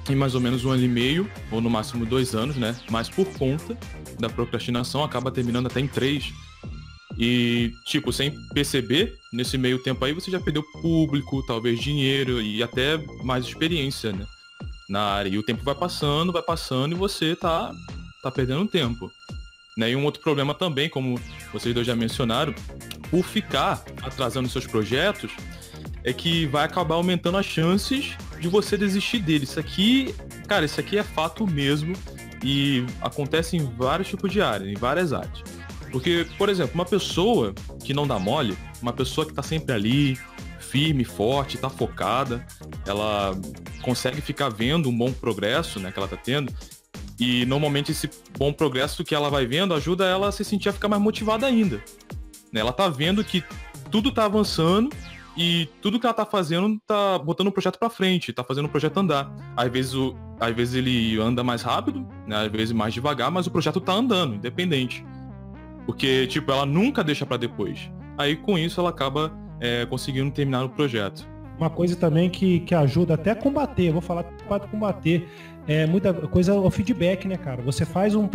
em 0.09 0.15
mais 0.15 0.35
ou 0.35 0.41
menos 0.41 0.65
um 0.65 0.71
ano 0.71 0.85
e 0.85 0.89
meio, 0.89 1.31
ou 1.51 1.61
no 1.61 1.69
máximo 1.69 2.07
dois 2.07 2.35
anos, 2.35 2.57
né? 2.57 2.77
Mas 2.91 3.09
por 3.09 3.27
conta 3.27 3.77
da 4.19 4.29
procrastinação 4.29 5.05
acaba 5.05 5.31
terminando 5.31 5.67
até 5.67 5.81
em 5.81 5.87
três 5.87 6.33
e, 7.19 7.73
tipo, 7.85 8.13
sem 8.13 8.31
perceber, 8.53 9.17
nesse 9.33 9.57
meio 9.57 9.83
tempo 9.83 10.05
aí 10.05 10.13
você 10.13 10.31
já 10.31 10.39
perdeu 10.39 10.63
público, 10.83 11.45
talvez 11.47 11.81
dinheiro 11.81 12.43
e 12.43 12.63
até 12.63 12.99
mais 13.25 13.47
experiência, 13.47 14.13
né? 14.13 14.27
Na 14.89 15.03
área. 15.03 15.31
E 15.31 15.39
o 15.39 15.43
tempo 15.43 15.65
vai 15.65 15.75
passando, 15.75 16.33
vai 16.33 16.43
passando 16.43 16.93
e 16.93 16.99
você 16.99 17.35
tá, 17.35 17.73
tá 18.23 18.31
perdendo 18.31 18.67
tempo. 18.69 19.11
Né? 19.77 19.91
E 19.91 19.97
um 19.97 20.05
outro 20.05 20.23
problema 20.23 20.55
também, 20.55 20.89
como 20.89 21.21
vocês 21.53 21.75
dois 21.75 21.87
já 21.87 21.97
mencionaram, 21.97 22.55
por 23.11 23.25
ficar 23.25 23.83
atrasando 24.03 24.49
seus 24.49 24.67
projetos, 24.67 25.33
é 26.05 26.13
que 26.13 26.47
vai 26.47 26.65
acabar 26.65 26.95
aumentando 26.95 27.37
as 27.37 27.47
chances 27.47 28.15
de 28.41 28.49
você 28.49 28.77
desistir 28.77 29.21
dele. 29.21 29.45
Isso 29.45 29.59
aqui, 29.59 30.15
cara, 30.47 30.65
isso 30.65 30.79
aqui 30.79 30.97
é 30.99 31.03
fato 31.03 31.47
mesmo 31.47 31.95
e 32.45 32.85
acontece 33.01 33.57
em 33.57 33.65
vários 33.65 34.09
tipos 34.09 34.31
de 34.31 34.41
áreas, 34.41 34.71
em 34.71 34.75
várias 34.75 35.13
áreas. 35.13 35.56
Porque, 35.97 36.27
por 36.37 36.51
exemplo, 36.51 36.75
uma 36.75 36.85
pessoa 36.85 37.55
que 37.83 37.95
não 37.95 38.07
dá 38.07 38.19
mole, 38.19 38.55
uma 38.83 38.93
pessoa 38.93 39.27
que 39.27 39.33
tá 39.33 39.43
sempre 39.43 39.75
ali, 39.75 40.19
firme, 40.59 41.05
forte, 41.05 41.57
tá 41.57 41.71
focada, 41.71 42.47
ela 42.87 43.35
consegue 43.81 44.21
ficar 44.21 44.51
vendo 44.51 44.91
um 44.91 44.99
bom 44.99 45.11
progresso, 45.11 45.81
né, 45.81 45.91
que 45.91 45.99
ela 45.99 46.07
tá 46.07 46.19
tendo. 46.19 46.53
E 47.19 47.47
normalmente 47.47 47.93
esse 47.93 48.11
bom 48.39 48.53
progresso 48.53 49.03
que 49.03 49.15
ela 49.15 49.31
vai 49.31 49.47
vendo 49.47 49.73
ajuda 49.73 50.05
ela 50.05 50.29
a 50.29 50.33
se 50.33 50.45
sentir 50.45 50.69
a 50.69 50.73
ficar 50.75 50.87
mais 50.87 51.01
motivada 51.01 51.47
ainda. 51.47 51.83
Né? 52.53 52.61
Ela 52.61 52.75
tá 52.75 52.91
vendo 52.91 53.25
que 53.25 53.43
tudo 53.91 54.13
tá 54.13 54.27
avançando 54.27 54.95
e 55.35 55.67
tudo 55.81 55.99
que 55.99 56.05
ela 56.05 56.13
tá 56.13 56.27
fazendo 56.27 56.79
tá 56.87 57.19
botando 57.19 57.47
o 57.47 57.53
projeto 57.53 57.79
para 57.79 57.89
frente, 57.89 58.35
tá 58.35 58.45
fazendo 58.45 58.67
o 58.67 58.69
projeto 58.69 58.99
andar. 58.99 59.35
Às 59.57 59.73
vezes, 59.73 59.95
o, 59.95 60.15
às 60.39 60.55
vezes 60.55 60.75
ele 60.75 61.19
anda 61.19 61.43
mais 61.43 61.63
rápido, 61.63 62.07
né? 62.27 62.37
às 62.37 62.53
vezes 62.53 62.73
mais 62.73 62.93
devagar, 62.93 63.31
mas 63.31 63.47
o 63.47 63.51
projeto 63.51 63.81
tá 63.81 63.95
andando, 63.95 64.35
independente. 64.35 65.03
Porque, 65.87 66.27
tipo, 66.27 66.51
ela 66.51 66.67
nunca 66.67 67.03
deixa 67.03 67.25
para 67.25 67.37
depois. 67.37 67.91
Aí 68.19 68.37
com 68.37 68.59
isso 68.59 68.81
ela 68.81 68.91
acaba 68.91 69.33
é, 69.61 69.87
conseguindo 69.87 70.31
terminar 70.31 70.65
o 70.65 70.69
projeto. 70.69 71.27
Uma 71.57 71.71
coisa 71.71 71.97
também 71.97 72.29
que, 72.29 72.61
que 72.61 72.75
ajuda 72.75 73.15
até 73.15 73.31
a 73.31 73.37
combater, 73.37 73.91
vou 73.91 74.03
falar 74.03 74.25
para 74.25 74.67
combater, 74.67 75.27
é 75.67 75.87
muita 75.87 76.13
coisa 76.13 76.55
o 76.55 76.71
feedback, 76.71 77.27
né, 77.27 77.37
cara? 77.37 77.63
Você 77.63 77.85
faz 77.87 78.15
um, 78.15 78.29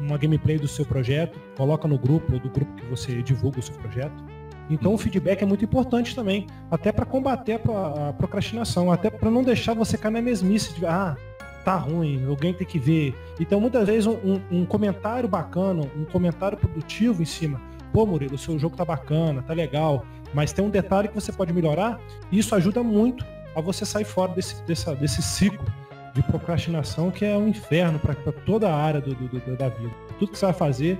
uma 0.00 0.18
gameplay 0.18 0.58
do 0.58 0.66
seu 0.66 0.84
projeto, 0.84 1.38
coloca 1.56 1.86
no 1.86 1.96
grupo, 1.96 2.32
ou 2.32 2.40
do 2.40 2.50
grupo 2.50 2.74
que 2.74 2.84
você 2.86 3.22
divulga 3.22 3.60
o 3.60 3.62
seu 3.62 3.74
projeto. 3.76 4.24
Então 4.68 4.94
o 4.94 4.98
feedback 4.98 5.42
é 5.42 5.46
muito 5.46 5.64
importante 5.64 6.14
também, 6.14 6.46
até 6.70 6.90
para 6.90 7.04
combater 7.04 7.60
a, 7.68 8.12
procrastinação, 8.14 8.90
até 8.90 9.10
para 9.10 9.30
não 9.30 9.42
deixar 9.42 9.74
você 9.74 9.96
cair 9.96 10.12
na 10.12 10.22
mesmice 10.22 10.74
de 10.74 10.86
ah, 10.86 11.16
tá 11.64 11.76
ruim, 11.76 12.24
alguém 12.26 12.52
tem 12.52 12.66
que 12.66 12.78
ver. 12.78 13.14
Então, 13.40 13.60
muitas 13.60 13.86
vezes, 13.86 14.06
um, 14.06 14.40
um, 14.50 14.64
comentário 14.64 15.28
bacana, 15.28 15.82
um 15.96 16.04
comentário 16.04 16.58
produtivo 16.58 17.22
em 17.22 17.24
cima. 17.26 17.60
Pô, 17.92 18.04
Murilo, 18.04 18.34
o 18.34 18.38
seu 18.38 18.58
jogo 18.58 18.76
tá 18.76 18.84
bacana, 18.84 19.42
tá 19.42 19.54
legal, 19.54 20.04
mas 20.32 20.52
tem 20.52 20.64
um 20.64 20.70
detalhe 20.70 21.08
que 21.08 21.14
você 21.14 21.32
pode 21.32 21.52
melhorar, 21.52 21.98
e 22.30 22.38
isso 22.38 22.54
ajuda 22.54 22.82
muito 22.82 23.24
a 23.54 23.60
você 23.60 23.84
sair 23.84 24.04
fora 24.04 24.32
desse, 24.32 24.62
dessa, 24.64 24.94
desse 24.94 25.22
ciclo 25.22 25.64
de 26.12 26.22
procrastinação 26.22 27.10
que 27.10 27.24
é 27.24 27.36
um 27.36 27.48
inferno 27.48 27.98
para 27.98 28.14
toda 28.14 28.68
a 28.68 28.76
área 28.76 29.00
do, 29.00 29.14
do, 29.14 29.28
do, 29.28 29.56
da 29.56 29.68
vida. 29.68 29.90
Tudo 30.18 30.32
que 30.32 30.38
você 30.38 30.46
vai 30.46 30.54
fazer, 30.54 30.98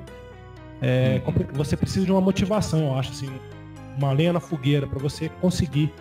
é, 0.81 1.21
uhum. 1.27 1.33
você 1.53 1.77
precisa 1.77 2.05
de 2.05 2.13
uma 2.13 2.21
motivação, 2.21 2.87
eu 2.87 2.99
acho, 2.99 3.11
assim, 3.11 3.29
uma 3.97 4.13
lenha 4.13 4.33
na 4.33 4.41
fogueira 4.41 4.87
para 4.87 4.99
você 4.99 5.29
conseguir 5.41 5.93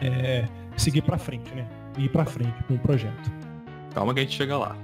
é, 0.00 0.46
seguir 0.76 1.02
para 1.02 1.18
frente, 1.18 1.54
né? 1.54 1.66
Ir 1.98 2.08
para 2.10 2.24
frente 2.24 2.62
com 2.64 2.74
o 2.74 2.78
projeto. 2.78 3.30
Calma 3.96 4.12
que 4.12 4.20
a 4.20 4.24
gente 4.24 4.36
chega 4.36 4.58
lá. 4.58 4.76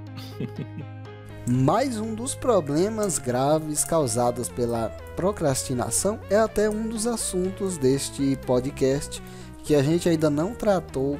Mais 1.45 1.99
um 1.99 2.15
dos 2.15 2.33
problemas 2.33 3.19
graves 3.19 3.85
causados 3.85 4.49
pela 4.49 4.89
procrastinação 5.15 6.19
é 6.31 6.35
até 6.35 6.67
um 6.67 6.87
dos 6.89 7.05
assuntos 7.05 7.77
deste 7.77 8.35
podcast 8.37 9.21
que 9.63 9.75
a 9.75 9.83
gente 9.83 10.09
ainda 10.09 10.31
não 10.31 10.55
tratou 10.55 11.19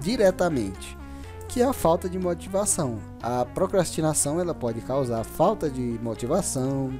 diretamente, 0.00 0.96
que 1.48 1.60
é 1.60 1.64
a 1.64 1.72
falta 1.72 2.08
de 2.08 2.20
motivação. 2.20 3.00
A 3.20 3.44
procrastinação 3.44 4.38
ela 4.38 4.54
pode 4.54 4.80
causar 4.82 5.24
falta 5.24 5.68
de 5.68 5.98
motivação, 6.00 6.94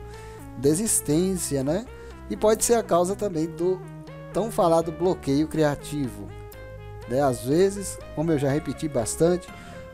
desistência, 0.58 1.62
né? 1.62 1.86
E 2.28 2.36
pode 2.36 2.64
ser 2.64 2.74
a 2.74 2.82
causa 2.82 3.14
também 3.14 3.46
do 3.46 3.80
tão 4.32 4.50
falado 4.50 4.90
bloqueio 4.90 5.46
criativo. 5.46 6.26
Né? 7.08 7.22
Às 7.22 7.44
vezes, 7.44 7.96
como 8.16 8.32
eu 8.32 8.38
já 8.38 8.50
repeti 8.50 8.88
bastante, 8.88 9.46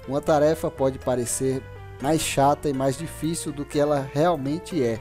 uma 0.09 0.21
tarefa 0.21 0.71
pode 0.71 0.99
parecer 0.99 1.63
mais 2.01 2.21
chata 2.21 2.69
e 2.69 2.73
mais 2.73 2.97
difícil 2.97 3.53
do 3.53 3.65
que 3.65 3.79
ela 3.79 4.09
realmente 4.13 4.83
é. 4.83 4.99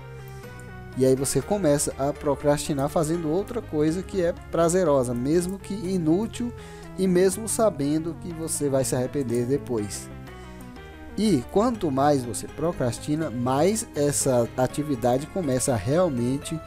E 0.98 1.06
aí 1.06 1.15
você 1.15 1.41
começa 1.41 1.93
a 1.98 2.12
procrastinar 2.12 2.89
fazendo 2.89 3.30
outra 3.30 3.62
coisa 3.62 4.02
que 4.02 4.22
é 4.22 4.34
prazerosa, 4.52 5.13
mesmo 5.13 5.60
que 5.60 5.74
inútil 5.74 6.52
e 6.98 7.08
mesmo 7.08 7.48
sabendo 7.48 8.15
que 8.22 8.34
você 8.34 8.67
vai 8.67 8.84
se 8.84 8.96
arrepender 8.96 9.46
depois. 9.46 10.10
E 11.15 11.43
quanto 11.52 11.91
mais 11.91 12.24
você 12.24 12.48
procrastina, 12.48 13.30
mais 13.30 13.88
essa 13.96 14.48
atividade 14.58 15.28
começa 15.28 15.74
a 15.74 15.78
realmente 15.78 16.60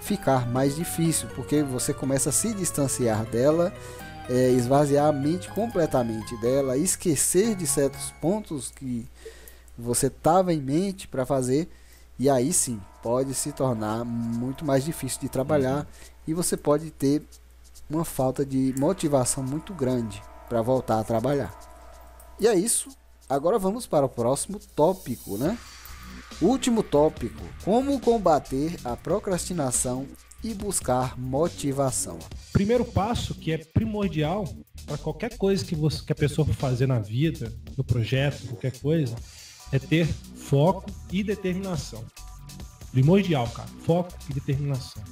ficar 0.00 0.48
mais 0.48 0.76
difícil, 0.76 1.28
porque 1.34 1.62
você 1.62 1.92
começa 1.92 2.28
a 2.28 2.32
se 2.32 2.54
distanciar 2.54 3.24
dela 3.24 3.72
é, 4.28 4.50
esvaziar 4.50 5.06
a 5.06 5.12
mente 5.12 5.48
completamente 5.50 6.36
dela, 6.36 6.76
esquecer 6.76 7.54
de 7.54 7.66
certos 7.66 8.10
pontos 8.20 8.70
que 8.70 9.06
você 9.76 10.08
estava 10.08 10.52
em 10.52 10.60
mente 10.60 11.08
para 11.08 11.24
fazer, 11.24 11.68
e 12.18 12.28
aí 12.28 12.52
sim 12.52 12.80
pode 13.02 13.32
se 13.34 13.52
tornar 13.52 14.04
muito 14.04 14.64
mais 14.64 14.84
difícil 14.84 15.20
de 15.20 15.28
trabalhar 15.28 15.86
e 16.26 16.34
você 16.34 16.56
pode 16.56 16.90
ter 16.90 17.22
uma 17.88 18.04
falta 18.04 18.44
de 18.44 18.74
motivação 18.76 19.42
muito 19.42 19.72
grande 19.72 20.22
para 20.48 20.60
voltar 20.60 20.98
a 20.98 21.04
trabalhar. 21.04 21.56
E 22.38 22.46
é 22.46 22.54
isso. 22.54 22.90
Agora 23.28 23.58
vamos 23.58 23.86
para 23.86 24.06
o 24.06 24.08
próximo 24.08 24.58
tópico, 24.74 25.36
né? 25.36 25.56
Último 26.40 26.82
tópico: 26.82 27.42
como 27.64 28.00
combater 28.00 28.76
a 28.84 28.96
procrastinação 28.96 30.06
e 30.42 30.54
buscar 30.54 31.18
motivação. 31.18 32.18
Primeiro 32.52 32.84
passo 32.84 33.34
que 33.34 33.52
é 33.52 33.58
primordial 33.58 34.48
para 34.86 34.98
qualquer 34.98 35.36
coisa 35.36 35.64
que, 35.64 35.74
você, 35.74 36.04
que 36.04 36.12
a 36.12 36.16
pessoa 36.16 36.46
for 36.46 36.54
fazer 36.54 36.86
na 36.86 36.98
vida, 36.98 37.52
no 37.76 37.84
projeto, 37.84 38.46
qualquer 38.48 38.78
coisa, 38.78 39.14
é 39.72 39.78
ter 39.78 40.06
foco 40.06 40.90
e 41.12 41.22
determinação. 41.22 42.04
Primordial, 42.90 43.48
cara. 43.48 43.68
Foco 43.84 44.12
e 44.30 44.34
determinação. 44.34 45.02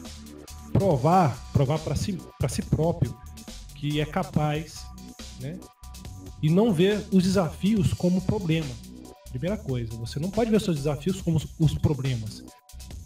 Provar, 0.72 1.36
provar 1.52 1.78
para 1.78 1.94
si, 1.94 2.18
si 2.48 2.62
próprio 2.62 3.16
que 3.74 4.00
é 4.00 4.06
capaz, 4.06 4.86
né? 5.40 5.58
E 6.42 6.50
não 6.50 6.72
ver 6.72 7.04
os 7.12 7.24
desafios 7.24 7.92
como 7.92 8.20
problema. 8.22 8.68
Primeira 9.30 9.56
coisa, 9.56 9.94
você 9.96 10.18
não 10.18 10.30
pode 10.30 10.50
ver 10.50 10.60
seus 10.60 10.76
desafios 10.76 11.20
como 11.20 11.40
os 11.58 11.74
problemas, 11.74 12.42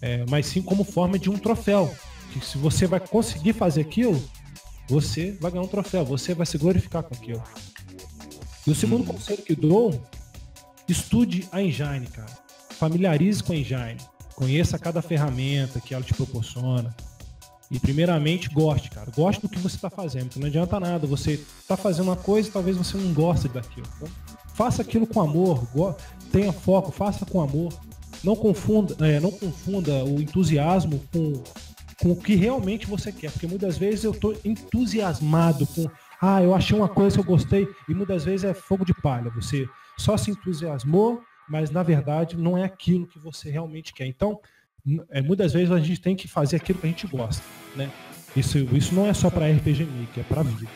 é, 0.00 0.24
mas 0.28 0.46
sim 0.46 0.62
como 0.62 0.84
forma 0.84 1.18
de 1.18 1.28
um 1.28 1.36
troféu 1.36 1.92
que 2.32 2.44
se 2.44 2.58
você 2.58 2.86
vai 2.86 3.00
conseguir 3.00 3.52
fazer 3.52 3.82
aquilo, 3.82 4.22
você 4.88 5.32
vai 5.40 5.50
ganhar 5.50 5.64
um 5.64 5.68
troféu, 5.68 6.04
você 6.04 6.34
vai 6.34 6.46
se 6.46 6.58
glorificar 6.58 7.02
com 7.02 7.14
aquilo. 7.14 7.42
E 8.66 8.70
o 8.70 8.74
segundo 8.74 9.02
hum. 9.02 9.14
conselho 9.14 9.42
que 9.42 9.54
dou, 9.54 10.00
estude 10.88 11.48
a 11.52 11.62
engine, 11.62 12.06
cara. 12.06 12.30
Familiarize 12.70 13.42
com 13.42 13.52
a 13.52 13.56
engine. 13.56 13.98
Conheça 14.34 14.78
cada 14.78 15.02
ferramenta 15.02 15.80
que 15.80 15.94
ela 15.94 16.02
te 16.02 16.14
proporciona. 16.14 16.94
E 17.70 17.78
primeiramente 17.78 18.48
goste, 18.48 18.90
cara. 18.90 19.10
Goste 19.14 19.42
do 19.42 19.48
que 19.48 19.58
você 19.58 19.76
está 19.76 19.88
fazendo. 19.88 20.24
Porque 20.24 20.40
não 20.40 20.48
adianta 20.48 20.80
nada. 20.80 21.06
Você 21.06 21.34
está 21.60 21.76
fazendo 21.76 22.06
uma 22.06 22.16
coisa 22.16 22.48
e 22.48 22.52
talvez 22.52 22.76
você 22.76 22.96
não 22.96 23.12
goste 23.12 23.48
daquilo. 23.48 23.86
Então, 23.96 24.08
faça 24.54 24.82
aquilo 24.82 25.06
com 25.06 25.20
amor. 25.20 25.64
Tenha 26.32 26.52
foco, 26.52 26.90
faça 26.90 27.24
com 27.24 27.40
amor. 27.40 27.72
Não 28.22 28.36
confunda, 28.36 28.96
é, 29.06 29.18
não 29.18 29.30
confunda 29.30 30.04
o 30.04 30.20
entusiasmo 30.20 31.00
com, 31.12 31.42
com 32.00 32.12
o 32.12 32.16
que 32.16 32.34
realmente 32.34 32.86
você 32.86 33.12
quer. 33.12 33.30
Porque 33.30 33.46
muitas 33.46 33.78
vezes 33.78 34.04
eu 34.04 34.12
estou 34.12 34.36
entusiasmado 34.44 35.66
com. 35.66 35.88
Ah, 36.20 36.42
eu 36.42 36.54
achei 36.54 36.76
uma 36.76 36.88
coisa 36.88 37.16
que 37.16 37.20
eu 37.20 37.24
gostei. 37.24 37.68
E 37.88 37.94
muitas 37.94 38.24
vezes 38.24 38.44
é 38.44 38.54
fogo 38.54 38.84
de 38.84 38.94
palha. 38.94 39.30
Você 39.30 39.66
só 39.98 40.16
se 40.16 40.30
entusiasmou, 40.30 41.22
mas 41.48 41.70
na 41.70 41.82
verdade 41.82 42.36
não 42.36 42.56
é 42.56 42.64
aquilo 42.64 43.06
que 43.06 43.18
você 43.18 43.50
realmente 43.50 43.92
quer. 43.92 44.06
Então, 44.06 44.40
é, 45.10 45.20
muitas 45.20 45.52
vezes 45.52 45.70
a 45.70 45.78
gente 45.78 46.00
tem 46.00 46.16
que 46.16 46.26
fazer 46.26 46.56
aquilo 46.56 46.78
que 46.78 46.86
a 46.86 46.90
gente 46.90 47.06
gosta, 47.06 47.42
né? 47.76 47.90
Isso, 48.34 48.58
isso 48.74 48.94
não 48.94 49.06
é 49.06 49.12
só 49.12 49.28
para 49.28 49.50
RPG 49.50 49.84
Maker, 49.84 50.20
é 50.20 50.22
para 50.22 50.42
vida. 50.42 50.70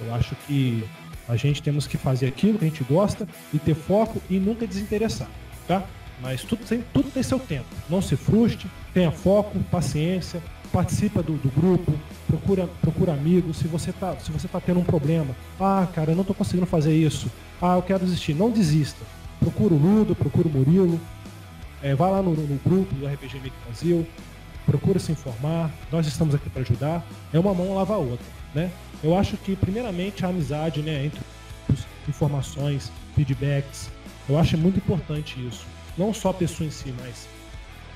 Eu 0.00 0.14
acho 0.14 0.36
que 0.46 0.84
a 1.28 1.36
gente 1.36 1.62
temos 1.62 1.86
que 1.86 1.96
fazer 1.96 2.26
aquilo 2.26 2.58
que 2.58 2.64
a 2.64 2.68
gente 2.68 2.84
gosta 2.84 3.26
e 3.52 3.58
ter 3.58 3.74
foco 3.74 4.20
e 4.28 4.38
nunca 4.38 4.66
desinteressar, 4.66 5.30
tá? 5.66 5.86
Mas 6.20 6.44
tudo 6.44 6.64
tem, 6.64 6.84
tudo 6.92 7.10
tem 7.10 7.22
seu 7.22 7.38
tempo. 7.38 7.66
Não 7.88 8.02
se 8.02 8.16
frustre, 8.16 8.70
tenha 8.92 9.10
foco, 9.10 9.58
paciência, 9.70 10.42
participa 10.72 11.22
do, 11.22 11.34
do, 11.34 11.50
grupo, 11.50 11.92
procura, 12.26 12.68
procura 12.80 13.12
amigos. 13.12 13.58
Se 13.58 13.68
você 13.68 13.92
tá, 13.92 14.16
se 14.18 14.30
você 14.30 14.48
tá 14.48 14.60
tendo 14.60 14.80
um 14.80 14.84
problema, 14.84 15.34
ah, 15.60 15.86
cara, 15.94 16.12
eu 16.12 16.16
não 16.16 16.24
tô 16.24 16.34
conseguindo 16.34 16.66
fazer 16.66 16.94
isso. 16.94 17.30
Ah, 17.60 17.76
eu 17.76 17.82
quero 17.82 18.04
desistir. 18.04 18.34
Não 18.34 18.50
desista. 18.50 19.04
Procura 19.38 19.74
o 19.74 19.78
Ludo, 19.78 20.14
procura 20.14 20.48
o 20.48 20.50
Murilo, 20.50 21.00
é, 21.82 21.94
vá 21.94 22.08
lá 22.08 22.22
no, 22.22 22.32
no, 22.32 22.60
grupo 22.64 22.94
do 22.94 23.06
RPG 23.06 23.40
Make 23.40 23.56
Brasil, 23.66 24.06
procura 24.64 25.00
se 25.00 25.10
informar, 25.10 25.68
nós 25.90 26.06
estamos 26.06 26.32
aqui 26.34 26.48
para 26.48 26.62
ajudar. 26.62 27.04
É 27.32 27.38
uma 27.38 27.52
mão 27.52 27.74
lava 27.74 27.94
a 27.94 27.98
outra, 27.98 28.24
né? 28.54 28.70
Eu 29.02 29.18
acho 29.18 29.36
que, 29.36 29.56
primeiramente, 29.56 30.24
a 30.24 30.28
amizade, 30.28 30.80
né, 30.80 31.06
entre 31.06 31.20
informações, 32.08 32.92
feedbacks, 33.16 33.90
eu 34.28 34.38
acho 34.38 34.56
muito 34.56 34.76
importante 34.76 35.44
isso. 35.44 35.66
Não 35.98 36.14
só 36.14 36.30
a 36.30 36.34
pessoa 36.34 36.66
em 36.66 36.70
si, 36.70 36.94
mas 37.00 37.28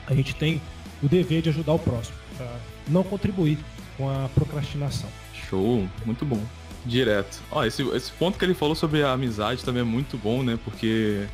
a 0.06 0.14
gente 0.14 0.34
tem 0.34 0.60
o 1.02 1.08
dever 1.08 1.42
de 1.42 1.48
ajudar 1.50 1.74
o 1.74 1.78
próximo, 1.78 2.16
para 2.36 2.50
não 2.88 3.02
contribuir 3.02 3.58
com 3.96 4.08
a 4.08 4.28
procrastinação. 4.34 5.08
Show, 5.48 5.88
muito 6.04 6.24
bom. 6.24 6.42
Direto. 6.84 7.42
Ó, 7.50 7.64
esse, 7.64 7.82
esse 7.88 8.12
ponto 8.12 8.38
que 8.38 8.44
ele 8.44 8.54
falou 8.54 8.74
sobre 8.74 9.02
a 9.02 9.12
amizade 9.12 9.64
também 9.64 9.82
é 9.82 9.84
muito 9.84 10.16
bom, 10.16 10.42
né? 10.42 10.58
Porque 10.64 11.26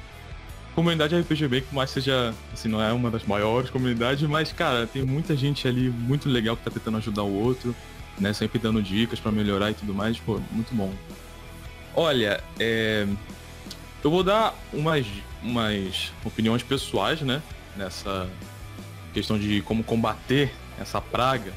comunidade 0.74 1.14
RPG 1.14 1.42
Maker, 1.42 1.64
por 1.64 1.74
mais 1.74 1.90
seja, 1.90 2.34
assim, 2.52 2.68
não 2.68 2.82
é 2.82 2.92
uma 2.92 3.10
das 3.10 3.24
maiores 3.24 3.68
comunidades, 3.68 4.26
mas, 4.28 4.52
cara, 4.52 4.86
tem 4.86 5.02
muita 5.02 5.36
gente 5.36 5.68
ali 5.68 5.90
muito 5.90 6.28
legal 6.28 6.56
que 6.56 6.64
tá 6.64 6.70
tentando 6.70 6.96
ajudar 6.96 7.22
o 7.22 7.34
outro, 7.34 7.74
né? 8.18 8.32
Sempre 8.32 8.58
dando 8.58 8.82
dicas 8.82 9.20
para 9.20 9.30
melhorar 9.30 9.70
e 9.70 9.74
tudo 9.74 9.92
mais, 9.94 10.18
pô, 10.18 10.40
muito 10.50 10.74
bom. 10.74 10.92
Olha, 11.94 12.42
é... 12.58 13.06
eu 14.02 14.10
vou 14.10 14.22
dar 14.22 14.54
umas, 14.72 15.06
umas 15.42 16.10
opiniões 16.24 16.62
pessoais, 16.62 17.20
né? 17.20 17.42
Nessa 17.76 18.28
questão 19.12 19.38
de 19.38 19.60
como 19.62 19.84
combater 19.84 20.52
essa 20.80 21.00
praga. 21.00 21.52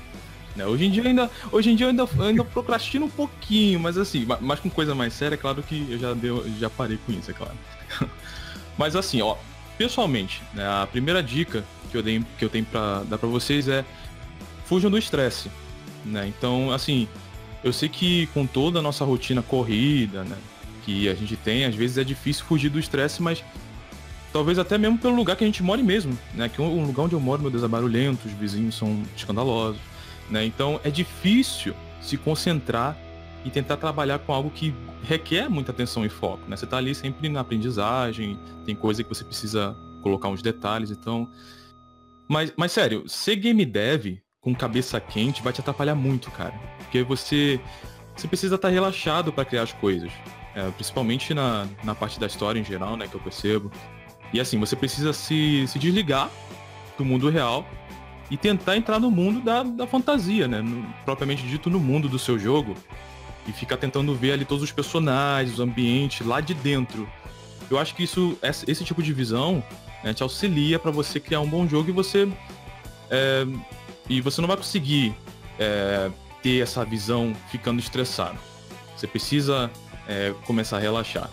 Né? 0.55 0.65
Hoje 0.65 0.85
em 0.85 0.91
dia 0.91 1.03
ainda, 1.03 1.29
hoje 1.51 1.71
em 1.71 1.75
dia 1.75 1.87
ainda, 1.87 2.07
ainda 2.19 2.43
procrastino 2.43 3.05
um 3.05 3.09
pouquinho, 3.09 3.79
mas 3.79 3.97
assim, 3.97 4.25
mas 4.39 4.59
com 4.59 4.69
coisa 4.69 4.95
mais 4.95 5.13
séria, 5.13 5.35
é 5.35 5.37
claro 5.37 5.61
que 5.61 5.85
eu 5.89 5.99
já, 5.99 6.13
deu, 6.13 6.45
já 6.59 6.69
parei 6.69 6.97
com 7.05 7.11
isso, 7.11 7.31
é 7.31 7.33
claro. 7.33 7.55
Mas 8.77 8.93
assim, 8.93 9.21
ó, 9.21 9.37
pessoalmente, 9.77 10.41
né, 10.53 10.67
a 10.67 10.85
primeira 10.85 11.23
dica 11.23 11.63
que 11.89 11.95
eu, 11.95 12.03
dei, 12.03 12.21
que 12.37 12.43
eu 12.43 12.49
tenho 12.49 12.65
para 12.65 13.03
dar 13.03 13.17
para 13.17 13.29
vocês 13.29 13.69
é 13.69 13.85
fujam 14.65 14.91
do 14.91 14.97
estresse, 14.97 15.49
né? 16.03 16.27
Então, 16.27 16.71
assim, 16.71 17.07
eu 17.63 17.71
sei 17.71 17.87
que 17.87 18.27
com 18.27 18.45
toda 18.45 18.79
a 18.79 18.81
nossa 18.81 19.05
rotina 19.05 19.41
corrida, 19.41 20.25
né, 20.25 20.35
que 20.83 21.07
a 21.07 21.15
gente 21.15 21.37
tem, 21.37 21.63
às 21.63 21.73
vezes 21.73 21.97
é 21.97 22.03
difícil 22.03 22.43
fugir 22.45 22.69
do 22.69 22.79
estresse, 22.79 23.21
mas 23.21 23.43
talvez 24.35 24.59
até 24.59 24.77
mesmo 24.77 24.97
pelo 24.97 25.15
lugar 25.15 25.37
que 25.37 25.45
a 25.45 25.47
gente 25.47 25.63
mora 25.63 25.81
mesmo, 25.81 26.19
né? 26.33 26.49
Que 26.49 26.61
um 26.61 26.85
lugar 26.85 27.03
onde 27.03 27.15
eu 27.15 27.21
moro, 27.21 27.41
meu 27.41 27.49
Deus, 27.49 27.63
é 27.63 27.69
barulhento, 27.69 28.27
os 28.27 28.33
vizinhos 28.33 28.75
são 28.75 29.01
escandalosos, 29.15 29.79
né? 30.29 30.43
Então 30.43 30.77
é 30.83 30.89
difícil 30.89 31.73
se 32.01 32.17
concentrar 32.17 32.97
e 33.45 33.49
tentar 33.49 33.77
trabalhar 33.77 34.19
com 34.19 34.33
algo 34.33 34.49
que 34.49 34.75
requer 35.03 35.47
muita 35.49 35.71
atenção 35.71 36.05
e 36.05 36.09
foco, 36.09 36.49
né? 36.49 36.57
Você 36.57 36.67
tá 36.67 36.75
ali 36.75 36.93
sempre 36.93 37.29
na 37.29 37.39
aprendizagem, 37.39 38.37
tem 38.65 38.75
coisa 38.75 39.01
que 39.05 39.07
você 39.07 39.23
precisa 39.23 39.73
colocar 40.03 40.27
uns 40.27 40.41
detalhes, 40.41 40.91
então... 40.91 41.29
Mas, 42.27 42.51
mas 42.57 42.73
sério, 42.73 43.07
ser 43.07 43.37
game 43.37 43.65
dev 43.65 44.17
com 44.41 44.53
cabeça 44.53 44.99
quente 44.99 45.41
vai 45.41 45.53
te 45.53 45.61
atrapalhar 45.61 45.95
muito, 45.95 46.29
cara. 46.31 46.55
Porque 46.79 47.03
você, 47.03 47.57
você 48.13 48.27
precisa 48.27 48.55
estar 48.55 48.67
tá 48.67 48.73
relaxado 48.73 49.31
para 49.31 49.45
criar 49.45 49.61
as 49.61 49.71
coisas. 49.71 50.11
É, 50.53 50.69
principalmente 50.71 51.33
na, 51.33 51.65
na 51.85 51.95
parte 51.95 52.19
da 52.19 52.27
história 52.27 52.59
em 52.59 52.65
geral, 52.65 52.97
né, 52.97 53.07
que 53.07 53.15
eu 53.15 53.21
percebo. 53.21 53.71
E 54.35 54.39
assim, 54.41 54.59
você 54.59 54.75
precisa 54.75 55.13
se, 55.13 55.65
se 55.65 55.79
desligar 55.79 56.29
do 56.97 57.05
mundo 57.05 57.29
real 57.29 57.65
e 58.29 58.35
tentar 58.35 58.75
entrar 58.75 58.99
no 58.99 59.09
mundo 59.09 59.39
da, 59.39 59.63
da 59.63 59.87
fantasia, 59.87 60.45
né? 60.45 60.61
No, 60.61 60.85
propriamente 61.05 61.47
dito, 61.47 61.69
no 61.69 61.79
mundo 61.79 62.09
do 62.09 62.19
seu 62.19 62.37
jogo 62.37 62.75
e 63.47 63.53
ficar 63.53 63.77
tentando 63.77 64.13
ver 64.13 64.33
ali 64.33 64.43
todos 64.43 64.61
os 64.61 64.73
personagens, 64.73 65.57
o 65.57 65.63
ambiente 65.63 66.21
lá 66.21 66.41
de 66.41 66.53
dentro. 66.53 67.07
Eu 67.71 67.79
acho 67.79 67.95
que 67.95 68.03
isso, 68.03 68.37
esse 68.43 68.83
tipo 68.83 69.01
de 69.01 69.13
visão 69.13 69.63
né, 70.03 70.13
te 70.13 70.21
auxilia 70.21 70.77
para 70.77 70.91
você 70.91 71.17
criar 71.17 71.39
um 71.39 71.47
bom 71.47 71.65
jogo 71.65 71.87
e 71.87 71.93
você 71.93 72.27
é, 73.09 73.47
e 74.09 74.19
você 74.19 74.41
não 74.41 74.49
vai 74.49 74.57
conseguir 74.57 75.15
é, 75.57 76.11
ter 76.43 76.61
essa 76.61 76.83
visão 76.83 77.33
ficando 77.49 77.79
estressado. 77.79 78.37
Você 78.97 79.07
precisa 79.07 79.71
é, 80.09 80.35
começar 80.45 80.75
a 80.75 80.79
relaxar. 80.81 81.29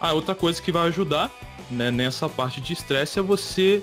Ah, 0.00 0.12
outra 0.12 0.36
coisa 0.36 0.62
que 0.62 0.70
vai 0.70 0.86
ajudar 0.86 1.32
né, 1.70 1.90
nessa 1.90 2.28
parte 2.28 2.60
de 2.60 2.72
estresse 2.72 3.18
é 3.18 3.22
você 3.22 3.82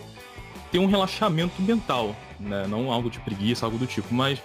ter 0.72 0.80
um 0.80 0.88
relaxamento 0.88 1.62
mental, 1.62 2.16
né? 2.40 2.66
Não 2.68 2.92
algo 2.92 3.10
de 3.10 3.20
preguiça, 3.20 3.66
algo 3.66 3.78
do 3.78 3.88
tipo, 3.88 4.14
mas 4.14 4.42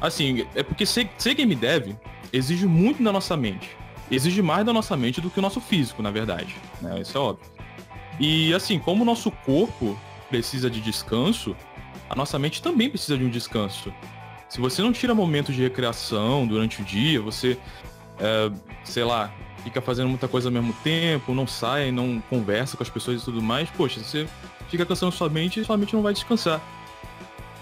assim, 0.00 0.46
é 0.54 0.62
porque 0.62 0.86
ser, 0.86 1.10
ser 1.18 1.34
game 1.34 1.54
dev 1.54 1.94
exige 2.32 2.66
muito 2.66 3.02
da 3.02 3.12
nossa 3.12 3.36
mente. 3.36 3.76
Exige 4.10 4.42
mais 4.42 4.64
da 4.64 4.72
nossa 4.72 4.96
mente 4.96 5.20
do 5.20 5.30
que 5.30 5.38
o 5.38 5.42
nosso 5.42 5.60
físico, 5.60 6.02
na 6.02 6.10
verdade. 6.10 6.56
Né? 6.80 7.00
Isso 7.00 7.16
é 7.16 7.20
óbvio. 7.20 7.46
E 8.18 8.52
assim, 8.54 8.78
como 8.78 9.02
o 9.02 9.04
nosso 9.04 9.30
corpo 9.30 9.98
precisa 10.28 10.68
de 10.70 10.80
descanso, 10.80 11.56
a 12.08 12.14
nossa 12.14 12.38
mente 12.38 12.62
também 12.62 12.90
precisa 12.90 13.16
de 13.16 13.24
um 13.24 13.30
descanso. 13.30 13.92
Se 14.48 14.60
você 14.60 14.82
não 14.82 14.92
tira 14.92 15.14
momentos 15.14 15.54
de 15.54 15.62
recreação 15.62 16.46
durante 16.46 16.82
o 16.82 16.84
dia, 16.84 17.20
você, 17.20 17.56
é, 18.18 18.50
sei 18.84 19.04
lá, 19.04 19.32
fica 19.62 19.80
fazendo 19.80 20.08
muita 20.08 20.28
coisa 20.28 20.48
ao 20.48 20.52
mesmo 20.52 20.72
tempo, 20.84 21.34
não 21.34 21.46
sai, 21.46 21.90
não 21.90 22.20
conversa 22.28 22.76
com 22.76 22.82
as 22.82 22.90
pessoas 22.90 23.22
e 23.22 23.24
tudo 23.24 23.42
mais, 23.42 23.68
poxa, 23.70 24.00
você 24.00 24.28
fica 24.68 24.84
cansando 24.86 25.12
sua 25.12 25.28
mente 25.28 25.60
e 25.60 25.64
sua 25.64 25.76
mente 25.76 25.94
não 25.94 26.02
vai 26.02 26.12
descansar. 26.12 26.60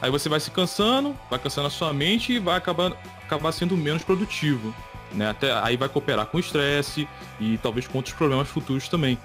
Aí 0.01 0.11
você 0.11 0.29
vai 0.29 0.39
se 0.39 0.51
cansando, 0.51 1.17
vai 1.29 1.39
cansando 1.39 1.67
a 1.67 1.71
sua 1.71 1.93
mente 1.93 2.35
e 2.35 2.39
vai 2.39 2.57
acabar, 2.57 2.93
acabar 3.25 3.51
sendo 3.51 3.77
menos 3.77 4.05
produtivo. 4.05 4.73
Né? 5.13 5.29
Até 5.29 5.53
aí 5.61 5.77
vai 5.77 5.89
cooperar 5.89 6.27
com 6.27 6.39
estresse 6.39 7.09
e 7.41 7.59
talvez 7.59 7.89
com 7.89 7.99
outros 7.99 8.15
problemas 8.15 8.49
futuros 8.49 8.89
também. 8.89 9.19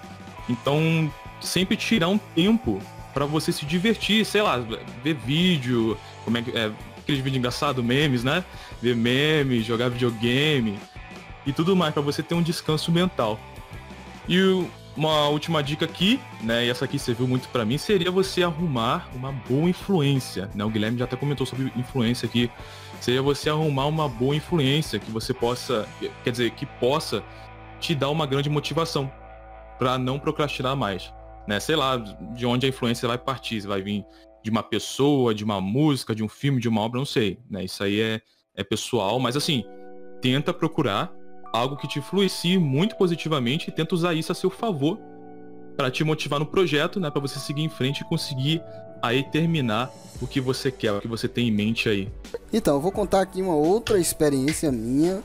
Então, 0.49 1.12
sempre 1.39 1.77
tirar 1.77 2.07
um 2.07 2.17
tempo 2.17 2.81
para 3.13 3.25
você 3.25 3.51
se 3.51 3.65
divertir, 3.65 4.25
sei 4.25 4.41
lá, 4.41 4.57
ver 5.03 5.13
vídeo, 5.13 5.95
como 6.25 6.38
é 6.38 6.41
que 6.41 6.51
é, 6.51 6.71
aqueles 6.97 7.21
vídeos 7.21 7.38
engraçados, 7.38 7.83
memes, 7.83 8.23
né? 8.23 8.43
Ver 8.81 8.95
memes, 8.95 9.65
jogar 9.65 9.89
videogame 9.89 10.79
e 11.45 11.53
tudo 11.53 11.75
mais 11.75 11.93
para 11.93 12.01
você 12.01 12.23
ter 12.23 12.36
um 12.36 12.41
descanso 12.41 12.91
mental. 12.91 13.39
E 14.27 14.65
uma 14.95 15.27
última 15.27 15.63
dica 15.63 15.86
aqui, 15.86 16.19
né, 16.41 16.65
e 16.65 16.69
essa 16.69 16.86
aqui 16.86 16.99
serviu 16.99 17.27
muito 17.27 17.49
para 17.49 17.65
mim, 17.65 17.77
seria 17.77 18.12
você 18.12 18.43
arrumar 18.43 19.10
uma 19.13 19.32
boa 19.32 19.69
influência, 19.69 20.49
né? 20.53 20.63
O 20.63 20.69
Guilherme 20.69 20.99
já 20.99 21.06
até 21.06 21.15
comentou 21.15 21.45
sobre 21.45 21.71
influência 21.75 22.27
aqui. 22.27 22.49
Seria 23.01 23.21
você 23.21 23.49
arrumar 23.49 23.88
uma 23.88 24.08
boa 24.08 24.36
influência 24.36 24.99
que 24.99 25.12
você 25.12 25.34
possa, 25.34 25.88
quer 26.23 26.32
dizer, 26.32 26.51
que 26.51 26.65
possa 26.65 27.23
te 27.79 27.93
dar 27.93 28.10
uma 28.10 28.25
grande 28.25 28.49
motivação 28.49 29.12
para 29.77 29.97
não 29.97 30.17
procrastinar 30.19 30.75
mais, 30.75 31.12
né? 31.47 31.60
Sei 31.60 31.75
lá, 31.75 31.97
de 31.97 32.45
onde 32.45 32.65
a 32.65 32.69
influência 32.69 33.08
vai 33.08 33.17
partir, 33.17 33.60
se 33.60 33.67
vai 33.67 33.82
vir 33.82 34.06
de 34.43 34.49
uma 34.49 34.62
pessoa, 34.62 35.34
de 35.34 35.43
uma 35.43 35.60
música, 35.60 36.13
de 36.13 36.23
um 36.23 36.29
filme, 36.29 36.62
de 36.62 36.69
uma 36.69 36.82
obra, 36.82 36.99
não 36.99 37.06
sei, 37.06 37.39
né? 37.49 37.63
Isso 37.65 37.84
aí 37.84 37.99
é, 37.99 38.21
é 38.56 38.63
pessoal, 38.63 39.19
mas 39.19 39.36
assim, 39.36 39.65
tenta 40.21 40.53
procurar 40.53 41.12
algo 41.53 41.77
que 41.77 41.87
te 41.87 41.99
influencie 41.99 42.57
muito 42.57 42.95
positivamente 42.95 43.69
e 43.69 43.71
tenta 43.71 43.93
usar 43.93 44.15
isso 44.15 44.31
a 44.31 44.35
seu 44.35 44.49
favor 44.49 44.97
para 45.77 45.91
te 45.91 46.03
motivar 46.03 46.39
no 46.39 46.45
projeto, 46.45 46.99
né, 46.99 47.11
para 47.11 47.21
você 47.21 47.39
seguir 47.39 47.61
em 47.61 47.69
frente 47.69 48.01
e 48.01 48.03
conseguir 48.03 48.61
aí 49.01 49.23
terminar 49.23 49.91
o 50.21 50.27
que 50.27 50.41
você 50.41 50.71
quer, 50.71 50.93
o 50.93 51.01
que 51.01 51.07
você 51.07 51.27
tem 51.27 51.47
em 51.47 51.51
mente 51.51 51.87
aí. 51.87 52.11
Então, 52.51 52.75
eu 52.75 52.81
vou 52.81 52.91
contar 52.91 53.21
aqui 53.21 53.41
uma 53.41 53.55
outra 53.55 53.99
experiência 53.99 54.71
minha 54.71 55.21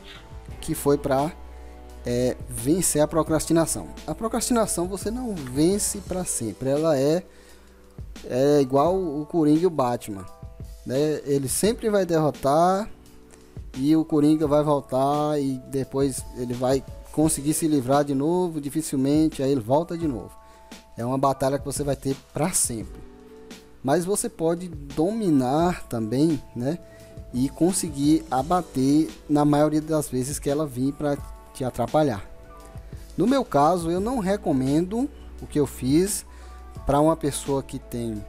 que 0.61 0.75
foi 0.75 0.99
para 0.99 1.33
é, 2.05 2.37
vencer 2.49 3.01
a 3.01 3.07
procrastinação. 3.07 3.89
A 4.07 4.15
procrastinação 4.15 4.87
você 4.87 5.11
não 5.11 5.35
vence 5.35 5.99
para 6.01 6.25
sempre, 6.25 6.69
ela 6.71 6.99
é, 6.99 7.23
é 8.29 8.61
igual 8.61 8.97
o 8.97 9.25
Coringa 9.27 9.61
e 9.61 9.67
o 9.67 9.71
Batman. 9.71 10.27
Né? 10.85 11.21
Ele 11.25 11.49
sempre 11.49 11.89
vai 11.89 12.05
derrotar 12.05 12.89
e 13.79 13.95
o 13.97 14.05
Coringa 14.05 14.47
vai 14.47 14.63
voltar 14.63 15.41
e 15.41 15.59
depois 15.71 16.25
ele 16.37 16.53
vai 16.53 16.85
conseguir 17.13 17.55
se 17.55 17.69
livrar 17.69 18.05
de 18.05 18.15
novo, 18.15 18.61
dificilmente, 18.61 19.43
aí 19.43 19.53
ele 19.53 19.61
volta 19.61 19.97
de 19.97 20.07
novo. 20.07 20.31
É 20.97 21.05
uma 21.05 21.17
batalha 21.17 21.59
que 21.59 21.65
você 21.65 21.85
vai 21.85 21.95
ter 21.95 22.17
para 22.33 22.53
sempre. 22.53 23.01
Mas 23.83 24.05
você 24.05 24.29
pode 24.29 24.69
dominar 24.69 25.85
também, 25.89 26.43
né? 26.55 26.79
E 27.33 27.49
conseguir 27.49 28.25
abater 28.31 29.09
na 29.29 29.45
maioria 29.45 29.81
das 29.81 30.09
vezes 30.09 30.39
que 30.39 30.51
ela 30.51 30.67
vir 30.67 30.93
para 30.93 31.17
te 31.55 31.65
atrapalhar. 31.65 32.29
No 33.17 33.27
meu 33.27 33.45
caso, 33.45 33.91
eu 33.91 34.01
não 34.01 34.19
recomendo 34.19 35.09
o 35.41 35.47
que 35.47 35.61
eu 35.61 35.67
fiz 35.67 36.27
para 36.85 37.01
uma 37.01 37.17
pessoa 37.17 37.63
que 37.63 37.79
tem 37.79 38.25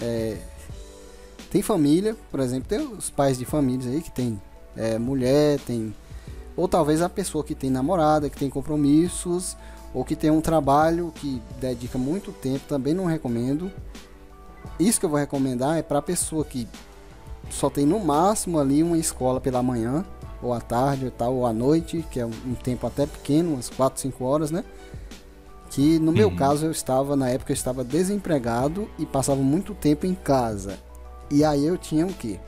é, 0.00 0.38
tem 1.50 1.62
família, 1.62 2.16
por 2.30 2.40
exemplo, 2.40 2.68
tem 2.68 2.80
os 2.80 3.10
pais 3.10 3.38
de 3.38 3.44
famílias 3.44 3.86
aí 3.86 4.00
que 4.00 4.10
tem 4.10 4.40
é, 4.76 4.98
mulher, 4.98 5.58
tem 5.60 5.94
ou 6.56 6.68
talvez 6.68 7.00
a 7.00 7.08
pessoa 7.08 7.42
que 7.42 7.54
tem 7.54 7.70
namorada, 7.70 8.28
que 8.28 8.36
tem 8.36 8.50
compromissos, 8.50 9.56
ou 9.94 10.04
que 10.04 10.16
tem 10.16 10.30
um 10.30 10.40
trabalho 10.40 11.12
que 11.16 11.40
dedica 11.60 11.98
muito 11.98 12.32
tempo, 12.32 12.60
também 12.68 12.94
não 12.94 13.04
recomendo. 13.04 13.70
Isso 14.78 15.00
que 15.00 15.06
eu 15.06 15.10
vou 15.10 15.18
recomendar 15.18 15.78
é 15.78 15.82
para 15.82 15.98
a 15.98 16.02
pessoa 16.02 16.44
que 16.44 16.68
só 17.50 17.68
tem 17.68 17.84
no 17.84 17.98
máximo 18.00 18.58
ali 18.58 18.82
uma 18.82 18.98
escola 18.98 19.40
pela 19.40 19.62
manhã, 19.62 20.04
ou 20.42 20.52
à 20.52 20.60
tarde, 20.60 21.04
ou 21.04 21.10
tal, 21.10 21.34
ou 21.34 21.46
à 21.46 21.52
noite, 21.52 22.04
que 22.10 22.18
é 22.18 22.26
um 22.26 22.54
tempo 22.62 22.86
até 22.86 23.06
pequeno, 23.06 23.54
umas 23.54 23.68
4, 23.68 24.00
5 24.00 24.24
horas, 24.24 24.50
né? 24.50 24.64
Que 25.70 25.98
no 25.98 26.12
meu 26.12 26.28
uhum. 26.28 26.36
caso 26.36 26.66
eu 26.66 26.70
estava, 26.70 27.16
na 27.16 27.30
época 27.30 27.52
eu 27.52 27.54
estava 27.54 27.84
desempregado 27.84 28.88
e 28.98 29.06
passava 29.06 29.40
muito 29.40 29.74
tempo 29.74 30.04
em 30.04 30.14
casa. 30.14 30.78
E 31.30 31.44
aí 31.44 31.64
eu 31.64 31.78
tinha 31.78 32.06
o 32.06 32.12
quê? 32.12 32.38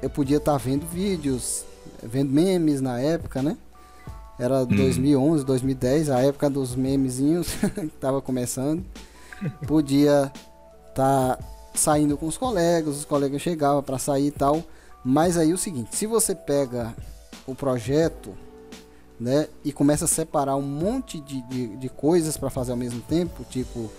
Eu 0.00 0.10
podia 0.10 0.38
estar 0.38 0.52
tá 0.52 0.58
vendo 0.58 0.86
vídeos, 0.86 1.64
vendo 2.02 2.30
memes 2.30 2.80
na 2.80 3.00
época, 3.00 3.42
né? 3.42 3.56
Era 4.38 4.64
2011, 4.64 5.42
hum. 5.42 5.46
2010, 5.46 6.10
a 6.10 6.20
época 6.20 6.50
dos 6.50 6.74
memezinhos 6.74 7.48
que 7.74 7.86
tava 8.00 8.20
começando. 8.20 8.84
Podia 9.66 10.32
estar 10.88 11.36
tá 11.36 11.38
saindo 11.74 12.16
com 12.16 12.26
os 12.26 12.36
colegas, 12.36 12.96
os 12.96 13.04
colegas 13.04 13.40
chegavam 13.40 13.82
para 13.82 13.98
sair 13.98 14.28
e 14.28 14.30
tal. 14.30 14.62
Mas 15.04 15.36
aí 15.36 15.52
o 15.52 15.58
seguinte, 15.58 15.94
se 15.96 16.06
você 16.06 16.34
pega 16.34 16.94
o 17.46 17.54
projeto, 17.54 18.34
né, 19.18 19.48
e 19.64 19.72
começa 19.72 20.04
a 20.04 20.08
separar 20.08 20.56
um 20.56 20.62
monte 20.62 21.20
de, 21.20 21.42
de, 21.42 21.76
de 21.76 21.88
coisas 21.88 22.36
para 22.36 22.50
fazer 22.50 22.72
ao 22.72 22.76
mesmo 22.76 23.00
tempo, 23.02 23.44
tipo 23.44 23.90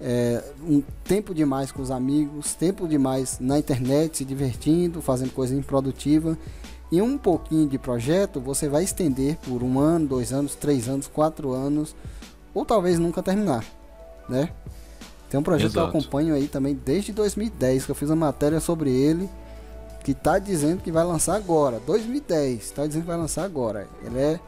é, 0.00 0.42
um 0.62 0.82
tempo 1.04 1.34
demais 1.34 1.70
com 1.70 1.82
os 1.82 1.90
amigos, 1.90 2.54
tempo 2.54 2.86
demais 2.86 3.38
na 3.40 3.58
internet 3.58 4.18
se 4.18 4.24
divertindo, 4.24 5.02
fazendo 5.02 5.32
coisa 5.32 5.54
improdutiva 5.54 6.36
e 6.90 7.02
um 7.02 7.18
pouquinho 7.18 7.68
de 7.68 7.78
projeto 7.78 8.40
você 8.40 8.68
vai 8.68 8.84
estender 8.84 9.36
por 9.36 9.62
um 9.62 9.78
ano, 9.78 10.06
dois 10.06 10.32
anos, 10.32 10.54
três 10.54 10.88
anos, 10.88 11.06
quatro 11.06 11.52
anos, 11.52 11.94
ou 12.54 12.64
talvez 12.64 12.98
nunca 12.98 13.22
terminar, 13.22 13.64
né? 14.28 14.50
Tem 15.28 15.38
um 15.38 15.42
projeto 15.42 15.72
Exato. 15.72 15.90
que 15.90 15.96
eu 15.96 16.00
acompanho 16.00 16.34
aí 16.34 16.48
também 16.48 16.74
desde 16.74 17.12
2010, 17.12 17.84
que 17.84 17.90
eu 17.90 17.94
fiz 17.94 18.08
uma 18.08 18.16
matéria 18.16 18.60
sobre 18.60 18.90
ele, 18.90 19.28
que 20.02 20.14
tá 20.14 20.38
dizendo 20.38 20.82
que 20.82 20.90
vai 20.90 21.04
lançar 21.04 21.36
agora, 21.36 21.80
2010, 21.86 22.70
tá 22.70 22.86
dizendo 22.86 23.02
que 23.02 23.08
vai 23.08 23.18
lançar 23.18 23.44
agora. 23.44 23.86
Ele 24.02 24.18
é, 24.18 24.40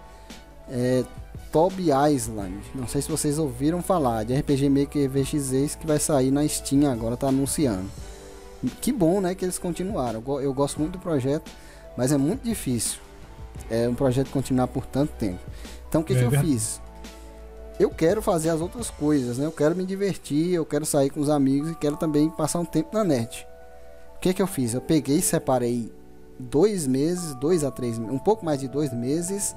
é 0.70 1.04
Toby 1.52 1.88
Island, 2.14 2.58
não 2.74 2.88
sei 2.88 3.02
se 3.02 3.10
vocês 3.10 3.38
ouviram 3.38 3.82
falar, 3.82 4.24
de 4.24 4.34
RPG 4.34 4.70
Maker 4.70 5.10
VXZ 5.10 5.74
que 5.74 5.86
vai 5.86 5.98
sair 5.98 6.30
na 6.30 6.48
Steam 6.48 6.90
agora, 6.90 7.16
tá 7.16 7.28
anunciando. 7.28 7.90
Que 8.80 8.92
bom, 8.92 9.20
né, 9.20 9.34
que 9.34 9.44
eles 9.44 9.58
continuaram. 9.58 10.22
Eu 10.40 10.54
gosto 10.54 10.80
muito 10.80 10.92
do 10.92 10.98
projeto 10.98 11.50
mas 12.00 12.12
é 12.12 12.16
muito 12.16 12.42
difícil. 12.42 12.98
É 13.70 13.86
um 13.86 13.94
projeto 13.94 14.30
continuar 14.30 14.68
por 14.68 14.86
tanto 14.86 15.12
tempo. 15.18 15.38
Então 15.86 16.00
o 16.00 16.04
que, 16.04 16.14
é, 16.14 16.16
que 16.16 16.24
eu 16.24 16.30
fiz? 16.40 16.80
Eu 17.78 17.90
quero 17.90 18.22
fazer 18.22 18.48
as 18.48 18.62
outras 18.62 18.88
coisas, 18.88 19.36
né? 19.36 19.44
Eu 19.44 19.52
quero 19.52 19.76
me 19.76 19.84
divertir, 19.84 20.54
eu 20.54 20.64
quero 20.64 20.86
sair 20.86 21.10
com 21.10 21.20
os 21.20 21.28
amigos 21.28 21.70
e 21.70 21.74
quero 21.74 21.98
também 21.98 22.30
passar 22.30 22.58
um 22.58 22.64
tempo 22.64 22.88
na 22.94 23.04
net. 23.04 23.46
O 24.16 24.18
que 24.18 24.32
que 24.32 24.40
eu 24.40 24.46
fiz? 24.46 24.72
Eu 24.72 24.80
peguei 24.80 25.18
e 25.18 25.22
separei 25.22 25.92
dois 26.38 26.86
meses, 26.86 27.34
dois 27.34 27.64
a 27.64 27.70
três, 27.70 27.98
um 27.98 28.18
pouco 28.18 28.46
mais 28.46 28.60
de 28.60 28.66
dois 28.66 28.94
meses, 28.94 29.54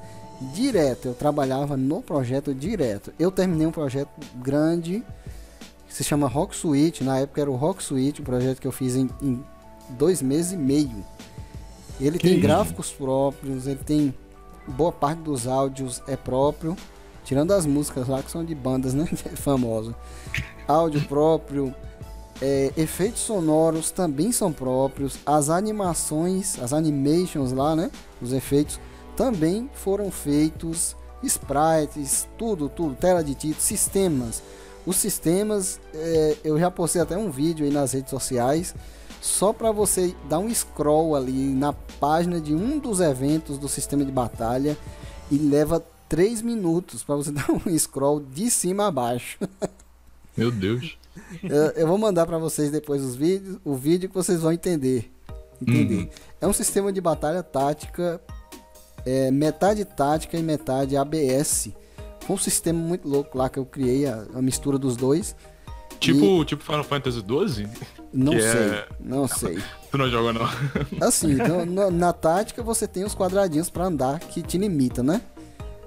direto. 0.53 1.07
Eu 1.07 1.13
trabalhava 1.13 1.77
no 1.77 2.01
projeto 2.01 2.53
direto. 2.53 3.13
Eu 3.17 3.31
terminei 3.31 3.67
um 3.67 3.71
projeto 3.71 4.11
grande 4.35 5.01
que 5.87 5.93
se 5.93 6.03
chama 6.03 6.27
Rock 6.27 6.53
Suite. 6.53 7.05
Na 7.05 7.19
época 7.19 7.39
era 7.39 7.49
o 7.49 7.55
Rock 7.55 7.81
Suite, 7.81 8.21
um 8.21 8.25
projeto 8.25 8.59
que 8.59 8.67
eu 8.67 8.71
fiz 8.73 8.97
em, 8.97 9.09
em 9.21 9.41
dois 9.91 10.21
meses 10.21 10.51
e 10.51 10.57
meio. 10.57 11.05
Ele 12.03 12.17
que 12.17 12.27
tem 12.27 12.33
isso? 12.33 12.41
gráficos 12.41 12.91
próprios, 12.91 13.65
ele 13.65 13.79
tem 13.83 14.13
boa 14.67 14.91
parte 14.91 15.19
dos 15.19 15.47
áudios 15.47 16.01
é 16.07 16.15
próprio, 16.15 16.75
tirando 17.23 17.51
as 17.51 17.65
músicas 17.65 18.07
lá 18.07 18.21
que 18.21 18.29
são 18.29 18.43
de 18.43 18.53
bandas, 18.53 18.93
né, 18.93 19.05
famosas. 19.35 19.95
Áudio 20.67 21.01
próprio, 21.07 21.73
é, 22.41 22.71
efeitos 22.75 23.21
sonoros 23.21 23.91
também 23.91 24.31
são 24.31 24.51
próprios, 24.51 25.17
as 25.25 25.49
animações, 25.49 26.59
as 26.59 26.73
animations 26.73 27.51
lá, 27.53 27.75
né, 27.75 27.89
os 28.21 28.33
efeitos 28.33 28.79
também 29.15 29.69
foram 29.73 30.11
feitos, 30.11 30.95
sprites, 31.23 32.27
tudo, 32.37 32.67
tudo, 32.67 32.95
tela 32.95 33.23
de 33.23 33.33
título, 33.33 33.61
sistemas. 33.61 34.43
Os 34.85 34.97
sistemas, 34.97 35.79
é, 35.93 36.37
eu 36.43 36.59
já 36.59 36.69
postei 36.69 37.01
até 37.01 37.17
um 37.17 37.31
vídeo 37.31 37.65
aí 37.65 37.71
nas 37.71 37.93
redes 37.93 38.09
sociais 38.09 38.75
só 39.23 39.53
para 39.53 39.71
você 39.71 40.13
dar 40.27 40.39
um 40.39 40.53
scroll 40.53 41.15
ali 41.15 41.53
na 41.53 41.71
página 41.71 42.41
de 42.41 42.53
um 42.53 42.77
dos 42.77 42.99
eventos 42.99 43.57
do 43.57 43.69
sistema 43.69 44.03
de 44.03 44.11
batalha 44.11 44.77
e 45.31 45.37
leva 45.37 45.81
3 46.09 46.41
minutos 46.41 47.03
para 47.03 47.15
você 47.15 47.31
dar 47.33 47.49
um 47.49 47.79
scroll 47.79 48.19
de 48.19 48.51
cima 48.51 48.87
a 48.87 48.91
baixo. 48.91 49.39
Meu 50.35 50.51
Deus. 50.51 50.97
eu, 51.41 51.71
eu, 51.71 51.87
vou 51.87 51.97
mandar 51.97 52.25
para 52.25 52.37
vocês 52.37 52.69
depois 52.69 53.01
os 53.01 53.15
vídeos, 53.15 53.59
o 53.63 53.75
vídeo 53.75 54.09
que 54.09 54.15
vocês 54.15 54.41
vão 54.41 54.51
entender. 54.51 55.09
Entender. 55.61 55.99
Uhum. 55.99 56.09
É 56.41 56.47
um 56.47 56.53
sistema 56.53 56.91
de 56.91 56.99
batalha 56.99 57.41
tática, 57.41 58.19
é, 59.05 59.31
metade 59.31 59.85
tática 59.85 60.37
e 60.37 60.43
metade 60.43 60.97
ABS. 60.97 61.69
Foi 62.19 62.35
um 62.35 62.39
sistema 62.39 62.77
muito 62.77 63.07
louco 63.07 63.37
lá 63.37 63.49
que 63.49 63.57
eu 63.57 63.65
criei, 63.65 64.05
a, 64.05 64.25
a 64.35 64.41
mistura 64.41 64.77
dos 64.77 64.97
dois. 64.97 65.33
Tipo, 65.97 66.41
e... 66.41 66.45
tipo 66.45 66.61
Final 66.61 66.83
Fantasy 66.83 67.19
XII? 67.19 68.02
Não 68.13 68.33
sei, 68.33 68.41
é... 68.41 68.85
não 68.99 69.27
sei. 69.27 69.59
tu 69.89 69.97
não 69.97 70.07
joga 70.09 70.33
não? 70.33 70.47
Assim, 71.01 71.31
então, 71.33 71.65
na, 71.65 71.89
na, 71.89 72.13
tática 72.13 72.61
você 72.61 72.87
tem 72.87 73.03
os 73.03 73.15
quadradinhos 73.15 73.71
para 73.71 73.85
andar 73.85 74.19
que 74.19 74.43
te 74.43 74.57
limita, 74.57 75.01
né? 75.01 75.21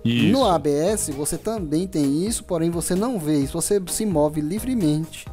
Isso. 0.04 0.32
No 0.32 0.44
ABS 0.44 1.10
você 1.16 1.38
também 1.38 1.86
tem 1.86 2.26
isso, 2.26 2.44
porém 2.44 2.70
você 2.70 2.94
não 2.94 3.18
vê 3.18 3.38
isso, 3.38 3.52
você 3.52 3.80
se 3.88 4.04
move 4.04 4.40
livremente 4.40 5.26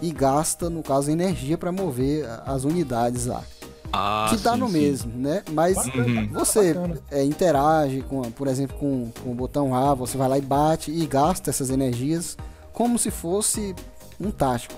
e 0.00 0.12
gasta, 0.12 0.68
no 0.70 0.82
caso, 0.82 1.10
energia 1.10 1.56
para 1.58 1.72
mover 1.72 2.26
as 2.44 2.64
unidades 2.64 3.26
lá. 3.26 3.42
Ah, 3.92 4.26
que 4.28 4.36
dá 4.38 4.54
sim, 4.54 4.58
no 4.58 4.66
sim. 4.66 4.72
mesmo, 4.72 5.12
né? 5.16 5.42
Mas 5.52 5.76
uhum. 5.86 6.28
você 6.32 6.74
é, 7.10 7.24
interage 7.24 8.02
com, 8.02 8.22
por 8.32 8.48
exemplo, 8.48 8.76
com, 8.76 9.10
com 9.22 9.30
o 9.30 9.34
botão 9.34 9.74
A, 9.74 9.94
você 9.94 10.16
vai 10.18 10.28
lá 10.28 10.38
e 10.38 10.42
bate 10.42 10.90
e 10.90 11.06
gasta 11.06 11.50
essas 11.50 11.70
energias 11.70 12.36
como 12.72 12.98
se 12.98 13.10
fosse 13.10 13.74
um 14.20 14.30
tático. 14.30 14.74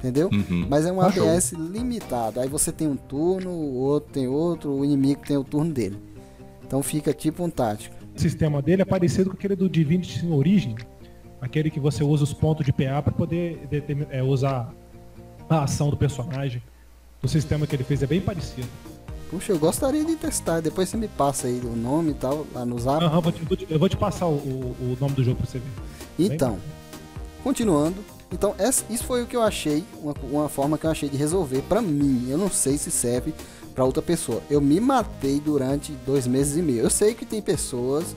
Entendeu? 0.00 0.30
Uhum. 0.32 0.66
Mas 0.68 0.86
é 0.86 0.92
um 0.92 1.00
ABS 1.00 1.52
limitado. 1.52 2.40
Aí 2.40 2.48
você 2.48 2.72
tem 2.72 2.88
um 2.88 2.96
turno, 2.96 3.50
o 3.50 3.74
outro 3.76 4.10
tem 4.10 4.26
outro, 4.26 4.72
o 4.72 4.82
inimigo 4.82 5.20
tem 5.26 5.36
o 5.36 5.44
turno 5.44 5.70
dele. 5.70 5.98
Então 6.66 6.82
fica 6.82 7.12
tipo 7.12 7.44
um 7.44 7.50
tático. 7.50 7.94
O 8.16 8.18
sistema 8.18 8.62
dele 8.62 8.80
é 8.80 8.84
parecido 8.84 9.28
com 9.28 9.36
aquele 9.36 9.54
do 9.54 9.68
Divinity 9.68 10.20
Sin 10.20 10.32
Origin, 10.32 10.74
aquele 11.40 11.70
que 11.70 11.78
você 11.78 12.02
usa 12.02 12.24
os 12.24 12.32
pontos 12.32 12.64
de 12.64 12.72
PA 12.72 13.02
para 13.02 13.12
poder 13.12 13.60
é, 14.10 14.22
usar 14.22 14.72
a 15.48 15.64
ação 15.64 15.90
do 15.90 15.96
personagem. 15.98 16.62
O 17.22 17.28
sistema 17.28 17.66
que 17.66 17.76
ele 17.76 17.84
fez 17.84 18.02
é 18.02 18.06
bem 18.06 18.22
parecido. 18.22 18.68
Puxa, 19.28 19.52
eu 19.52 19.58
gostaria 19.58 20.04
de 20.04 20.16
testar. 20.16 20.60
Depois 20.60 20.88
você 20.88 20.96
me 20.96 21.08
passa 21.08 21.46
aí 21.46 21.60
o 21.62 21.76
nome 21.76 22.12
e 22.12 22.14
tal, 22.14 22.46
lá 22.54 22.64
no 22.64 22.78
zap. 22.78 23.04
Uhum, 23.04 23.66
eu 23.68 23.78
vou 23.78 23.88
te 23.88 23.96
passar 23.96 24.26
o, 24.26 24.34
o, 24.34 24.96
nome 24.98 25.14
do 25.14 25.22
jogo 25.22 25.36
pra 25.36 25.46
você 25.46 25.58
ver. 25.58 25.70
Então, 26.18 26.52
bem... 26.52 26.60
continuando, 27.44 27.96
então, 28.32 28.54
essa, 28.58 28.84
isso 28.88 29.04
foi 29.04 29.22
o 29.22 29.26
que 29.26 29.36
eu 29.36 29.42
achei, 29.42 29.84
uma, 30.00 30.14
uma 30.22 30.48
forma 30.48 30.78
que 30.78 30.86
eu 30.86 30.90
achei 30.90 31.08
de 31.08 31.16
resolver 31.16 31.62
para 31.62 31.82
mim. 31.82 32.28
Eu 32.30 32.38
não 32.38 32.50
sei 32.50 32.78
se 32.78 32.90
serve 32.90 33.34
para 33.74 33.84
outra 33.84 34.02
pessoa. 34.02 34.42
Eu 34.48 34.60
me 34.60 34.78
matei 34.80 35.40
durante 35.40 35.92
dois 36.06 36.26
meses 36.26 36.56
e 36.56 36.62
meio. 36.62 36.80
Eu 36.80 36.90
sei 36.90 37.14
que 37.14 37.26
tem 37.26 37.42
pessoas 37.42 38.16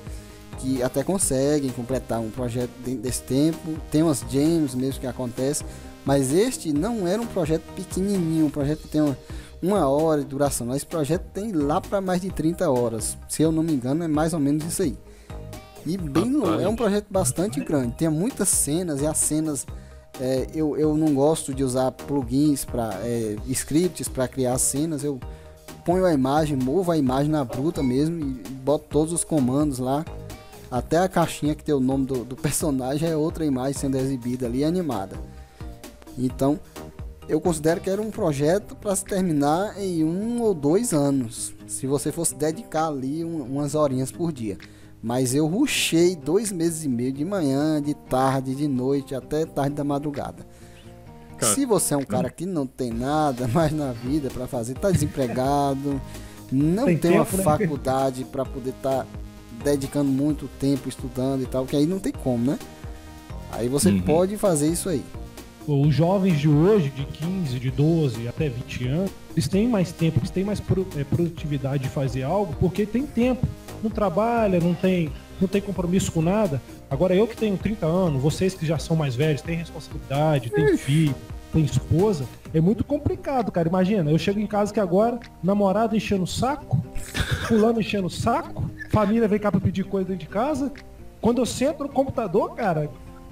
que 0.59 0.84
até 0.84 1.03
conseguem 1.03 1.72
completar 1.72 2.20
um 2.20 2.30
projeto 2.30 2.72
dentro 2.86 3.01
desse 3.01 3.24
tempo. 3.24 3.78
Tem 3.89 4.03
umas 4.03 4.24
jams 4.30 4.76
mesmo 4.76 5.01
que 5.01 5.07
acontece, 5.07 5.66
mas 6.05 6.32
este 6.32 6.72
não 6.72 7.07
era 7.07 7.22
um 7.22 7.26
projeto 7.26 7.64
pequenininho, 7.76 8.45
um 8.45 8.51
projeto 8.51 8.82
que 8.82 8.88
tem 8.88 9.01
uma, 9.01 9.18
uma 9.61 9.88
hora 9.88 10.22
de 10.22 10.28
duração. 10.28 10.68
Mas 10.68 10.78
esse 10.78 10.86
projeto 10.86 11.24
tem 11.34 11.51
lá 11.51 11.82
para 11.82 11.99
mais 12.01 12.22
de 12.22 12.30
30 12.30 12.70
horas, 12.70 13.18
se 13.28 13.41
eu 13.41 13.51
não 13.51 13.64
me 13.64 13.74
engano, 13.74 14.03
é 14.03 14.07
mais 14.07 14.34
ou 14.34 14.39
menos 14.39 14.64
isso 14.64 14.84
aí. 14.84 14.97
E 15.86 15.97
bem 15.97 16.32
longo, 16.32 16.61
é 16.61 16.68
um 16.68 16.76
projeto 16.76 17.07
bastante 17.09 17.59
grande, 17.59 17.95
tem 17.95 18.09
muitas 18.09 18.47
cenas 18.47 19.01
e 19.01 19.07
as 19.07 19.18
cenas 19.18 19.66
é, 20.20 20.47
eu, 20.53 20.78
eu 20.78 20.95
não 20.95 21.14
gosto 21.14 21.53
de 21.53 21.64
usar 21.64 21.91
plugins 21.91 22.66
para 22.66 22.93
é, 23.03 23.36
scripts 23.47 24.07
para 24.07 24.28
criar 24.28 24.57
cenas, 24.57 25.03
eu 25.03 25.20
ponho 25.86 26.05
a 26.05 26.14
imagem, 26.14 26.55
movo 26.55 26.91
a 26.91 26.97
imagem 26.97 27.32
na 27.32 27.43
bruta 27.43 27.84
mesmo 27.84 28.20
e 28.20 28.49
boto 28.49 28.86
todos 28.89 29.11
os 29.11 29.24
comandos 29.24 29.80
lá 29.80 30.05
até 30.74 30.97
a 30.97 31.07
caixinha 31.07 31.53
que 31.53 31.64
tem 31.64 31.76
o 31.76 31.80
nome 31.80 32.07
do, 32.07 32.26
do 32.26 32.36
personagem 32.38 33.07
é 33.07 33.16
outra 33.16 33.45
imagem 33.45 33.74
sendo 33.74 33.95
exibida 33.95 34.47
ali 34.47 34.64
animada. 34.64 35.16
Então, 36.18 36.59
eu 37.28 37.39
considero 37.39 37.80
que 37.80 37.89
era 37.89 38.01
um 38.01 38.09
projeto 38.09 38.76
para 38.76 38.95
se 38.95 39.05
terminar 39.05 39.80
em 39.80 40.03
um 40.03 40.41
ou 40.41 40.53
dois 40.53 40.91
anos, 40.91 41.53
se 41.68 41.86
você 41.86 42.11
fosse 42.11 42.34
dedicar 42.34 42.88
ali 42.88 43.24
um, 43.24 43.43
umas 43.43 43.76
horinhas 43.76 44.11
por 44.11 44.32
dia. 44.32 44.57
Mas 45.04 45.36
eu 45.36 45.45
ruchei 45.45 46.16
dois 46.16 46.49
meses 46.49 46.86
e 46.86 46.88
meio 46.88 47.12
de 47.12 47.26
manhã, 47.26 47.82
de 47.82 47.93
tarde, 47.93 48.56
de 48.56 48.70
noite, 48.70 49.14
até 49.14 49.45
tarde 49.45 49.76
da 49.76 49.84
madrugada. 49.84 50.47
Cara. 51.38 51.54
Se 51.54 51.66
você 51.66 51.93
é 51.93 51.97
um 51.97 52.06
cara 52.06 52.30
que 52.30 52.45
não 52.45 52.66
tem 52.66 52.89
nada 52.89 53.45
mais 53.51 53.74
na 53.74 53.91
vida 53.91 54.30
para 54.30 54.47
fazer, 54.47 54.76
tá 54.76 54.89
desempregado, 54.89 56.01
não 56.49 56.86
tem, 56.86 56.97
tem 56.97 57.12
tempo, 57.12 57.36
uma 57.36 57.38
né? 57.38 57.43
faculdade 57.43 58.24
para 58.24 58.45
poder 58.45 58.70
estar 58.70 59.04
tá 59.04 59.08
dedicando 59.62 60.10
muito 60.10 60.47
tempo 60.58 60.88
estudando 60.88 61.43
e 61.43 61.47
tal, 61.47 61.66
que 61.66 61.76
aí 61.76 61.86
não 61.86 61.99
tem 61.99 62.14
como, 62.14 62.51
né? 62.51 62.60
Aí 63.51 63.68
você 63.68 63.89
uhum. 63.89 64.01
pode 64.01 64.38
fazer 64.38 64.70
isso 64.70 64.88
aí. 64.88 65.04
Os 65.68 65.93
jovens 65.93 66.39
de 66.39 66.47
hoje, 66.47 66.89
de 66.89 67.06
15, 67.06 67.60
de 67.60 67.72
12 67.72 68.28
até 68.28 68.47
20 68.47 68.88
anos, 68.88 69.12
eles 69.32 69.47
têm 69.49 69.68
mais 69.68 69.91
tempo, 69.91 70.20
eles 70.20 70.30
têm 70.30 70.45
mais 70.45 70.62
é, 70.95 71.04
produtividade 71.04 71.84
de 71.84 71.89
fazer 71.89 72.24
algo 72.24 72.56
porque 72.60 72.86
tem 72.86 73.06
tempo. 73.06 73.45
Não 73.84 73.89
trabalha, 73.91 74.59
não 74.59 74.73
tem, 74.73 75.11
não 75.39 75.47
tem 75.47 75.61
compromisso 75.61 76.11
com 76.11 76.21
nada. 76.21 76.61
Agora 76.89 77.13
eu 77.13 77.27
que 77.27 77.36
tenho 77.36 77.57
30 77.57 77.86
anos, 77.86 78.21
vocês 78.21 78.53
que 78.53 78.65
já 78.65 78.79
são 78.79 78.95
mais 78.95 79.15
velhos, 79.15 79.41
têm 79.41 79.57
responsabilidade, 79.57 80.49
têm 80.49 80.77
filho, 80.77 81.13
tem 81.51 81.63
esposa, 81.65 82.25
é 82.53 82.61
muito 82.61 82.84
complicado, 82.84 83.51
cara. 83.51 83.67
Imagina, 83.67 84.09
eu 84.09 84.17
chego 84.17 84.39
em 84.39 84.47
casa 84.47 84.73
que 84.73 84.79
agora, 84.79 85.19
namorado 85.43 85.95
enchendo 85.95 86.23
o 86.23 86.27
saco, 86.27 86.84
fulano 87.47 87.81
enchendo 87.81 88.07
o 88.07 88.09
saco, 88.09 88.69
família 88.89 89.27
vem 89.27 89.39
cá 89.39 89.51
pra 89.51 89.59
pedir 89.59 89.84
coisa 89.84 90.07
dentro 90.07 90.25
de 90.25 90.29
casa. 90.29 90.71
Quando 91.19 91.39
eu 91.39 91.45
sento 91.45 91.84
no 91.84 91.89
computador, 91.89 92.55
cara, 92.55 92.89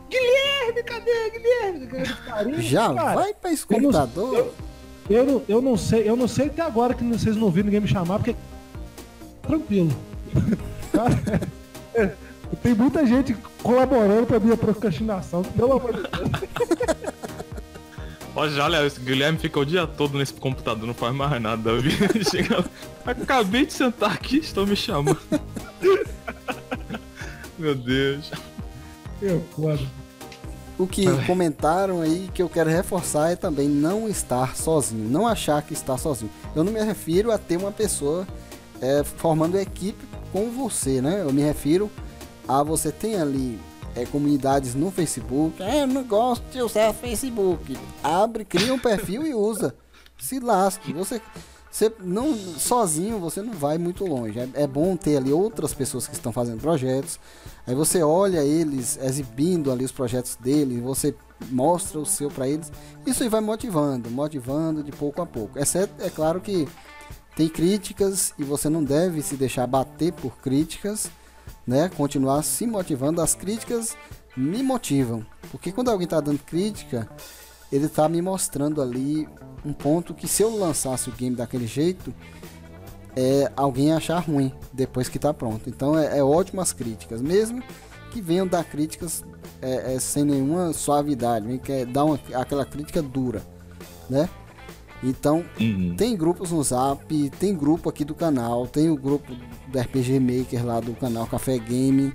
Guilherme, 0.10 0.84
cadê 0.84 1.30
Guilherme? 1.32 2.06
Carinho, 2.26 2.62
Já 2.62 2.94
cara, 2.94 3.16
vai 3.16 3.34
pra 3.34 3.52
esse 3.52 3.66
computador. 3.66 4.34
Eu, 4.36 4.54
eu, 5.10 5.18
eu, 5.18 5.26
não, 5.26 5.42
eu 5.48 5.62
não 5.62 5.78
sei, 5.78 6.10
eu 6.10 6.16
não 6.16 6.28
sei 6.28 6.48
até 6.48 6.62
agora 6.62 6.94
que 6.94 7.04
vocês 7.04 7.36
não 7.36 7.44
ouviram 7.44 7.66
ninguém 7.66 7.82
me 7.82 7.88
chamar, 7.88 8.18
porque. 8.18 8.36
Tranquilo. 9.42 9.92
Cara, 10.92 11.42
tem 12.62 12.74
muita 12.74 13.06
gente 13.06 13.36
colaborando 13.64 14.26
pra 14.26 14.40
minha 14.40 14.58
procrastinação, 14.58 15.42
pelo 15.44 15.74
amor 15.74 15.94
de 15.94 16.02
Deus. 16.02 17.12
Olha, 18.34 18.52
já, 18.52 18.64
olha, 18.64 18.86
esse 18.86 19.00
Guilherme 19.00 19.38
fica 19.38 19.60
o 19.60 19.66
dia 19.66 19.86
todo 19.86 20.18
nesse 20.18 20.34
computador, 20.34 20.88
não 20.88 20.94
faz 20.94 21.14
mais 21.14 21.42
nada. 21.42 21.72
Chega... 22.30 22.64
Acabei 23.06 23.66
de 23.66 23.74
sentar 23.74 24.14
aqui, 24.14 24.38
estão 24.38 24.66
me 24.66 24.76
chamando. 24.76 25.20
Meu 27.60 27.76
Deus. 27.76 28.32
Eu, 29.22 29.44
foda. 29.56 29.82
O 30.80 30.88
que 30.88 31.08
Ai. 31.08 31.26
comentaram 31.28 32.02
aí 32.02 32.30
que 32.34 32.42
eu 32.42 32.50
quero 32.50 32.70
reforçar 32.70 33.32
é 33.32 33.36
também 33.36 33.68
não 33.68 34.08
estar 34.08 34.56
sozinho, 34.56 35.10
não 35.10 35.28
achar 35.28 35.62
que 35.62 35.74
está 35.74 35.98
sozinho. 35.98 36.32
Eu 36.56 36.64
não 36.64 36.72
me 36.72 36.82
refiro 36.82 37.32
a 37.32 37.38
ter 37.38 37.58
uma 37.58 37.72
pessoa 37.72 38.26
é, 38.82 39.04
formando 39.04 39.60
equipe 39.60 40.11
com 40.32 40.50
você, 40.50 41.02
né? 41.02 41.22
Eu 41.22 41.32
me 41.32 41.42
refiro 41.42 41.90
a 42.48 42.64
você 42.64 42.92
tem 42.92 43.16
ali 43.20 43.60
é, 43.96 44.06
comunidades 44.06 44.76
no 44.76 44.92
Facebook. 44.92 45.62
É, 45.62 45.84
eu 45.84 45.88
não 45.88 46.04
gosto 46.04 46.44
de 46.52 46.62
usar 46.62 46.94
Facebook. 46.94 47.78
Abre, 48.04 48.46
cria 48.46 48.74
um 48.74 48.80
perfil 48.80 49.26
e 49.26 49.34
usa. 49.34 49.76
Se 50.18 50.40
lasque. 50.40 50.94
Você, 50.94 51.22
você 51.70 51.92
não 52.00 52.36
sozinho 52.36 53.20
você 53.20 53.42
não 53.42 53.54
vai 53.54 53.78
muito 53.78 54.06
longe. 54.06 54.40
É, 54.40 54.50
é, 54.54 54.68
bom 54.68 54.96
ter 54.96 55.18
ali 55.18 55.32
outras 55.32 55.74
pessoas 55.74 56.08
que 56.08 56.14
estão 56.14 56.32
fazendo 56.32 56.62
projetos. 56.62 57.20
Aí 57.66 57.76
você 57.76 58.02
olha 58.02 58.44
eles 58.44 58.98
exibindo 59.02 59.72
ali 59.72 59.86
os 59.86 59.92
projetos 59.92 60.36
deles, 60.36 60.82
você 60.82 61.16
mostra 61.50 62.00
o 62.00 62.06
seu 62.06 62.30
para 62.30 62.48
eles. 62.48 62.72
Isso 63.06 63.24
aí 63.24 63.30
vai 63.30 63.42
motivando, 63.42 64.10
motivando 64.10 64.84
de 64.84 64.92
pouco 64.92 65.22
a 65.22 65.26
pouco. 65.26 65.60
Exceto, 65.60 65.94
é 66.04 66.10
claro 66.10 66.42
que 66.42 66.68
tem 67.42 67.50
críticas 67.50 68.36
e 68.38 68.44
você 68.44 68.70
não 68.70 68.84
deve 68.84 69.24
se 69.24 69.36
deixar 69.36 69.66
bater 69.66 70.14
por 70.14 70.38
críticas 70.38 71.10
né, 71.66 71.90
continuar 71.98 72.44
se 72.44 72.68
motivando. 72.68 73.20
As 73.20 73.34
críticas 73.34 73.98
me 74.38 74.62
motivam, 74.62 75.26
porque 75.50 75.72
quando 75.72 75.90
alguém 75.90 76.06
está 76.06 76.22
dando 76.22 76.38
crítica, 76.38 77.10
ele 77.72 77.88
está 77.88 78.08
me 78.08 78.22
mostrando 78.22 78.80
ali 78.80 79.28
um 79.66 79.74
ponto 79.74 80.14
que 80.14 80.28
se 80.28 80.44
eu 80.44 80.56
lançasse 80.56 81.10
o 81.10 81.14
game 81.14 81.36
daquele 81.36 81.66
jeito, 81.66 82.14
é 83.16 83.52
alguém 83.56 83.92
achar 83.92 84.20
ruim 84.20 84.54
depois 84.72 85.10
que 85.10 85.18
está 85.18 85.34
pronto. 85.34 85.68
Então 85.68 85.98
é, 85.98 86.20
é 86.20 86.24
ótimo 86.24 86.62
as 86.62 86.72
críticas, 86.72 87.24
mesmo 87.24 87.64
que 88.12 88.22
venham 88.22 88.46
dar 88.46 88.64
críticas 88.64 89.24
é, 89.60 89.96
é, 89.96 90.00
sem 90.00 90.24
nenhuma 90.24 90.74
suavidade, 90.74 91.48
vem 91.48 91.58
que 91.58 91.72
é 91.72 91.86
dar 91.86 92.06
uma, 92.06 92.20
aquela 92.36 92.66
crítica 92.66 93.02
dura, 93.02 93.42
né? 94.08 94.30
Então, 95.04 95.44
uhum. 95.60 95.96
tem 95.96 96.16
grupos 96.16 96.52
no 96.52 96.64
Zap, 96.64 97.30
tem 97.40 97.56
grupo 97.56 97.90
aqui 97.90 98.06
do 98.06 98.14
canal, 98.14 98.68
tem 98.68 98.90
o 98.90 98.96
grupo 98.96 99.34
do 99.68 99.80
RPG 99.80 100.20
Maker 100.20 100.66
lá 100.66 100.80
do 100.80 100.94
canal 100.94 101.26
Café 101.26 101.58
Game. 101.58 102.14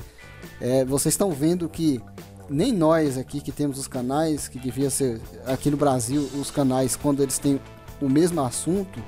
É, 0.60 0.84
vocês 0.84 1.14
estão 1.14 1.32
vendo 1.32 1.68
que 1.68 2.00
nem 2.48 2.72
nós 2.72 3.18
aqui 3.18 3.40
que 3.40 3.50
temos 3.50 3.78
os 3.78 3.88
canais, 3.88 4.46
que 4.46 4.58
devia 4.58 4.88
ser 4.88 5.20
aqui 5.46 5.70
no 5.70 5.76
Brasil, 5.76 6.28
os 6.38 6.50
canais, 6.50 6.94
quando 6.94 7.22
eles 7.22 7.38
têm 7.38 7.60
o 8.00 8.08
mesmo 8.08 8.40
assunto, 8.40 9.02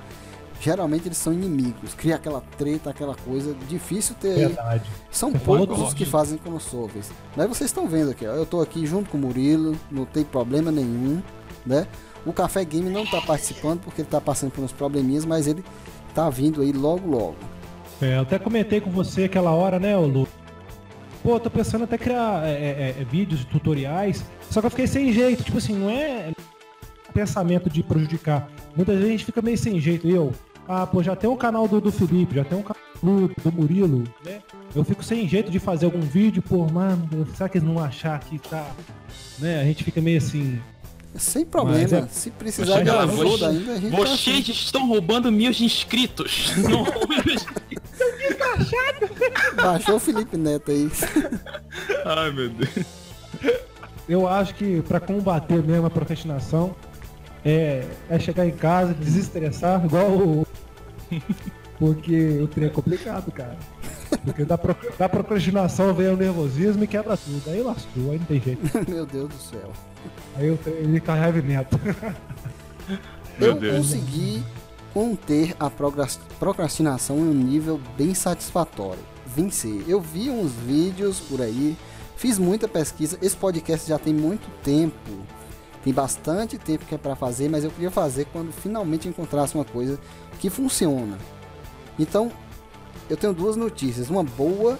geralmente 0.61 1.07
eles 1.07 1.19
são 1.19 1.33
inimigos, 1.33 1.95
cria 1.95 2.17
aquela 2.17 2.41
treta, 2.57 2.91
aquela 2.91 3.15
coisa 3.15 3.55
difícil 3.69 4.15
ter. 4.21 4.35
Verdade. 4.35 4.91
São 5.11 5.31
Você 5.31 5.39
poucos 5.39 5.81
os 5.81 5.95
que 5.95 6.05
fazem 6.05 6.39
crossovers. 6.39 7.11
Mas 7.37 7.49
vocês 7.49 7.71
estão 7.71 7.87
vendo 7.87 8.11
aqui, 8.11 8.27
ó, 8.27 8.33
eu 8.33 8.43
estou 8.43 8.61
aqui 8.61 8.85
junto 8.87 9.11
com 9.11 9.19
o 9.19 9.21
Murilo, 9.21 9.77
não 9.91 10.05
tem 10.05 10.25
problema 10.25 10.73
nenhum, 10.73 11.23
né? 11.65 11.87
O 12.29 12.33
Café 12.35 12.63
Game 12.63 12.91
não 12.91 13.05
está 13.05 13.23
participando 13.23 13.81
porque 13.81 14.03
ele 14.03 14.07
está 14.07 14.21
passando 14.21 14.51
por 14.51 14.63
uns 14.63 14.71
probleminhas, 14.71 15.25
mas 15.25 15.47
ele 15.47 15.65
está 16.11 16.29
vindo 16.29 16.61
aí 16.61 16.73
logo 16.73 17.09
logo. 17.09 17.37
É, 18.03 18.17
eu 18.17 18.21
até 18.21 18.39
comentei 18.39 18.83
com 18.83 18.91
você 18.91 19.25
aquela 19.25 19.51
hora, 19.53 19.81
né, 19.81 19.97
Lu? 19.97 20.29
Pô, 21.23 21.41
tô 21.41 21.49
pensando 21.49 21.85
até 21.85 21.97
criar 21.97 22.47
é, 22.47 22.51
é, 22.51 22.95
é, 23.01 23.05
vídeos, 23.05 23.47
tutoriais, 23.47 24.23
só 24.51 24.61
que 24.61 24.67
eu 24.67 24.71
fiquei 24.71 24.87
sem 24.87 25.11
jeito. 25.11 25.43
Tipo 25.43 25.57
assim, 25.57 25.75
não 25.75 25.89
é 25.89 26.31
pensamento 27.15 27.71
de 27.71 27.83
prejudicar. 27.83 28.49
Muita 28.77 28.95
gente 29.01 29.25
fica 29.25 29.41
meio 29.41 29.57
sem 29.57 29.81
jeito. 29.81 30.07
Eu, 30.07 30.31
ah, 30.69 30.87
pô, 30.87 31.03
já 31.03 31.17
tem 31.17 31.31
um 31.31 31.37
canal 31.37 31.67
do, 31.67 31.81
do 31.81 31.91
Felipe, 31.91 32.35
já 32.35 32.45
tem 32.45 32.59
um 32.59 32.63
canal 32.63 32.83
do, 33.03 33.29
do 33.29 33.53
Murilo, 33.53 34.05
né? 34.23 34.41
Eu 34.77 34.85
fico 34.85 35.03
sem 35.03 35.27
jeito 35.27 35.51
de 35.51 35.59
fazer 35.59 35.87
algum 35.87 36.03
vídeo, 36.03 36.43
pô, 36.43 36.67
mano, 36.67 37.27
será 37.35 37.49
que 37.49 37.57
eles 37.57 37.67
não 37.67 37.83
achar 37.83 38.21
que 38.21 38.39
tá. 38.39 38.71
Né? 39.39 39.63
A 39.63 39.65
gente 39.65 39.83
fica 39.83 40.01
meio 40.01 40.19
assim, 40.19 40.61
sem 41.15 41.45
problema. 41.45 41.99
É... 41.99 42.07
Se 42.09 42.31
precisar 42.31 42.83
de 42.83 42.91
ajuda 42.91 43.49
ainda, 43.49 43.73
a 43.73 43.77
gente 43.77 43.91
tá 43.91 43.97
Vocês 43.97 44.47
tá 44.47 44.53
estão 44.53 44.89
roubando 44.89 45.33
meus 45.33 45.61
inscritos. 45.61 46.53
Não 46.69 46.85
Baixou 49.57 49.97
o 49.97 50.01
Felipe 50.01 50.37
Neto 50.37 50.71
aí. 50.71 50.91
Ai, 52.05 52.31
meu 52.31 52.49
Deus. 52.49 52.87
Eu 54.09 54.27
acho 54.27 54.55
que 54.55 54.83
para 54.83 55.01
combater 55.01 55.63
mesmo 55.63 55.87
a 55.87 55.91
procrastinação 55.91 56.75
é, 57.45 57.85
é 58.09 58.19
chegar 58.19 58.47
em 58.47 58.53
casa, 58.53 58.95
desestressar, 58.95 59.85
igual 59.85 60.11
o. 60.11 60.47
Porque 61.79 62.41
o 62.43 62.49
trem 62.49 62.67
é 62.67 62.71
complicado, 62.71 63.31
cara. 63.31 63.57
Porque 64.25 64.45
da, 64.45 64.57
pro, 64.57 64.77
da 64.99 65.09
procrastinação 65.09 65.93
vem 65.95 66.09
o 66.09 66.17
nervosismo 66.17 66.85
e 66.85 66.87
quebra 66.87 67.17
tudo. 67.17 67.43
Aí 67.51 67.63
lascou, 67.63 68.11
aí 68.11 68.19
não 68.19 68.27
tem 68.27 68.41
jeito. 68.41 68.61
Meu 68.89 69.07
Deus 69.07 69.29
do 69.29 69.39
céu. 69.39 69.73
Aí 70.37 70.47
eu, 70.47 70.59
ele 70.67 71.01
carrega 71.01 71.41
neto. 71.43 71.79
eu 73.41 73.57
consegui 73.57 74.43
conter 74.93 75.55
a 75.61 75.71
procrastinação 75.71 77.19
em 77.19 77.29
um 77.29 77.35
nível 77.35 77.81
bem 77.97 78.15
satisfatório. 78.15 79.03
Vencer. 79.27 79.85
Eu 79.87 80.01
vi 80.01 80.31
uns 80.31 80.53
vídeos 80.53 81.21
por 81.21 81.41
aí, 81.41 81.77
fiz 82.17 82.39
muita 82.39 82.67
pesquisa. 82.67 83.19
Esse 83.21 83.37
podcast 83.37 83.89
já 83.89 83.99
tem 83.99 84.15
muito 84.15 84.49
tempo. 84.63 84.97
Tem 85.85 85.93
bastante 85.93 86.59
tempo 86.59 86.85
que 86.85 86.95
é 86.95 86.99
para 86.99 87.15
fazer, 87.15 87.49
mas 87.49 87.65
eu 87.65 87.71
queria 87.71 87.91
fazer 87.91 88.27
quando 88.27 88.53
finalmente 88.53 89.09
encontrasse 89.09 89.55
uma 89.55 89.65
coisa 89.65 89.99
que 90.41 90.51
funciona. 90.51 91.17
Então, 91.99 92.33
eu 93.09 93.17
tenho 93.17 93.33
duas 93.33 93.57
notícias, 93.57 94.11
uma 94.11 94.23
boa 94.23 94.79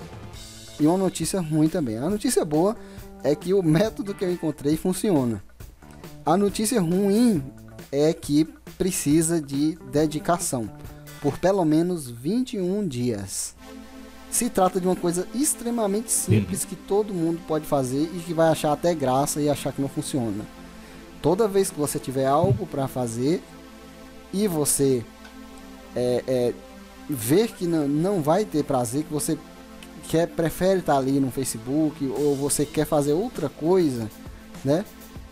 e 0.79 0.87
uma 0.87 0.99
notícia 0.99 1.41
ruim 1.41 1.69
também. 1.69 1.97
A 1.99 2.09
notícia 2.09 2.45
boa 2.45 2.77
é 3.23 3.35
que 3.35 3.53
o 3.55 3.63
método 3.63 4.15
que 4.15 4.25
eu 4.25 4.33
encontrei 4.33 4.77
funciona. 4.77 5.43
A 6.25 6.37
notícia 6.37 6.81
ruim 6.81 7.43
é 7.91 8.13
que 8.13 8.45
precisa 8.77 9.41
de 9.41 9.77
dedicação 9.91 10.71
por 11.21 11.39
pelo 11.39 11.65
menos 11.65 12.09
21 12.11 12.87
dias. 12.87 13.57
Se 14.31 14.51
trata 14.51 14.81
de 14.81 14.87
uma 14.87 14.95
coisa 14.95 15.27
extremamente 15.35 16.13
simples 16.13 16.65
que 16.65 16.77
todo 16.77 17.15
mundo 17.15 17.41
pode 17.49 17.67
fazer 17.67 18.11
e 18.15 18.23
que 18.25 18.35
vai 18.35 18.49
achar 18.49 18.73
até 18.73 18.95
graça 18.95 19.41
e 19.41 19.49
achar 19.49 19.73
que 19.73 19.81
não 19.81 19.89
funciona. 19.89 20.45
Toda 21.23 21.49
vez 21.49 21.71
que 21.71 21.79
você 21.79 21.99
tiver 21.99 22.27
algo 22.27 22.67
para 22.67 22.87
fazer 22.87 23.43
e 24.33 24.47
você 24.47 25.03
é, 25.97 26.23
é, 26.27 26.55
ver 27.09 27.49
que 27.53 27.67
não, 27.67 27.89
não 27.89 28.23
vai 28.23 28.45
ter 28.45 28.65
prazer, 28.65 29.05
que 29.05 29.13
você 29.13 29.39
quer 30.09 30.27
prefere 30.29 30.81
estar 30.81 30.97
ali 30.97 31.21
no 31.21 31.31
Facebook 31.31 32.07
ou 32.07 32.35
você 32.37 32.65
quer 32.65 32.87
fazer 32.87 33.13
outra 33.13 33.49
coisa, 33.49 34.11
né? 34.65 34.85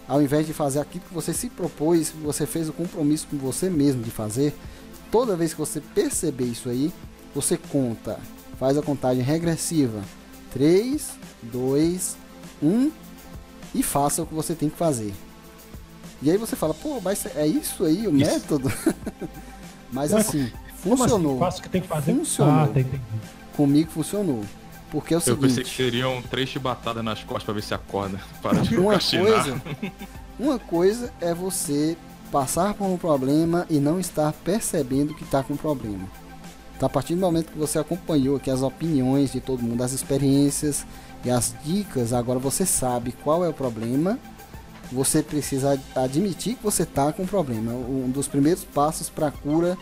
Ao 0.09 0.23
invés 0.23 0.47
de 0.47 0.53
fazer 0.53 0.81
aquilo 0.81 1.05
que 1.09 1.15
você 1.15 1.33
se 1.33 1.49
propôs, 1.49 2.13
você 2.23 2.47
fez 2.47 2.69
o 2.69 2.73
compromisso 2.73 3.27
com 3.29 3.37
você 3.37 3.69
mesmo 3.69 4.03
de 4.03 4.11
fazer. 4.11 4.55
Toda 5.11 5.37
vez 5.37 5.53
que 5.53 5.59
você 5.59 5.81
perceber 5.81 6.45
isso 6.45 6.69
aí, 6.69 6.93
você 7.35 7.57
conta 7.57 8.19
faz 8.59 8.77
a 8.77 8.83
contagem 8.83 9.23
regressiva. 9.23 10.03
3, 10.53 11.11
2, 11.43 12.17
1 12.63 12.91
e 13.75 13.83
faça 13.83 14.23
o 14.23 14.27
que 14.27 14.35
você 14.35 14.55
tem 14.55 14.69
que 14.69 14.77
fazer. 14.77 15.13
E 16.23 16.31
aí 16.31 16.39
você 16.39 16.57
fala, 16.57 16.73
pô, 16.73 17.01
mas 17.01 17.27
é 17.37 17.47
isso 17.47 17.85
aí 17.85 18.07
o 18.09 18.17
isso. 18.17 18.33
método? 18.33 18.73
mas 19.93 20.15
assim, 20.15 20.45
assim, 20.45 20.53
funcionou. 20.89 21.45
Assim? 21.45 21.63
que 21.63 21.69
tem 21.69 21.81
que 21.81 21.89
fazer? 21.89 22.15
Funcionou. 22.15 22.65
Ah, 22.65 22.69
tem, 22.69 22.87
Comigo 23.57 23.91
funcionou. 23.91 24.45
Porque 24.91 25.15
é 25.15 25.17
o 25.17 25.19
Eu 25.19 25.21
seguinte. 25.21 25.43
Eu 25.43 25.49
pensei 25.49 25.65
que 25.65 25.71
seriam 25.71 26.23
três 26.23 26.49
chibatadas 26.49 27.03
nas 27.03 27.23
costas 27.23 27.45
pra 27.45 27.55
ver 27.55 27.63
se 27.63 27.75
acorda. 27.75 28.21
Para 28.43 28.61
de 28.61 28.77
uma 28.77 28.99
coisa, 28.99 29.63
uma 30.39 30.59
coisa 30.59 31.13
é 31.21 31.35
você 31.35 31.97
passar 32.31 32.75
por 32.75 32.87
um 32.87 32.97
problema 32.97 33.67
e 33.71 33.79
não 33.79 33.99
estar 33.99 34.33
percebendo 34.33 35.15
que 35.15 35.25
está 35.25 35.43
com 35.43 35.57
problema. 35.57 36.07
Então, 36.77 36.87
a 36.87 36.91
partir 36.91 37.15
do 37.15 37.21
momento 37.21 37.53
que 37.53 37.59
você 37.59 37.79
acompanhou 37.79 38.37
aqui 38.37 38.51
as 38.51 38.61
opiniões 38.61 39.33
de 39.33 39.41
todo 39.41 39.63
mundo, 39.63 39.83
as 39.83 39.93
experiências 39.93 40.85
e 41.25 41.31
as 41.31 41.55
dicas, 41.65 42.13
agora 42.13 42.39
você 42.39 42.67
sabe 42.67 43.13
qual 43.25 43.45
é 43.45 43.49
o 43.49 43.53
problema. 43.53 44.19
Você 44.93 45.23
precisa 45.23 45.81
admitir 45.97 46.55
que 46.55 46.63
você 46.63 46.83
está 46.83 47.13
com 47.13 47.27
problema. 47.27 47.73
Um 47.73 48.11
dos 48.11 48.29
primeiros 48.29 48.63
passos 48.63 49.09
para 49.09 49.29
a 49.29 49.31
cura 49.31 49.77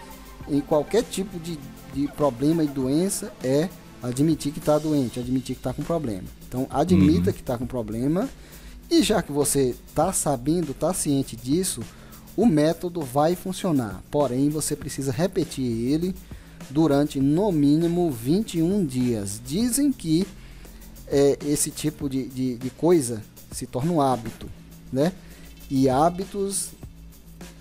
em 0.49 0.61
qualquer 0.61 1.03
tipo 1.03 1.38
de, 1.38 1.59
de 1.92 2.09
problema 2.09 2.62
e 2.64 2.68
doença 2.68 3.32
é 3.42 3.68
admitir 4.03 4.53
que 4.53 4.59
está 4.59 4.78
doente, 4.78 5.18
admitir 5.18 5.55
que 5.55 5.61
está 5.61 5.72
com 5.72 5.82
problema. 5.82 6.24
Então, 6.47 6.66
admita 6.70 7.30
uhum. 7.30 7.34
que 7.34 7.40
está 7.40 7.57
com 7.57 7.66
problema. 7.66 8.28
E 8.90 9.03
já 9.03 9.22
que 9.22 9.32
você 9.32 9.74
está 9.88 10.12
sabendo, 10.12 10.72
está 10.72 10.92
ciente 10.92 11.36
disso, 11.36 11.82
o 12.36 12.47
método 12.47 13.01
vai 13.01 13.34
funcionar. 13.34 14.03
Porém, 14.11 14.49
você 14.49 14.76
precisa 14.76 15.11
repetir 15.11 15.64
ele 15.64 16.14
durante 16.70 17.20
no 17.20 17.51
mínimo 17.51 18.11
21 18.11 18.84
dias. 18.84 19.40
Dizem 19.45 19.90
que 19.92 20.26
é, 21.07 21.38
esse 21.47 21.70
tipo 21.70 22.09
de, 22.09 22.26
de, 22.28 22.57
de, 22.57 22.70
coisa 22.70 23.22
se 23.51 23.66
torna 23.66 23.92
um 23.92 24.01
hábito, 24.01 24.49
né? 24.92 25.12
E 25.70 25.88
hábitos, 25.88 26.70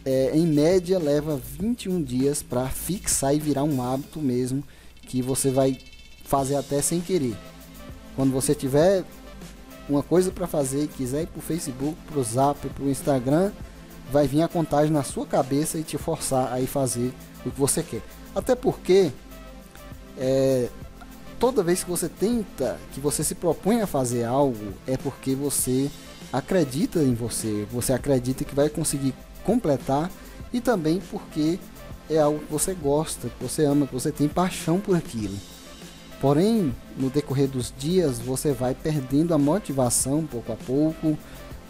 é, 0.06 0.32
em 0.34 0.46
média, 0.46 1.00
leva 1.00 1.40
21 1.60 2.02
dias 2.02 2.44
para 2.44 2.68
fixar 2.68 3.34
e 3.34 3.40
virar 3.40 3.64
um 3.64 3.82
hábito 3.82 4.20
mesmo 4.20 4.64
que 5.08 5.22
você 5.22 5.50
vai 5.50 5.78
fazer 6.26 6.56
até 6.56 6.82
sem 6.82 7.00
querer. 7.00 7.36
Quando 8.16 8.32
você 8.32 8.54
tiver 8.54 9.04
uma 9.88 10.04
coisa 10.04 10.32
para 10.32 10.48
fazer 10.48 10.84
e 10.84 10.88
quiser 10.88 11.24
ir 11.24 11.28
para 11.28 11.40
o 11.40 11.42
Facebook, 11.42 11.96
para 12.08 12.20
o 12.20 12.24
Zap, 12.24 12.68
para 12.68 12.84
o 12.84 12.90
Instagram, 12.90 13.52
vai 14.12 14.28
vir 14.28 14.42
a 14.42 14.48
contagem 14.48 14.92
na 14.92 15.04
sua 15.04 15.26
cabeça 15.26 15.78
e 15.78 15.84
te 15.84 15.98
forçar 15.98 16.52
a 16.52 16.60
ir 16.60 16.68
fazer 16.68 17.14
o 17.46 17.52
que 17.52 17.60
você 17.60 17.82
quer. 17.82 18.02
Até 18.36 18.56
porque 18.56 19.12
é, 20.18 20.70
toda 21.40 21.64
vez 21.64 21.84
que 21.84 21.90
você 21.90 22.10
tenta, 22.10 22.78
que 22.94 23.00
você 23.00 23.24
se 23.24 23.36
propõe 23.36 23.82
a 23.82 23.88
fazer 23.88 24.24
algo, 24.24 24.74
é 24.88 24.98
porque 24.98 25.36
você 25.36 25.90
acredita 26.32 27.00
em 27.00 27.14
você, 27.14 27.68
você 27.72 27.94
acredita 27.94 28.44
que 28.44 28.56
vai 28.56 28.70
conseguir 28.70 29.14
completar 29.44 30.10
e 30.52 30.60
também 30.60 31.02
porque 31.12 31.60
é 32.10 32.20
algo 32.20 32.40
que 32.40 32.52
você 32.52 32.74
gosta, 32.74 33.30
que 33.30 33.44
você 33.44 33.66
ama, 33.66 33.88
que 33.88 33.94
você 33.94 34.12
tem 34.12 34.28
paixão 34.28 34.80
por 34.80 34.96
aquilo. 34.96 35.36
Porém, 36.22 36.74
no 36.98 37.10
decorrer 37.10 37.48
dos 37.48 37.74
dias, 37.78 38.20
você 38.20 38.52
vai 38.54 38.74
perdendo 38.74 39.34
a 39.34 39.38
motivação 39.38 40.26
pouco 40.26 40.52
a 40.54 40.56
pouco, 40.56 41.18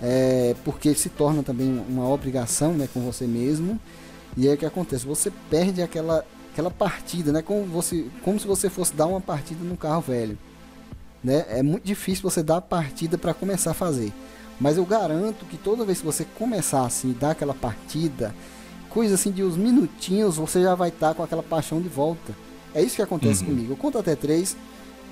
é, 0.02 0.56
porque 0.64 0.94
se 0.94 1.10
torna 1.10 1.42
também 1.42 1.84
uma 1.90 2.08
obrigação 2.08 2.74
né, 2.74 2.88
com 2.94 3.02
você 3.02 3.26
mesmo. 3.26 3.80
E 4.38 4.48
aí 4.48 4.56
o 4.56 4.58
que 4.58 4.66
acontece? 4.66 5.06
Você 5.06 5.32
perde 5.50 5.82
aquela 5.82 6.26
aquela 6.54 6.70
partida, 6.70 7.32
né? 7.32 7.42
Como, 7.42 7.66
você, 7.66 8.06
como 8.24 8.40
se 8.40 8.46
você 8.46 8.70
fosse 8.70 8.94
dar 8.94 9.08
uma 9.08 9.20
partida 9.20 9.64
no 9.64 9.76
carro 9.76 10.02
velho. 10.02 10.38
Né? 11.24 11.46
É 11.50 11.64
muito 11.64 11.84
difícil 11.84 12.22
você 12.22 12.44
dar 12.44 12.58
a 12.58 12.62
partida 12.62 13.18
para 13.18 13.34
começar 13.34 13.72
a 13.72 13.74
fazer. 13.74 14.14
Mas 14.60 14.78
eu 14.78 14.86
garanto 14.86 15.45
que 15.45 15.58
toda 15.58 15.86
vez 15.86 15.99
que 15.99 16.06
você 16.06 16.26
começar 16.38 16.86
assim, 16.86 17.16
dar 17.20 17.32
aquela 17.32 17.54
partida, 17.54 18.34
coisa 18.89 19.16
assim 19.16 19.32
de 19.32 19.43
uns 19.43 19.58
minutinhos, 19.58 20.38
você 20.38 20.62
já 20.62 20.76
vai 20.76 20.89
estar 20.89 21.10
tá 21.10 21.14
com 21.16 21.24
aquela 21.24 21.43
paixão 21.43 21.82
de 21.82 21.89
volta. 21.89 22.34
É 22.74 22.82
isso 22.82 22.95
que 22.95 23.01
acontece 23.01 23.41
uhum. 23.43 23.49
comigo. 23.49 23.74
Eu 23.74 23.78
conto 23.78 23.97
até 23.97 24.16
três, 24.16 24.56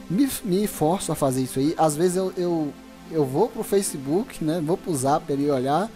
me, 0.09 0.29
me 0.43 0.67
forço 0.67 1.11
a 1.11 1.15
fazer 1.15 1.41
isso 1.41 1.59
aí. 1.59 1.73
Às 1.77 1.95
vezes 1.95 2.17
eu, 2.17 2.33
eu, 2.37 2.73
eu 3.11 3.25
vou 3.25 3.49
pro 3.49 3.63
Facebook, 3.63 4.43
né? 4.43 4.61
Vou 4.65 4.77
pro 4.77 4.95
Zap 4.95 5.31
ali 5.31 5.49
olhar 5.49 5.89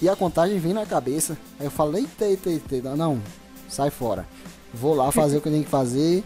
e 0.00 0.08
a 0.08 0.16
contagem 0.16 0.58
vem 0.58 0.72
na 0.72 0.86
cabeça. 0.86 1.36
Aí 1.58 1.66
eu 1.66 1.70
falo, 1.70 1.96
eita, 1.96 2.24
eita, 2.24 2.50
eita, 2.50 2.96
não, 2.96 3.20
sai 3.68 3.90
fora. 3.90 4.26
Vou 4.72 4.94
lá 4.94 5.10
fazer 5.10 5.38
o 5.38 5.40
que 5.40 5.48
eu 5.48 5.52
tenho 5.52 5.64
que 5.64 5.70
fazer. 5.70 6.22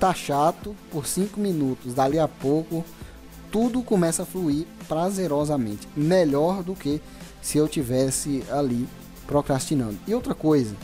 Tá 0.00 0.12
chato 0.12 0.74
por 0.90 1.06
5 1.06 1.38
minutos. 1.38 1.94
Dali 1.94 2.18
a 2.18 2.26
pouco, 2.26 2.84
tudo 3.54 3.84
começa 3.84 4.24
a 4.24 4.26
fluir 4.26 4.66
prazerosamente. 4.88 5.86
Melhor 5.96 6.60
do 6.64 6.74
que 6.74 7.00
se 7.40 7.56
eu 7.56 7.68
tivesse 7.68 8.42
ali 8.50 8.88
procrastinando. 9.28 9.96
E 10.08 10.12
outra 10.12 10.34
coisa, 10.34 10.74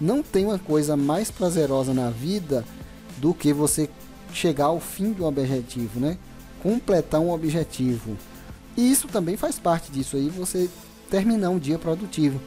não 0.00 0.22
tem 0.22 0.46
uma 0.46 0.56
coisa 0.56 0.96
mais 0.96 1.32
prazerosa 1.32 1.92
na 1.92 2.10
vida 2.10 2.64
do 3.18 3.34
que 3.34 3.52
você 3.52 3.90
chegar 4.32 4.66
ao 4.66 4.78
fim 4.78 5.12
de 5.12 5.20
um 5.20 5.26
objetivo, 5.26 5.98
né? 5.98 6.16
Completar 6.62 7.20
um 7.20 7.32
objetivo. 7.32 8.16
E 8.76 8.88
isso 8.88 9.08
também 9.08 9.36
faz 9.36 9.58
parte 9.58 9.90
disso 9.90 10.16
aí, 10.16 10.28
você 10.28 10.70
terminar 11.10 11.50
um 11.50 11.58
dia 11.58 11.76
produtivo. 11.76 12.40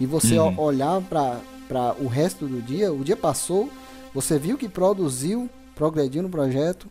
E 0.00 0.06
você 0.06 0.38
uhum. 0.38 0.58
olhar 0.58 1.02
para 1.02 1.38
para 1.68 1.94
o 2.00 2.08
resto 2.08 2.48
do 2.48 2.60
dia, 2.60 2.92
o 2.92 3.04
dia 3.04 3.16
passou, 3.16 3.70
você 4.12 4.38
viu 4.40 4.58
que 4.58 4.68
produziu, 4.68 5.48
progrediu 5.76 6.20
no 6.20 6.28
projeto 6.28 6.88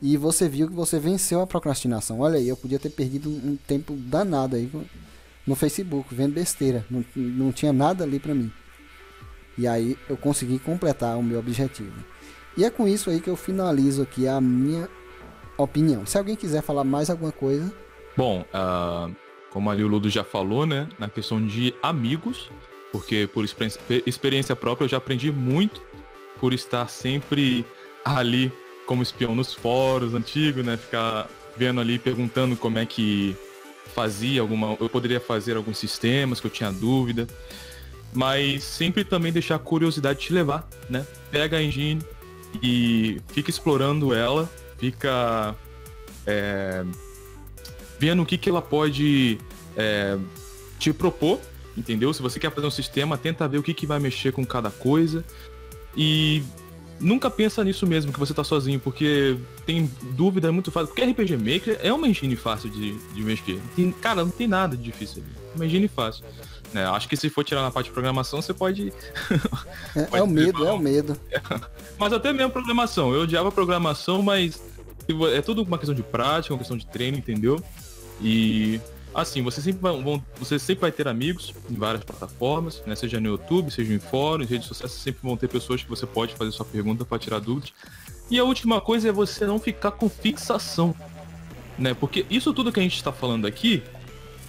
e 0.00 0.16
você 0.16 0.48
viu 0.48 0.68
que 0.68 0.74
você 0.74 0.98
venceu 0.98 1.40
a 1.40 1.46
procrastinação. 1.46 2.20
Olha 2.20 2.38
aí, 2.38 2.48
eu 2.48 2.56
podia 2.56 2.78
ter 2.78 2.90
perdido 2.90 3.28
um 3.28 3.56
tempo 3.66 3.94
danado 3.94 4.56
aí 4.56 4.70
no 5.46 5.54
Facebook, 5.54 6.14
vendo 6.14 6.34
besteira, 6.34 6.84
não, 6.90 7.04
não 7.16 7.52
tinha 7.52 7.72
nada 7.72 8.04
ali 8.04 8.18
para 8.18 8.34
mim. 8.34 8.52
E 9.56 9.66
aí 9.66 9.98
eu 10.08 10.16
consegui 10.16 10.58
completar 10.58 11.18
o 11.18 11.22
meu 11.22 11.38
objetivo. 11.38 11.92
E 12.56 12.64
é 12.64 12.70
com 12.70 12.86
isso 12.86 13.10
aí 13.10 13.20
que 13.20 13.30
eu 13.30 13.36
finalizo 13.36 14.02
aqui 14.02 14.28
a 14.28 14.40
minha 14.40 14.88
opinião. 15.56 16.06
Se 16.06 16.16
alguém 16.16 16.36
quiser 16.36 16.62
falar 16.62 16.84
mais 16.84 17.10
alguma 17.10 17.32
coisa. 17.32 17.72
Bom, 18.16 18.44
uh, 18.54 19.14
como 19.50 19.70
ali 19.70 19.82
o 19.82 19.88
Ludo 19.88 20.08
já 20.08 20.22
falou, 20.22 20.64
né? 20.66 20.88
Na 20.98 21.08
questão 21.08 21.44
de 21.44 21.74
amigos, 21.82 22.50
porque 22.92 23.28
por 23.32 23.44
experiência 24.06 24.54
própria 24.54 24.84
eu 24.84 24.88
já 24.88 24.96
aprendi 24.98 25.32
muito 25.32 25.82
por 26.38 26.52
estar 26.52 26.88
sempre 26.88 27.66
ali 28.04 28.52
como 28.88 29.02
espião 29.02 29.34
nos 29.34 29.52
fóruns 29.52 30.14
antigos, 30.14 30.64
né? 30.64 30.78
Ficar 30.78 31.28
vendo 31.58 31.78
ali, 31.78 31.98
perguntando 31.98 32.56
como 32.56 32.78
é 32.78 32.86
que 32.86 33.36
fazia 33.94 34.40
alguma. 34.40 34.78
Eu 34.80 34.88
poderia 34.88 35.20
fazer 35.20 35.58
alguns 35.58 35.76
sistemas 35.76 36.40
que 36.40 36.46
eu 36.46 36.50
tinha 36.50 36.72
dúvida. 36.72 37.28
Mas 38.14 38.64
sempre 38.64 39.04
também 39.04 39.30
deixar 39.30 39.56
a 39.56 39.58
curiosidade 39.58 40.20
te 40.20 40.32
levar, 40.32 40.66
né? 40.88 41.06
Pega 41.30 41.58
a 41.58 41.62
engine 41.62 42.02
e 42.62 43.20
fica 43.28 43.50
explorando 43.50 44.14
ela, 44.14 44.50
fica 44.78 45.54
é, 46.26 46.82
vendo 47.98 48.22
o 48.22 48.26
que, 48.26 48.38
que 48.38 48.48
ela 48.48 48.62
pode 48.62 49.38
é, 49.76 50.16
te 50.78 50.94
propor 50.94 51.38
entendeu? 51.76 52.12
Se 52.12 52.20
você 52.20 52.40
quer 52.40 52.50
fazer 52.50 52.66
um 52.66 52.72
sistema, 52.72 53.16
tenta 53.16 53.46
ver 53.46 53.58
o 53.58 53.62
que, 53.62 53.72
que 53.72 53.86
vai 53.86 54.00
mexer 54.00 54.32
com 54.32 54.44
cada 54.44 54.68
coisa. 54.68 55.24
E 55.96 56.42
nunca 57.00 57.30
pensa 57.30 57.62
nisso 57.64 57.86
mesmo, 57.86 58.12
que 58.12 58.18
você 58.18 58.34
tá 58.34 58.44
sozinho, 58.44 58.80
porque 58.80 59.36
tem 59.64 59.90
dúvida 60.12 60.50
muito 60.52 60.70
fácil. 60.70 60.88
Porque 60.88 61.02
RPG 61.02 61.36
Maker 61.36 61.78
é 61.82 61.92
uma 61.92 62.08
engine 62.08 62.36
fácil 62.36 62.70
de, 62.70 62.96
de 62.96 63.22
mexer. 63.22 63.60
Tem, 63.74 63.90
cara, 63.92 64.24
não 64.24 64.30
tem 64.30 64.46
nada 64.46 64.76
de 64.76 64.82
difícil 64.82 65.22
ali. 65.22 65.32
É 65.52 65.56
uma 65.56 65.66
engine 65.66 65.88
fácil. 65.88 66.24
É, 66.74 66.84
acho 66.84 67.08
que 67.08 67.16
se 67.16 67.30
for 67.30 67.44
tirar 67.44 67.62
na 67.62 67.70
parte 67.70 67.86
de 67.86 67.92
programação, 67.92 68.42
você 68.42 68.52
pode. 68.52 68.92
é, 69.96 70.02
pode 70.04 70.16
é, 70.16 70.22
o 70.22 70.26
medo, 70.26 70.66
é 70.66 70.72
o 70.72 70.78
medo. 70.78 71.18
Mas 71.98 72.12
até 72.12 72.32
mesmo 72.32 72.50
programação. 72.50 73.14
Eu 73.14 73.22
odiava 73.22 73.50
programação, 73.50 74.22
mas 74.22 74.60
É 75.34 75.40
tudo 75.40 75.62
uma 75.62 75.78
questão 75.78 75.94
de 75.94 76.02
prática, 76.02 76.52
uma 76.54 76.58
questão 76.58 76.76
de 76.76 76.86
treino, 76.86 77.16
entendeu? 77.16 77.62
E 78.20 78.80
assim, 79.14 79.42
você 79.42 79.60
sempre 79.60 79.80
vai, 79.80 80.02
vão, 80.02 80.22
você 80.38 80.58
sempre 80.58 80.82
vai 80.82 80.92
ter 80.92 81.08
amigos 81.08 81.54
em 81.70 81.74
várias 81.74 82.04
plataformas, 82.04 82.82
né? 82.86 82.94
Seja 82.94 83.20
no 83.20 83.28
YouTube, 83.28 83.70
seja 83.70 83.92
em 83.92 83.98
fóruns, 83.98 84.48
redes 84.48 84.66
sociais, 84.68 84.92
sempre 84.92 85.20
vão 85.22 85.36
ter 85.36 85.48
pessoas 85.48 85.82
que 85.82 85.88
você 85.88 86.06
pode 86.06 86.34
fazer 86.34 86.52
sua 86.52 86.66
pergunta 86.66 87.04
para 87.04 87.18
tirar 87.18 87.40
dúvidas. 87.40 87.72
E 88.30 88.38
a 88.38 88.44
última 88.44 88.80
coisa 88.80 89.08
é 89.08 89.12
você 89.12 89.46
não 89.46 89.58
ficar 89.58 89.92
com 89.92 90.08
fixação, 90.08 90.94
né? 91.78 91.94
Porque 91.94 92.26
isso 92.28 92.52
tudo 92.52 92.72
que 92.72 92.80
a 92.80 92.82
gente 92.82 92.96
está 92.96 93.12
falando 93.12 93.46
aqui, 93.46 93.82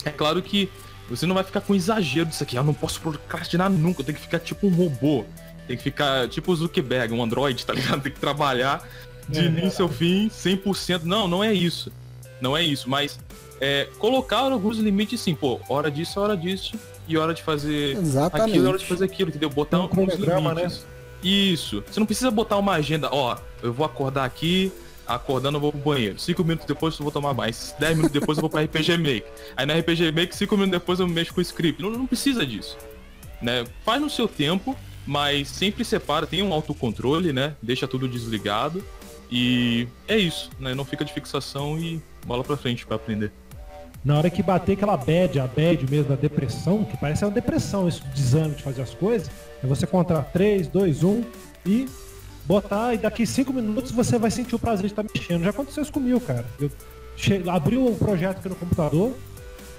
é 0.04 0.10
claro 0.10 0.42
que 0.42 0.70
você 1.10 1.26
não 1.26 1.34
vai 1.34 1.44
ficar 1.44 1.62
com 1.62 1.74
exagero 1.74 2.28
disso 2.28 2.44
aqui. 2.44 2.56
Eu 2.56 2.64
não 2.64 2.74
posso 2.74 3.00
procrastinar 3.02 3.70
nunca, 3.70 4.02
eu 4.02 4.06
tenho 4.06 4.18
que 4.18 4.24
ficar 4.24 4.40
tipo 4.40 4.68
um 4.68 4.74
robô. 4.74 5.26
Tem 5.68 5.78
que 5.78 5.84
ficar 5.84 6.28
tipo 6.28 6.52
o 6.52 6.56
Zuckerberg, 6.56 7.14
um 7.14 7.24
Android, 7.24 7.66
tá 7.66 7.74
ligado? 7.74 8.02
Tem 8.02 8.12
que 8.12 8.20
trabalhar 8.20 8.88
de 9.28 9.40
é, 9.40 9.46
início 9.46 9.84
ao 9.84 9.90
fim, 9.90 10.30
100%. 10.30 11.04
Não, 11.04 11.28
não 11.28 11.44
é 11.44 11.54
isso. 11.54 11.92
Não 12.42 12.56
é 12.56 12.64
isso, 12.64 12.90
mas 12.90 13.20
é, 13.62 13.88
colocar 13.98 14.40
alguns 14.40 14.78
limites 14.78 15.20
sim, 15.20 15.36
pô, 15.36 15.60
hora 15.68 15.92
disso, 15.92 16.20
hora 16.20 16.36
disso, 16.36 16.78
e 17.08 17.18
hora 17.18 17.34
de 17.34 17.44
fazer 17.44 17.98
Exatamente. 17.98 18.52
aquilo, 18.52 18.70
hora 18.70 18.78
de 18.78 18.86
fazer 18.86 19.06
aquilo, 19.06 19.30
entendeu? 19.30 19.50
Botar 19.50 19.80
um 19.80 19.88
cronograma, 19.88 20.54
né? 20.54 20.72
Isso. 21.24 21.84
Você 21.90 22.00
não 22.00 22.08
precisa 22.08 22.32
botar 22.32 22.58
uma 22.58 22.74
agenda, 22.74 23.10
ó, 23.12 23.38
eu 23.62 23.74
vou 23.74 23.86
acordar 23.86 24.24
aqui, 24.24 24.72
acordando 25.06 25.58
eu 25.58 25.62
vou 25.62 25.72
pro 25.72 25.82
banheiro. 25.82 26.20
Cinco 26.20 26.44
minutos 26.44 26.66
depois 26.66 26.98
eu 26.98 27.04
vou 27.04 27.12
tomar 27.12 27.34
mais. 27.34 27.76
Dez 27.80 27.96
minutos 27.96 28.14
depois 28.14 28.38
eu 28.38 28.42
vou 28.42 28.50
pra 28.50 28.62
RPG 28.62 28.98
Make. 28.98 29.26
Aí 29.58 29.66
na 29.66 29.78
RPG 29.78 30.12
Make, 30.12 30.36
cinco 30.36 30.56
minutos 30.56 30.80
depois 30.80 31.00
eu 31.00 31.08
mexo 31.08 31.34
com 31.34 31.40
o 31.40 31.42
script. 31.42 31.82
Não, 31.82 31.90
não 31.90 32.08
precisa 32.08 32.46
disso. 32.46 32.78
Né? 33.42 33.66
Faz 33.84 34.02
no 34.02 34.10
seu 34.10 34.28
tempo, 34.28 34.78
mas 35.06 35.48
sempre 35.50 35.84
separa, 35.84 36.28
tem 36.28 36.44
um 36.44 36.54
autocontrole, 36.54 37.34
né? 37.34 37.56
Deixa 37.62 37.88
tudo 37.88 38.08
desligado. 38.08 38.84
E 39.32 39.88
é 40.08 40.18
isso, 40.18 40.50
né? 40.60 40.74
Não 40.74 40.86
fica 40.86 41.04
de 41.04 41.14
fixação 41.14 41.78
e 41.78 42.02
bola 42.26 42.44
pra 42.44 42.58
frente 42.58 42.86
para 42.86 42.96
aprender. 42.96 43.32
Na 44.04 44.18
hora 44.18 44.30
que 44.30 44.42
bater 44.42 44.74
aquela 44.74 44.96
bad, 44.96 45.40
a 45.40 45.48
bad 45.48 45.86
mesmo, 45.90 46.14
a 46.14 46.16
depressão, 46.16 46.86
que 46.86 46.96
parece 46.96 47.26
uma 47.26 47.32
depressão, 47.32 47.88
esse 47.88 48.02
desânimo 48.08 48.56
de 48.56 48.64
fazer 48.64 48.82
as 48.82 48.94
coisas, 48.94 49.30
é 49.62 49.68
você 49.68 49.86
contar 49.86 50.24
3, 50.24 50.68
2, 50.68 51.04
1 51.04 51.24
e 51.66 51.88
botar, 52.46 52.94
e 52.94 52.98
daqui 52.98 53.28
5 53.28 53.52
minutos 53.52 53.92
você 53.92 54.18
vai 54.18 54.32
sentir 54.32 54.56
o 54.56 54.60
prazer 54.60 54.86
de 54.86 54.94
estar 54.94 55.04
mexendo. 55.04 55.44
Já 55.44 55.50
aconteceu 55.50 55.84
isso 55.84 55.92
comigo, 55.92 56.20
cara. 56.22 56.46
Eu 56.60 56.72
abri 57.52 57.78
um 57.78 57.94
projeto 57.94 58.38
aqui 58.38 58.48
no 58.48 58.56
computador 58.56 59.14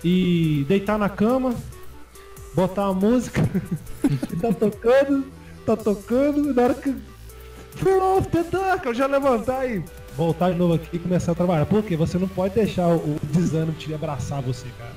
e 0.04 0.64
deitar 0.68 0.98
na 0.98 1.08
cama, 1.08 1.54
botar 2.54 2.86
a 2.86 2.92
música, 2.92 3.40
tá 4.40 4.52
tocando, 4.52 5.24
tá 5.64 5.76
tocando, 5.76 6.50
e 6.50 6.52
na 6.52 6.62
hora 6.62 6.74
que 6.74 6.94
eu 8.88 8.94
já 8.94 9.06
levantar 9.06 9.66
e 9.66 9.82
voltar 10.20 10.50
de 10.50 10.58
novo 10.58 10.74
aqui 10.74 10.88
e 10.92 10.98
começar 10.98 11.32
a 11.32 11.34
trabalhar. 11.34 11.64
Porque 11.64 11.96
você 11.96 12.18
não 12.18 12.28
pode 12.28 12.54
deixar 12.54 12.88
o 12.88 13.18
desânimo 13.32 13.72
te 13.72 13.92
abraçar 13.94 14.42
você, 14.42 14.68
cara. 14.78 14.92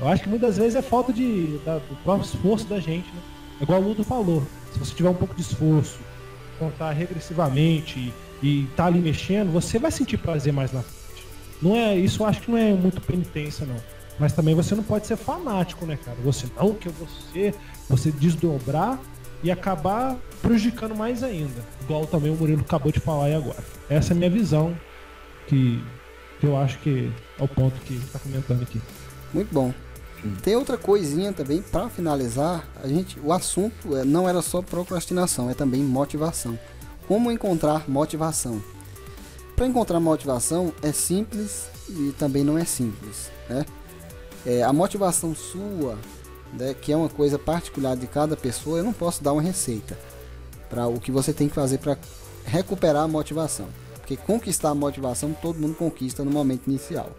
Eu 0.00 0.08
acho 0.08 0.22
que 0.22 0.28
muitas 0.30 0.56
vezes 0.56 0.74
é 0.74 0.82
falta 0.82 1.12
de, 1.12 1.58
da, 1.64 1.76
do 1.76 1.94
próprio 2.02 2.24
esforço 2.24 2.66
da 2.66 2.80
gente, 2.80 3.06
né? 3.12 3.20
É 3.60 3.64
igual 3.64 3.80
o 3.80 3.88
Ludo 3.88 4.02
falou. 4.02 4.42
Se 4.72 4.78
você 4.78 4.94
tiver 4.94 5.10
um 5.10 5.14
pouco 5.14 5.34
de 5.34 5.42
esforço, 5.42 5.98
contar 6.58 6.92
regressivamente 6.92 8.12
e, 8.42 8.62
estar 8.62 8.84
tá 8.84 8.86
ali 8.86 9.00
mexendo, 9.00 9.52
você 9.52 9.78
vai 9.78 9.90
sentir 9.90 10.16
prazer 10.16 10.52
mais 10.52 10.72
na 10.72 10.80
frente. 10.80 11.26
Não 11.60 11.76
é, 11.76 11.94
isso 11.94 12.22
eu 12.22 12.26
acho 12.26 12.40
que 12.40 12.50
não 12.50 12.58
é 12.58 12.72
muito 12.72 13.00
penitência, 13.02 13.66
não. 13.66 13.76
Mas 14.18 14.32
também 14.32 14.54
você 14.54 14.74
não 14.74 14.82
pode 14.82 15.06
ser 15.06 15.16
fanático, 15.16 15.84
né, 15.84 15.98
cara? 16.02 16.16
Você 16.24 16.46
não 16.56 16.72
que 16.72 16.88
ser, 17.32 17.54
você 17.88 18.10
desdobrar 18.10 18.98
e 19.42 19.50
acabar 19.50 20.16
prejudicando 20.40 20.94
mais 20.94 21.22
ainda. 21.22 21.62
Igual 21.82 22.06
também 22.06 22.32
o 22.32 22.36
Murilo 22.36 22.62
acabou 22.62 22.92
de 22.92 23.00
falar 23.00 23.26
aí 23.26 23.34
agora. 23.34 23.62
Essa 23.88 24.12
é 24.12 24.14
a 24.14 24.18
minha 24.18 24.30
visão, 24.30 24.76
que, 25.46 25.82
que 26.40 26.46
eu 26.46 26.56
acho 26.56 26.78
que 26.78 27.12
é 27.38 27.42
o 27.42 27.48
ponto 27.48 27.80
que 27.80 27.94
está 27.94 28.18
comentando 28.18 28.62
aqui. 28.62 28.80
Muito 29.32 29.52
bom. 29.52 29.72
Tem 30.42 30.54
outra 30.54 30.78
coisinha 30.78 31.32
também 31.32 31.60
para 31.60 31.88
finalizar. 31.88 32.68
A 32.82 32.86
gente, 32.86 33.18
o 33.18 33.32
assunto 33.32 33.96
é, 33.96 34.04
não 34.04 34.28
era 34.28 34.40
só 34.40 34.62
procrastinação, 34.62 35.50
é 35.50 35.54
também 35.54 35.82
motivação. 35.82 36.58
Como 37.08 37.30
encontrar 37.30 37.88
motivação? 37.88 38.62
Para 39.56 39.66
encontrar 39.66 39.98
motivação 39.98 40.72
é 40.80 40.92
simples 40.92 41.66
e 41.88 42.14
também 42.18 42.44
não 42.44 42.56
é 42.56 42.64
simples, 42.64 43.30
né? 43.48 43.66
É, 44.46 44.62
a 44.62 44.72
motivação 44.72 45.34
sua 45.34 45.98
né, 46.52 46.74
que 46.74 46.92
é 46.92 46.96
uma 46.96 47.08
coisa 47.08 47.38
particular 47.38 47.96
de 47.96 48.06
cada 48.06 48.36
pessoa, 48.36 48.78
eu 48.78 48.84
não 48.84 48.92
posso 48.92 49.22
dar 49.22 49.32
uma 49.32 49.42
receita 49.42 49.98
para 50.68 50.86
o 50.86 51.00
que 51.00 51.10
você 51.10 51.32
tem 51.32 51.48
que 51.48 51.54
fazer 51.54 51.78
para 51.78 51.98
recuperar 52.44 53.04
a 53.04 53.08
motivação. 53.08 53.66
Porque 53.94 54.16
conquistar 54.16 54.70
a 54.70 54.74
motivação 54.74 55.34
todo 55.40 55.58
mundo 55.58 55.74
conquista 55.74 56.24
no 56.24 56.30
momento 56.30 56.66
inicial. 56.66 57.10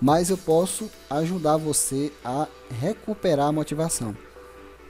Mas 0.00 0.30
eu 0.30 0.38
posso 0.38 0.90
ajudar 1.10 1.56
você 1.56 2.12
a 2.24 2.46
recuperar 2.80 3.48
a 3.48 3.52
motivação. 3.52 4.16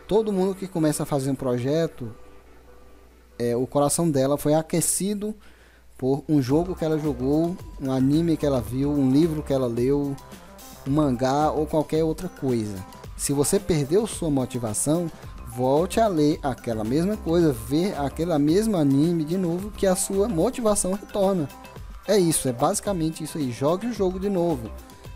Todo 0.06 0.32
mundo 0.32 0.54
que 0.54 0.66
começa 0.66 1.02
a 1.02 1.06
fazer 1.06 1.30
um 1.30 1.34
projeto, 1.34 2.14
é, 3.38 3.56
o 3.56 3.66
coração 3.66 4.10
dela 4.10 4.36
foi 4.36 4.54
aquecido 4.54 5.34
por 5.96 6.24
um 6.28 6.40
jogo 6.40 6.74
que 6.74 6.84
ela 6.84 6.98
jogou, 6.98 7.56
um 7.80 7.92
anime 7.92 8.36
que 8.36 8.46
ela 8.46 8.60
viu, 8.60 8.90
um 8.90 9.10
livro 9.10 9.42
que 9.42 9.52
ela 9.52 9.66
leu, 9.66 10.16
um 10.86 10.90
mangá 10.90 11.50
ou 11.50 11.66
qualquer 11.66 12.04
outra 12.04 12.28
coisa. 12.28 12.76
Se 13.18 13.32
você 13.32 13.58
perdeu 13.58 14.06
sua 14.06 14.30
motivação, 14.30 15.10
volte 15.48 16.00
a 16.00 16.06
ler 16.06 16.38
aquela 16.40 16.84
mesma 16.84 17.16
coisa, 17.16 17.52
ver 17.52 17.98
aquele 17.98 18.36
mesmo 18.38 18.76
anime 18.76 19.24
de 19.24 19.36
novo, 19.36 19.72
que 19.72 19.86
a 19.86 19.96
sua 19.96 20.28
motivação 20.28 20.92
retorna. 20.92 21.48
É 22.06 22.16
isso, 22.16 22.48
é 22.48 22.52
basicamente 22.52 23.24
isso 23.24 23.36
aí. 23.36 23.50
Jogue 23.50 23.88
o 23.88 23.92
jogo 23.92 24.20
de 24.20 24.30
novo. 24.30 24.70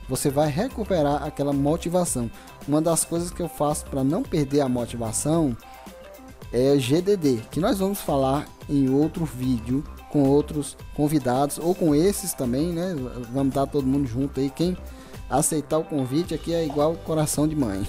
Você 0.08 0.28
vai 0.28 0.50
recuperar 0.50 1.22
aquela 1.22 1.52
motivação. 1.52 2.28
Uma 2.66 2.82
das 2.82 3.04
coisas 3.04 3.30
que 3.30 3.40
eu 3.40 3.48
faço 3.48 3.86
para 3.86 4.02
não 4.02 4.22
perder 4.22 4.60
a 4.60 4.68
motivação 4.68 5.56
é 6.52 6.76
GDD, 6.76 7.40
que 7.50 7.60
nós 7.60 7.78
vamos 7.78 8.00
falar 8.00 8.46
em 8.68 8.90
outro 8.90 9.24
vídeo 9.24 9.82
com 10.10 10.28
outros 10.28 10.76
convidados 10.94 11.58
ou 11.58 11.74
com 11.74 11.94
esses 11.94 12.34
também, 12.34 12.72
né? 12.72 12.94
Vamos 13.32 13.54
dar 13.54 13.66
todo 13.66 13.86
mundo 13.86 14.06
junto 14.06 14.38
aí. 14.38 14.50
Quem 14.50 14.76
aceitar 15.32 15.78
o 15.78 15.84
convite 15.84 16.34
aqui 16.34 16.52
é 16.52 16.64
igual 16.64 16.94
coração 16.94 17.48
de 17.48 17.56
mãe. 17.56 17.86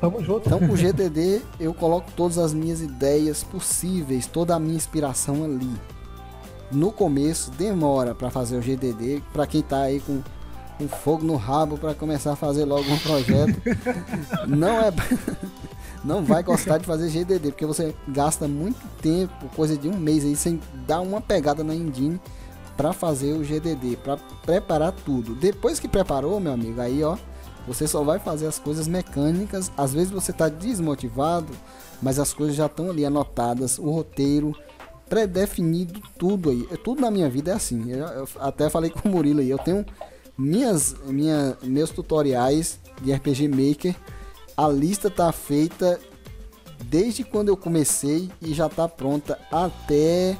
Tamo 0.00 0.22
junto. 0.24 0.46
Então, 0.46 0.58
com 0.58 0.72
o 0.72 0.76
GTD, 0.76 1.42
eu 1.60 1.74
coloco 1.74 2.10
todas 2.16 2.38
as 2.38 2.52
minhas 2.52 2.80
ideias 2.80 3.42
possíveis, 3.44 4.26
toda 4.26 4.54
a 4.54 4.58
minha 4.58 4.76
inspiração 4.76 5.44
ali. 5.44 5.70
No 6.72 6.90
começo, 6.90 7.50
demora 7.50 8.14
para 8.14 8.30
fazer 8.30 8.56
o 8.56 8.60
GDD, 8.60 9.22
para 9.32 9.46
quem 9.46 9.62
tá 9.62 9.82
aí 9.82 10.00
com, 10.00 10.22
com 10.78 10.88
fogo 10.88 11.24
no 11.24 11.36
rabo 11.36 11.76
para 11.76 11.94
começar 11.94 12.32
a 12.32 12.36
fazer 12.36 12.64
logo 12.64 12.90
um 12.90 12.98
projeto. 12.98 13.60
não 14.46 14.80
é. 14.80 14.92
não 16.04 16.22
vai 16.22 16.42
gostar 16.42 16.78
de 16.78 16.86
fazer 16.86 17.08
GDD, 17.08 17.50
porque 17.50 17.66
você 17.66 17.94
gasta 18.08 18.46
muito 18.46 18.80
tempo, 19.00 19.48
coisa 19.56 19.76
de 19.76 19.88
um 19.88 19.96
mês 19.96 20.24
aí, 20.24 20.36
sem 20.36 20.60
dar 20.86 21.00
uma 21.00 21.20
pegada 21.20 21.64
na 21.64 21.74
engine 21.74 22.20
para 22.76 22.92
fazer 22.92 23.32
o 23.34 23.44
GDD, 23.44 23.96
para 23.96 24.16
preparar 24.44 24.92
tudo. 24.92 25.34
Depois 25.34 25.78
que 25.78 25.88
preparou, 25.88 26.40
meu 26.40 26.52
amigo, 26.52 26.80
aí 26.80 27.02
ó, 27.02 27.16
você 27.66 27.86
só 27.86 28.02
vai 28.02 28.18
fazer 28.18 28.46
as 28.46 28.58
coisas 28.58 28.86
mecânicas. 28.86 29.70
Às 29.76 29.94
vezes 29.94 30.10
você 30.10 30.30
está 30.30 30.48
desmotivado, 30.48 31.52
mas 32.02 32.18
as 32.18 32.32
coisas 32.32 32.54
já 32.54 32.66
estão 32.66 32.90
ali 32.90 33.04
anotadas, 33.04 33.78
o 33.78 33.90
roteiro 33.90 34.54
pré-definido, 35.08 36.00
tudo 36.18 36.50
aí. 36.50 36.66
É, 36.70 36.76
tudo 36.76 37.00
na 37.00 37.10
minha 37.10 37.28
vida 37.28 37.52
é 37.52 37.54
assim. 37.54 37.90
Eu, 37.90 38.06
eu 38.06 38.28
até 38.40 38.68
falei 38.68 38.90
com 38.90 39.08
o 39.08 39.12
Murilo 39.12 39.40
aí, 39.40 39.50
eu 39.50 39.58
tenho 39.58 39.84
minhas, 40.36 40.94
minha, 41.06 41.56
meus 41.62 41.90
tutoriais 41.90 42.78
de 43.00 43.12
RPG 43.12 43.48
Maker. 43.48 43.94
A 44.56 44.68
lista 44.68 45.10
tá 45.10 45.30
feita 45.32 46.00
desde 46.84 47.24
quando 47.24 47.48
eu 47.48 47.56
comecei 47.56 48.30
e 48.40 48.52
já 48.52 48.68
tá 48.68 48.88
pronta 48.88 49.38
até 49.50 50.36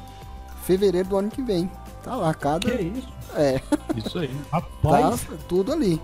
fevereiro 0.64 1.08
do 1.08 1.16
ano 1.16 1.30
que 1.30 1.42
vem. 1.42 1.70
Tá 2.04 2.14
lá, 2.14 2.34
cada. 2.34 2.70
Que 2.70 2.82
isso? 2.82 3.08
É. 3.34 3.60
Isso 3.96 4.18
aí. 4.18 4.30
Rapaz. 4.52 5.24
Tá 5.24 5.36
tudo 5.48 5.72
ali. 5.72 6.00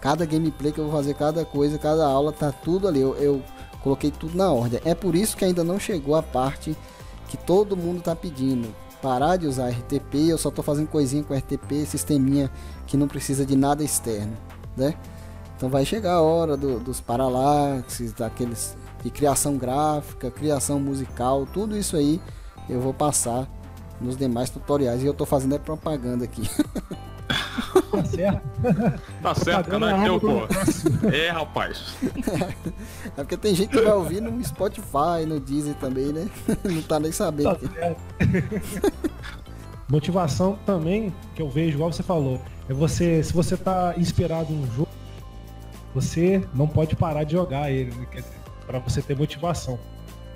Cada 0.00 0.24
gameplay 0.24 0.72
que 0.72 0.78
eu 0.78 0.84
vou 0.84 0.92
fazer, 0.94 1.14
cada 1.14 1.44
coisa, 1.44 1.78
cada 1.78 2.06
aula, 2.06 2.32
tá 2.32 2.50
tudo 2.50 2.88
ali. 2.88 3.00
Eu, 3.00 3.14
eu 3.16 3.42
coloquei 3.82 4.10
tudo 4.10 4.36
na 4.36 4.50
ordem. 4.50 4.80
É 4.84 4.94
por 4.94 5.14
isso 5.14 5.36
que 5.36 5.44
ainda 5.44 5.62
não 5.62 5.78
chegou 5.78 6.16
a 6.16 6.22
parte 6.22 6.74
que 7.28 7.36
todo 7.36 7.76
mundo 7.76 8.02
tá 8.02 8.16
pedindo. 8.16 8.74
Parar 9.02 9.36
de 9.36 9.46
usar 9.46 9.68
RTP, 9.68 10.30
eu 10.30 10.38
só 10.38 10.50
tô 10.50 10.62
fazendo 10.62 10.88
coisinha 10.88 11.22
com 11.22 11.34
RTP, 11.34 11.84
sisteminha 11.86 12.50
que 12.86 12.96
não 12.96 13.06
precisa 13.06 13.44
de 13.44 13.54
nada 13.54 13.84
externo, 13.84 14.34
né? 14.74 14.94
Então 15.54 15.68
vai 15.68 15.84
chegar 15.84 16.14
a 16.14 16.22
hora 16.22 16.56
do, 16.56 16.80
dos 16.80 17.02
paralaxes, 17.02 18.14
daqueles 18.14 18.74
de 19.02 19.10
criação 19.10 19.58
gráfica, 19.58 20.30
criação 20.30 20.80
musical, 20.80 21.46
tudo 21.52 21.76
isso 21.76 21.96
aí 21.96 22.18
eu 22.66 22.80
vou 22.80 22.94
passar 22.94 23.46
nos 24.00 24.16
demais 24.16 24.50
tutoriais. 24.50 25.02
E 25.02 25.06
eu 25.06 25.14
tô 25.14 25.26
fazendo 25.26 25.54
é 25.54 25.58
propaganda 25.58 26.24
aqui. 26.24 26.48
Tá 27.90 28.04
certo. 28.04 28.42
Tá 29.22 29.34
certo, 29.34 29.70
canal 29.70 29.88
é 29.88 30.04
teu, 30.04 30.20
pô. 30.20 30.46
É, 31.12 31.30
rapaz. 31.30 31.96
É 33.16 33.22
porque 33.22 33.36
tem 33.36 33.54
gente 33.54 33.70
que 33.70 33.80
vai 33.80 33.92
ouvir 33.92 34.20
no 34.20 34.44
Spotify, 34.44 35.24
no 35.26 35.40
Deezer 35.40 35.74
também, 35.76 36.12
né? 36.12 36.28
Não 36.64 36.82
tá 36.82 37.00
nem 37.00 37.12
sabendo. 37.12 37.56
Tá 37.56 37.96
Motivação 39.88 40.58
também, 40.66 41.14
que 41.34 41.42
eu 41.42 41.48
vejo, 41.48 41.76
igual 41.76 41.92
você 41.92 42.02
falou, 42.02 42.40
é 42.68 42.72
você, 42.72 43.22
se 43.22 43.32
você 43.32 43.56
tá 43.56 43.94
inspirado 43.96 44.52
em 44.52 44.62
um 44.62 44.66
jogo, 44.72 44.88
você 45.94 46.42
não 46.52 46.66
pode 46.66 46.96
parar 46.96 47.22
de 47.22 47.32
jogar 47.32 47.70
ele, 47.70 47.92
para 48.66 48.78
você 48.78 49.00
ter 49.00 49.16
motivação. 49.16 49.78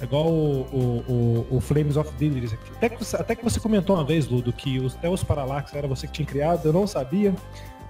É 0.01 0.05
igual 0.05 0.27
o, 0.27 0.61
o, 0.73 1.13
o, 1.13 1.57
o 1.57 1.61
Flames 1.61 1.97
of 1.97 2.13
Deliris 2.15 2.53
aqui. 2.53 2.71
Até 2.77 2.89
que, 2.89 3.05
você, 3.05 3.17
até 3.17 3.35
que 3.35 3.43
você 3.43 3.59
comentou 3.59 3.97
uma 3.97 4.05
vez, 4.05 4.29
Ludo, 4.29 4.53
que 4.53 4.79
os, 4.79 4.95
até 4.95 5.09
os 5.09 5.25
Parallax 5.25 5.75
era 5.75 5.89
você 5.89 6.07
que 6.07 6.13
tinha 6.13 6.27
criado, 6.27 6.67
eu 6.67 6.73
não 6.73 6.87
sabia, 6.87 7.35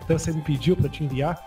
então 0.04 0.18
você 0.18 0.32
me 0.32 0.40
pediu 0.40 0.74
para 0.76 0.88
te 0.88 1.04
enviar, 1.04 1.38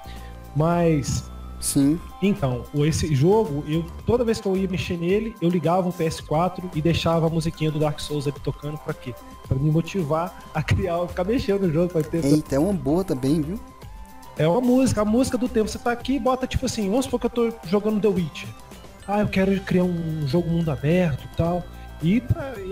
mas 0.56 1.32
Sim. 1.62 2.00
Então, 2.24 2.64
esse 2.74 3.14
jogo, 3.14 3.64
eu 3.68 3.86
toda 4.06 4.24
vez 4.24 4.42
que 4.42 4.48
eu 4.48 4.58
ia 4.58 4.68
mexer 4.68 4.98
nele, 4.98 5.36
eu 5.40 5.48
ligava 5.48 5.88
o 5.88 5.94
PS4 5.94 6.64
e 6.76 6.82
deixava 6.82 7.28
a 7.28 7.30
musiquinha 7.30 7.72
do 7.72 7.78
Dark 7.78 8.00
Souls 8.00 8.28
ali 8.28 8.36
tocando 8.44 8.80
pra 8.80 8.96
quê? 8.96 9.14
Pra 9.48 9.56
me 9.56 9.70
motivar 9.70 10.44
a 10.56 10.64
criar, 10.64 11.08
ficar 11.08 11.24
mexendo 11.24 11.68
no 11.68 11.72
jogo 11.72 11.94
pra 11.94 12.02
ter. 12.02 12.26
Eita, 12.26 12.56
é 12.56 12.60
uma 12.60 12.74
boa 12.74 13.04
também, 13.04 13.42
viu? 13.42 13.60
É 14.38 14.48
uma 14.48 14.60
música, 14.60 15.02
a 15.02 15.06
música 15.06 15.38
do 15.38 15.48
tempo. 15.48 15.70
Você 15.70 15.78
tá 15.78 15.92
aqui 15.92 16.16
e 16.16 16.20
bota 16.20 16.48
tipo 16.48 16.66
assim, 16.66 16.90
vamos 16.90 17.06
supor 17.06 17.20
que 17.20 17.28
eu 17.28 17.30
tô 17.30 17.54
jogando 17.68 18.02
The 18.02 18.08
Witcher. 18.08 18.50
Ah, 19.08 19.20
eu 19.20 19.28
quero 19.28 19.60
criar 19.62 19.84
um 19.84 20.28
jogo 20.28 20.50
mundo 20.50 20.70
aberto 20.70 21.24
e 21.26 21.36
tal. 21.36 21.64
E 22.04 22.24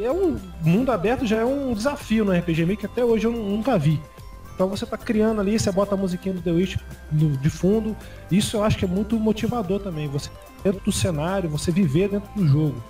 é 0.03 0.11
um 0.11 0.37
mundo 0.61 0.91
aberto 0.91 1.25
já 1.25 1.37
é 1.37 1.45
um 1.45 1.73
desafio 1.73 2.25
no 2.25 2.31
RPG 2.31 2.61
Maker 2.61 2.77
que 2.77 2.85
até 2.85 3.03
hoje 3.03 3.25
eu 3.25 3.31
nunca 3.31 3.77
vi. 3.77 4.01
Então 4.55 4.67
você 4.67 4.85
tá 4.85 4.97
criando 4.97 5.39
ali, 5.39 5.57
você 5.57 5.71
bota 5.71 5.95
a 5.95 5.97
musiquinha 5.97 6.35
do 6.35 6.41
The 6.41 6.51
Witch 6.51 6.77
no, 7.11 7.37
de 7.37 7.49
fundo. 7.49 7.95
Isso 8.29 8.57
eu 8.57 8.63
acho 8.63 8.77
que 8.77 8.85
é 8.85 8.87
muito 8.87 9.17
motivador 9.17 9.79
também. 9.79 10.07
Você 10.09 10.29
dentro 10.63 10.81
do 10.83 10.91
cenário, 10.91 11.49
você 11.49 11.71
viver 11.71 12.09
dentro 12.09 12.29
do 12.35 12.45
jogo. 12.47 12.83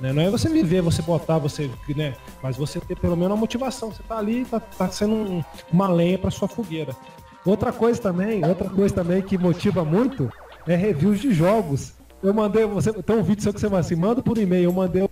Né? 0.00 0.12
Não 0.12 0.22
é 0.22 0.30
você 0.30 0.48
viver, 0.48 0.82
você 0.82 1.00
botar, 1.00 1.38
você, 1.38 1.70
né? 1.94 2.14
Mas 2.42 2.56
você 2.56 2.80
ter 2.80 2.96
pelo 2.98 3.16
menos 3.16 3.32
uma 3.32 3.36
motivação. 3.36 3.92
Você 3.92 4.02
tá 4.02 4.18
ali, 4.18 4.44
tá, 4.44 4.58
tá 4.58 4.88
sendo 4.88 5.14
um, 5.14 5.44
uma 5.72 5.88
lenha 5.88 6.18
para 6.18 6.30
sua 6.30 6.48
fogueira. 6.48 6.96
Outra 7.44 7.72
coisa 7.72 8.00
também, 8.00 8.44
outra 8.44 8.68
coisa 8.68 8.94
também 8.94 9.22
que 9.22 9.38
motiva 9.38 9.84
muito 9.84 10.28
é 10.66 10.74
reviews 10.74 11.20
de 11.20 11.32
jogos. 11.32 11.92
Eu 12.22 12.32
mandei, 12.32 12.64
você 12.66 12.92
tem 12.92 13.16
um 13.16 13.22
vídeo 13.22 13.42
seu 13.42 13.52
que 13.52 13.60
você 13.60 13.68
vai 13.68 13.80
assim, 13.80 13.96
manda 13.96 14.22
por 14.22 14.38
e-mail. 14.38 14.64
Eu 14.64 14.72
mandei 14.72 15.02
um 15.02 15.08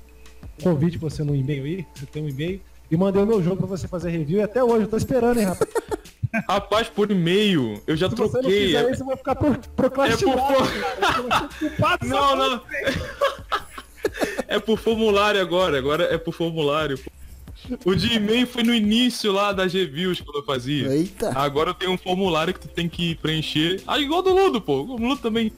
convite 0.62 0.98
pra 0.98 1.08
você 1.11 1.22
no 1.24 1.34
e-mail 1.34 1.64
aí, 1.64 1.86
você 1.94 2.06
tem 2.06 2.22
um 2.24 2.28
e-mail 2.28 2.61
e 2.90 2.96
mandei 2.96 3.22
o 3.22 3.26
meu 3.26 3.42
jogo 3.42 3.56
pra 3.56 3.66
você 3.66 3.88
fazer 3.88 4.11
review 4.11 4.38
e 4.38 4.42
até 4.42 4.62
hoje 4.62 4.84
eu 4.84 4.88
tô 4.88 4.96
esperando, 4.96 5.38
hein, 5.38 5.46
rapaz. 5.46 5.70
Rapaz, 6.48 6.88
por 6.88 7.11
e-mail, 7.11 7.82
eu 7.88 7.96
já 7.96 8.08
Se 8.08 8.14
troquei. 8.14 8.40
você 8.42 8.42
não 8.42 8.50
fizer 8.50 8.90
isso, 8.92 9.02
eu 9.02 9.06
vou 9.06 9.16
ficar 9.16 9.34
pro, 9.34 9.58
procrastinado. 9.74 10.40
É 10.40 11.98
por- 11.98 12.06
Não, 12.06 12.36
não. 12.36 12.62
É 14.46 14.58
por 14.58 14.78
formulário 14.78 15.40
agora, 15.40 15.76
agora 15.78 16.04
é 16.04 16.18
por 16.18 16.32
formulário. 16.32 16.98
O 17.84 17.94
de 17.94 18.14
e-mail 18.14 18.46
foi 18.46 18.62
no 18.62 18.72
início 18.74 19.30
lá 19.32 19.52
das 19.52 19.72
reviews 19.72 20.20
quando 20.20 20.36
eu 20.38 20.44
fazia. 20.44 20.88
Eita. 20.92 21.30
Agora 21.38 21.70
eu 21.70 21.74
tenho 21.74 21.92
um 21.92 21.98
formulário 21.98 22.54
que 22.54 22.61
tu 22.61 22.68
tem 22.68 22.88
que 22.88 23.14
preencher. 23.16 23.82
Ah, 23.86 23.98
igual 23.98 24.22
do 24.22 24.32
Ludo, 24.34 24.61
pô. 24.61 24.82
O 24.82 24.96
Ludo 24.96 25.20
também. 25.20 25.52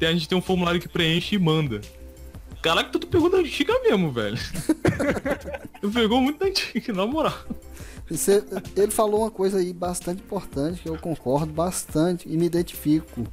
A 0.00 0.12
gente 0.12 0.28
tem 0.28 0.36
um 0.36 0.42
formulário 0.42 0.80
que 0.80 0.88
preenche 0.88 1.36
e 1.36 1.38
manda. 1.38 1.80
Caraca, 2.62 2.90
tu, 2.90 2.98
tu 2.98 3.06
pegou 3.06 3.30
da 3.30 3.38
antiga 3.38 3.72
mesmo, 3.82 4.10
velho. 4.10 4.36
tu 5.80 5.90
pegou 5.90 6.20
muito 6.20 6.38
da 6.38 6.46
antiga, 6.46 6.92
na 6.92 7.06
moral. 7.06 7.34
Você- 8.10 8.44
ele 8.76 8.90
falou 8.90 9.20
uma 9.22 9.30
coisa 9.30 9.58
aí 9.58 9.72
bastante 9.72 10.20
importante, 10.22 10.82
que 10.82 10.88
eu 10.88 10.98
concordo 10.98 11.52
bastante 11.52 12.28
e 12.28 12.36
me 12.36 12.46
identifico. 12.46 13.24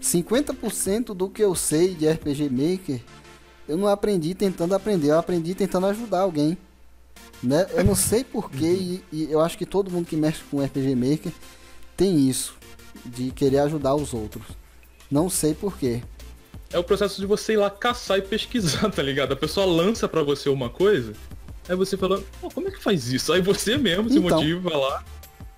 50% 0.00 1.14
do 1.14 1.28
que 1.28 1.42
eu 1.42 1.54
sei 1.54 1.94
de 1.94 2.08
RPG 2.08 2.48
Maker, 2.50 3.00
eu 3.68 3.76
não 3.76 3.86
aprendi 3.86 4.34
tentando 4.34 4.74
aprender, 4.74 5.10
eu 5.10 5.18
aprendi 5.18 5.54
tentando 5.54 5.86
ajudar 5.86 6.20
alguém. 6.20 6.56
Né? 7.42 7.66
Eu 7.72 7.84
não 7.84 7.94
sei 7.94 8.22
porquê, 8.24 8.66
e, 8.66 9.04
e 9.12 9.28
eu 9.30 9.40
acho 9.40 9.56
que 9.56 9.64
todo 9.66 9.90
mundo 9.90 10.06
que 10.06 10.16
mexe 10.16 10.42
com 10.50 10.62
RPG 10.62 10.94
Maker 10.94 11.32
tem 11.96 12.28
isso, 12.28 12.54
de 13.04 13.30
querer 13.30 13.60
ajudar 13.60 13.94
os 13.94 14.12
outros. 14.12 14.44
Não 15.10 15.28
sei 15.28 15.54
porquê. 15.54 16.02
É 16.72 16.78
o 16.78 16.84
processo 16.84 17.20
de 17.20 17.26
você 17.26 17.54
ir 17.54 17.56
lá 17.56 17.68
caçar 17.68 18.18
e 18.18 18.22
pesquisar, 18.22 18.88
tá 18.92 19.02
ligado? 19.02 19.32
A 19.32 19.36
pessoa 19.36 19.66
lança 19.66 20.08
pra 20.08 20.22
você 20.22 20.48
uma 20.48 20.70
coisa, 20.70 21.12
aí 21.68 21.74
você 21.74 21.96
fala, 21.96 22.22
pô, 22.40 22.48
como 22.50 22.68
é 22.68 22.70
que 22.70 22.80
faz 22.82 23.12
isso? 23.12 23.32
Aí 23.32 23.40
você 23.40 23.76
mesmo 23.76 24.08
se 24.08 24.18
Então. 24.18 24.38
motiva, 24.38 24.70
vai 24.70 24.78
lá, 24.78 25.04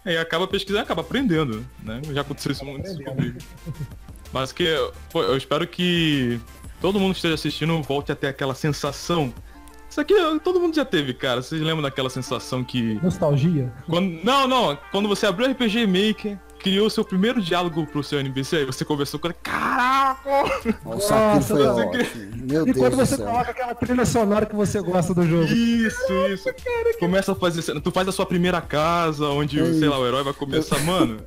aí 0.05 0.17
acaba 0.17 0.47
pesquisando 0.49 0.85
acaba 0.85 1.03
aprendendo, 1.03 1.65
né? 1.83 2.01
Já 2.13 2.23
aconteceu 2.23 2.53
isso 2.53 2.65
muito 2.65 3.05
comigo. 3.05 3.39
Mas 4.33 4.51
que, 4.53 4.65
pô, 5.13 5.23
eu 5.23 5.37
espero 5.37 5.67
que 5.67 6.41
todo 6.81 6.99
mundo 6.99 7.13
que 7.13 7.19
esteja 7.19 7.35
assistindo 7.35 7.83
volte 7.83 8.11
a 8.11 8.17
ter 8.17 8.29
aquela 8.29 8.55
sensação. 8.55 9.33
Isso 9.91 10.01
aqui 10.01 10.15
todo 10.43 10.59
mundo 10.59 10.75
já 10.75 10.87
teve, 10.87 11.13
cara. 11.13 11.43
Vocês 11.43 11.61
lembram 11.61 11.83
daquela 11.83 12.09
sensação 12.09 12.65
que. 12.65 12.95
Nostalgia. 13.03 13.71
Quando, 13.85 14.25
não, 14.25 14.49
não. 14.49 14.79
Quando 14.91 15.07
você 15.07 15.27
abriu 15.27 15.47
o 15.47 15.53
RPG 15.53 15.87
Maker, 15.87 16.39
criou 16.63 16.89
seu 16.89 17.05
primeiro 17.05 17.41
diálogo 17.41 17.87
pro 17.87 18.03
seu 18.03 18.21
NPC, 18.21 18.57
aí 18.59 18.65
você 18.65 18.85
conversou 18.85 19.19
com 19.19 19.27
ele. 19.29 19.37
Caraca! 19.43 20.31
Nossa, 20.85 21.41
foi 21.43 21.65
Nossa, 21.65 21.85
ótimo. 21.87 22.37
Meu 22.37 22.63
E 22.63 22.73
Deus 22.73 22.77
quando 22.79 22.91
do 22.93 22.97
você 22.97 23.17
céu. 23.17 23.27
coloca 23.27 23.51
aquela 23.51 23.75
trilha 23.75 24.07
sonora 24.07 24.47
que 24.47 24.55
você 24.55 24.81
gosta 24.81 25.13
do 25.15 25.27
jogo. 25.27 25.45
Isso, 25.45 26.13
isso. 26.33 26.49
Começa 26.99 27.33
a 27.33 27.35
fazer. 27.35 27.63
cena. 27.63 27.81
Tu 27.81 27.91
faz 27.91 28.07
a 28.09 28.13
sua 28.13 28.27
primeira 28.27 28.61
casa, 28.61 29.27
onde, 29.29 29.61
É 29.61 29.73
sei 29.75 29.89
lá, 29.89 29.99
o 29.99 30.07
herói 30.07 30.23
vai 30.23 30.33
começar. 30.33 30.79
Mano, 30.81 31.19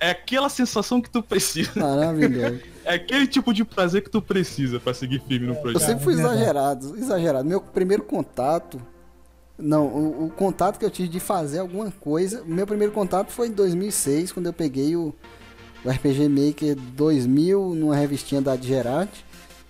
é 0.00 0.10
aquela 0.10 0.48
sensação 0.48 1.00
que 1.00 1.08
tu 1.10 1.22
precisa. 1.22 1.70
Maravilhoso. 1.76 2.60
É 2.84 2.94
aquele 2.94 3.28
tipo 3.28 3.54
de 3.54 3.64
prazer 3.64 4.02
que 4.02 4.10
tu 4.10 4.20
precisa 4.20 4.80
pra 4.80 4.92
seguir 4.92 5.22
firme 5.28 5.46
no 5.46 5.54
Eu 5.54 5.62
projeto. 5.62 5.82
sempre 5.86 6.02
fui 6.02 6.14
é 6.14 6.16
exagerado, 6.18 6.96
exagerado. 6.98 7.48
Meu 7.48 7.60
primeiro 7.60 8.02
contato. 8.02 8.82
Não, 9.62 9.86
o, 9.86 10.26
o 10.26 10.30
contato 10.30 10.76
que 10.76 10.84
eu 10.84 10.90
tive 10.90 11.08
de 11.08 11.20
fazer 11.20 11.60
alguma 11.60 11.90
coisa. 11.90 12.42
Meu 12.44 12.66
primeiro 12.66 12.92
contato 12.92 13.30
foi 13.30 13.46
em 13.46 13.52
2006, 13.52 14.32
quando 14.32 14.46
eu 14.46 14.52
peguei 14.52 14.96
o, 14.96 15.14
o 15.84 15.88
RPG 15.88 16.28
Maker 16.28 16.74
2000 16.74 17.74
numa 17.76 17.94
revistinha 17.94 18.42
da 18.42 18.56
Digerati. 18.56 19.24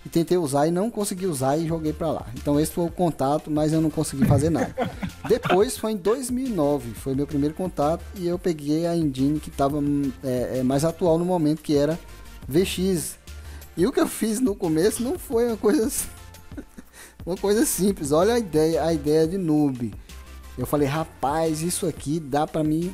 E 0.05 0.09
tentei 0.09 0.37
usar 0.37 0.67
e 0.67 0.71
não 0.71 0.89
consegui 0.89 1.27
usar 1.27 1.57
e 1.57 1.65
joguei 1.65 1.93
pra 1.93 2.11
lá. 2.11 2.25
Então 2.35 2.59
esse 2.59 2.73
foi 2.73 2.83
o 2.83 2.91
contato, 2.91 3.49
mas 3.49 3.71
eu 3.71 3.79
não 3.79 3.89
consegui 3.89 4.25
fazer 4.25 4.49
nada. 4.49 4.75
Depois 5.29 5.77
foi 5.77 5.93
em 5.93 5.95
2009, 5.95 6.91
foi 6.95 7.15
meu 7.15 7.25
primeiro 7.25 7.55
contato 7.55 8.03
e 8.17 8.27
eu 8.27 8.37
peguei 8.37 8.85
a 8.85 8.97
engine 8.97 9.39
que 9.39 9.49
estava 9.49 9.79
mais 10.65 10.83
atual 10.83 11.17
no 11.17 11.23
momento, 11.23 11.61
que 11.61 11.77
era 11.77 11.97
VX. 12.49 13.17
E 13.77 13.87
o 13.87 13.93
que 13.93 13.99
eu 14.01 14.07
fiz 14.07 14.41
no 14.41 14.53
começo 14.53 15.01
não 15.01 15.17
foi 15.17 15.47
uma 15.47 15.55
coisa 15.55 15.89
uma 17.25 17.37
coisa 17.37 17.65
simples. 17.65 18.11
Olha 18.11 18.33
a 18.35 18.39
ideia, 18.39 18.83
a 18.83 18.93
ideia 18.93 19.27
de 19.27 19.37
noob. 19.37 19.93
Eu 20.57 20.65
falei, 20.65 20.87
rapaz, 20.87 21.61
isso 21.61 21.85
aqui 21.87 22.19
dá 22.19 22.45
pra 22.45 22.63
mim 22.63 22.93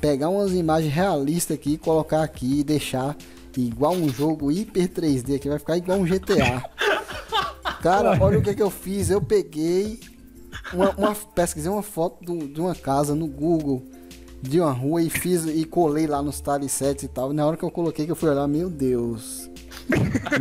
pegar 0.00 0.28
umas 0.28 0.52
imagens 0.52 0.92
realistas 0.92 1.56
aqui, 1.56 1.78
colocar 1.78 2.22
aqui 2.22 2.60
e 2.60 2.64
deixar 2.64 3.16
igual 3.56 3.92
um 3.92 4.08
jogo 4.08 4.50
hiper 4.50 4.88
3D 4.88 5.38
que 5.38 5.48
vai 5.48 5.58
ficar 5.58 5.76
igual 5.76 5.98
um 5.98 6.04
GTA. 6.04 6.64
Cara, 7.82 8.16
olha 8.20 8.38
o 8.38 8.42
que, 8.42 8.54
que 8.54 8.62
eu 8.62 8.70
fiz. 8.70 9.10
Eu 9.10 9.20
peguei 9.20 10.00
uma, 10.72 10.90
uma 10.96 11.14
pesquisei 11.14 11.70
uma 11.70 11.82
foto 11.82 12.24
do- 12.24 12.48
de 12.48 12.60
uma 12.60 12.74
casa 12.74 13.14
no 13.14 13.26
Google 13.26 13.82
de 14.40 14.60
uma 14.60 14.72
rua 14.72 15.00
e 15.02 15.08
fiz 15.08 15.44
e 15.44 15.64
colei 15.64 16.06
lá 16.06 16.20
nos 16.20 16.40
talisets 16.40 17.04
e 17.04 17.08
tal. 17.08 17.30
E 17.32 17.34
na 17.34 17.46
hora 17.46 17.56
que 17.56 17.62
eu 17.64 17.70
coloquei 17.70 18.06
que 18.06 18.10
eu 18.12 18.16
fui 18.16 18.28
olhar, 18.28 18.48
meu 18.48 18.68
Deus. 18.68 19.48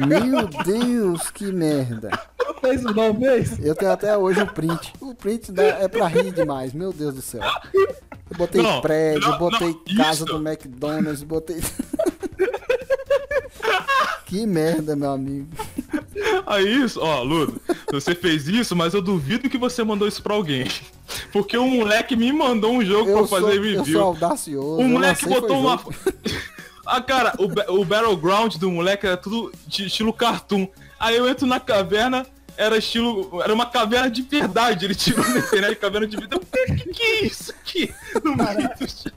Meu 0.08 0.48
Deus, 0.64 1.30
que 1.32 1.46
merda. 1.52 2.10
Fez 2.62 2.82
não 2.84 3.16
fez? 3.20 3.60
Eu 3.64 3.76
tenho 3.76 3.92
até 3.92 4.18
hoje 4.18 4.42
o 4.42 4.48
print. 4.48 4.94
O 5.02 5.16
print 5.16 5.52
dá- 5.52 5.64
é 5.64 5.88
pra 5.88 6.08
rir 6.08 6.32
demais, 6.32 6.74
meu 6.74 6.94
Deus 6.94 7.16
do 7.16 7.22
céu. 7.22 7.42
Eu 7.74 8.38
botei 8.38 8.62
Não, 8.62 8.82
prédio, 8.82 9.30
não, 9.30 9.38
botei 9.38 9.76
não, 9.90 10.04
casa 10.04 10.24
isso. 10.24 10.26
do 10.26 10.38
McDonald's, 10.48 11.24
botei. 11.24 11.60
que 14.26 14.46
merda, 14.46 14.96
meu 14.96 15.12
amigo. 15.12 15.48
Aí 16.46 16.82
isso, 16.84 17.00
ó, 17.02 17.22
Ludo, 17.24 17.60
você 17.92 18.14
fez 18.16 18.48
isso, 18.48 18.76
mas 18.76 18.94
eu 18.94 19.02
duvido 19.02 19.50
que 19.50 19.58
você 19.58 19.84
mandou 19.84 20.08
isso 20.08 20.22
pra 20.24 20.36
alguém. 20.36 20.66
Porque 21.34 21.58
um 21.58 21.70
moleque 21.78 22.16
me 22.16 22.32
mandou 22.32 22.72
um 22.74 22.86
jogo 22.86 23.10
Eu 23.10 23.18
pra 23.20 23.28
sou, 23.28 23.40
fazer 23.42 23.58
eu 23.58 23.64
review. 23.64 23.86
sou 23.86 24.02
audacioso. 24.04 24.78
O 24.78 24.82
eu 24.82 24.88
moleque 24.88 25.26
botou 25.28 25.60
uma. 25.60 25.78
jogo. 25.78 25.94
Ah, 26.86 27.02
cara, 27.02 27.34
o, 27.38 27.46
o 27.82 27.86
Battleground 27.86 28.56
do 28.58 28.72
moleque 28.72 29.06
era 29.08 29.18
tudo 29.18 29.52
de 29.68 29.86
estilo 29.88 30.12
cartoon. 30.14 30.68
Aí 31.00 31.16
eu 31.16 31.28
entro 31.28 31.46
na 31.48 31.60
caverna, 31.60 32.26
era 32.58 32.78
estilo. 32.78 33.42
Era 33.42 33.54
uma 33.54 33.66
caverna 33.66 34.10
de 34.10 34.22
verdade. 34.22 34.86
Ele 34.86 34.96
tirou 34.96 35.28
na 35.28 35.40
internet 35.40 35.76
caverna 35.78 36.08
de 36.08 36.18
vida. 36.18 36.38
O 36.38 36.40
que, 36.40 36.76
que 36.94 37.04
é 37.04 37.26
isso 37.26 37.52
aqui? 37.52 37.94
No 38.24 38.36
meio 38.36 38.70
do. 38.78 39.12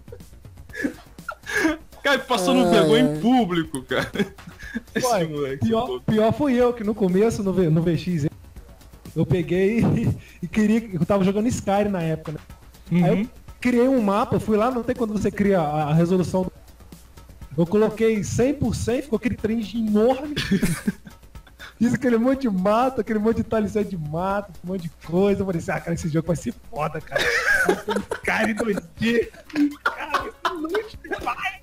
Cara, 2.03 2.19
passando 2.19 2.65
Ai, 2.65 2.71
vergonha 2.71 3.03
em 3.17 3.21
público, 3.21 3.83
cara. 3.83 4.11
Esse 4.95 5.25
moleque. 5.25 5.67
pior, 5.67 6.01
pior 6.01 6.33
fui 6.33 6.55
eu, 6.55 6.73
que 6.73 6.85
no 6.85 6.95
começo, 6.95 7.43
no, 7.43 7.53
V- 7.53 7.71
no 7.71 7.81
VX, 7.83 8.27
eu 9.17 9.25
peguei 9.25 9.81
e, 9.97 10.19
e 10.43 10.49
queria. 10.49 10.91
Eu 10.93 11.07
tava 11.07 11.25
jogando 11.25 11.47
Skyrim 11.49 11.89
na 11.89 12.03
época, 12.03 12.33
né? 12.33 12.39
Aí 12.93 12.99
Uhum. 13.11 13.21
eu 13.23 13.29
criei 13.61 13.89
um 13.89 14.03
mapa, 14.03 14.39
fui 14.39 14.57
lá, 14.59 14.71
não 14.71 14.83
tem 14.83 14.95
quando 14.95 15.13
você 15.15 15.31
cria 15.31 15.61
a, 15.61 15.85
a 15.91 15.95
resolução. 15.95 16.43
do- 16.43 16.53
Eu 17.57 17.67
coloquei 17.67 18.21
100%, 18.21 19.03
ficou 19.03 19.17
aquele 19.17 19.37
trem 19.37 19.61
enorme. 19.75 20.35
Fiz 21.79 21.93
aquele 21.93 22.17
monte 22.17 22.43
de 22.43 22.51
mato, 22.51 23.01
aquele 23.01 23.19
monte 23.19 23.39
de 23.39 23.45
talição 23.45 23.83
de 23.83 23.97
mato, 23.97 24.53
um 24.65 24.69
monte 24.69 24.83
de 24.83 24.91
coisa. 25.07 25.43
Eu 25.43 25.47
falei 25.47 25.61
assim, 25.61 25.71
ah, 25.73 25.81
cara, 25.81 25.95
esse 25.95 26.09
jogo 26.09 26.27
vai 26.27 26.37
ser 26.37 26.55
foda, 26.71 27.01
cara. 27.01 27.23
cara 28.23 28.51
em 28.51 28.55
2D. 28.55 29.29
Cara, 29.83 30.29
esse 30.29 30.55
luxo 30.55 30.99
vai. 31.23 31.61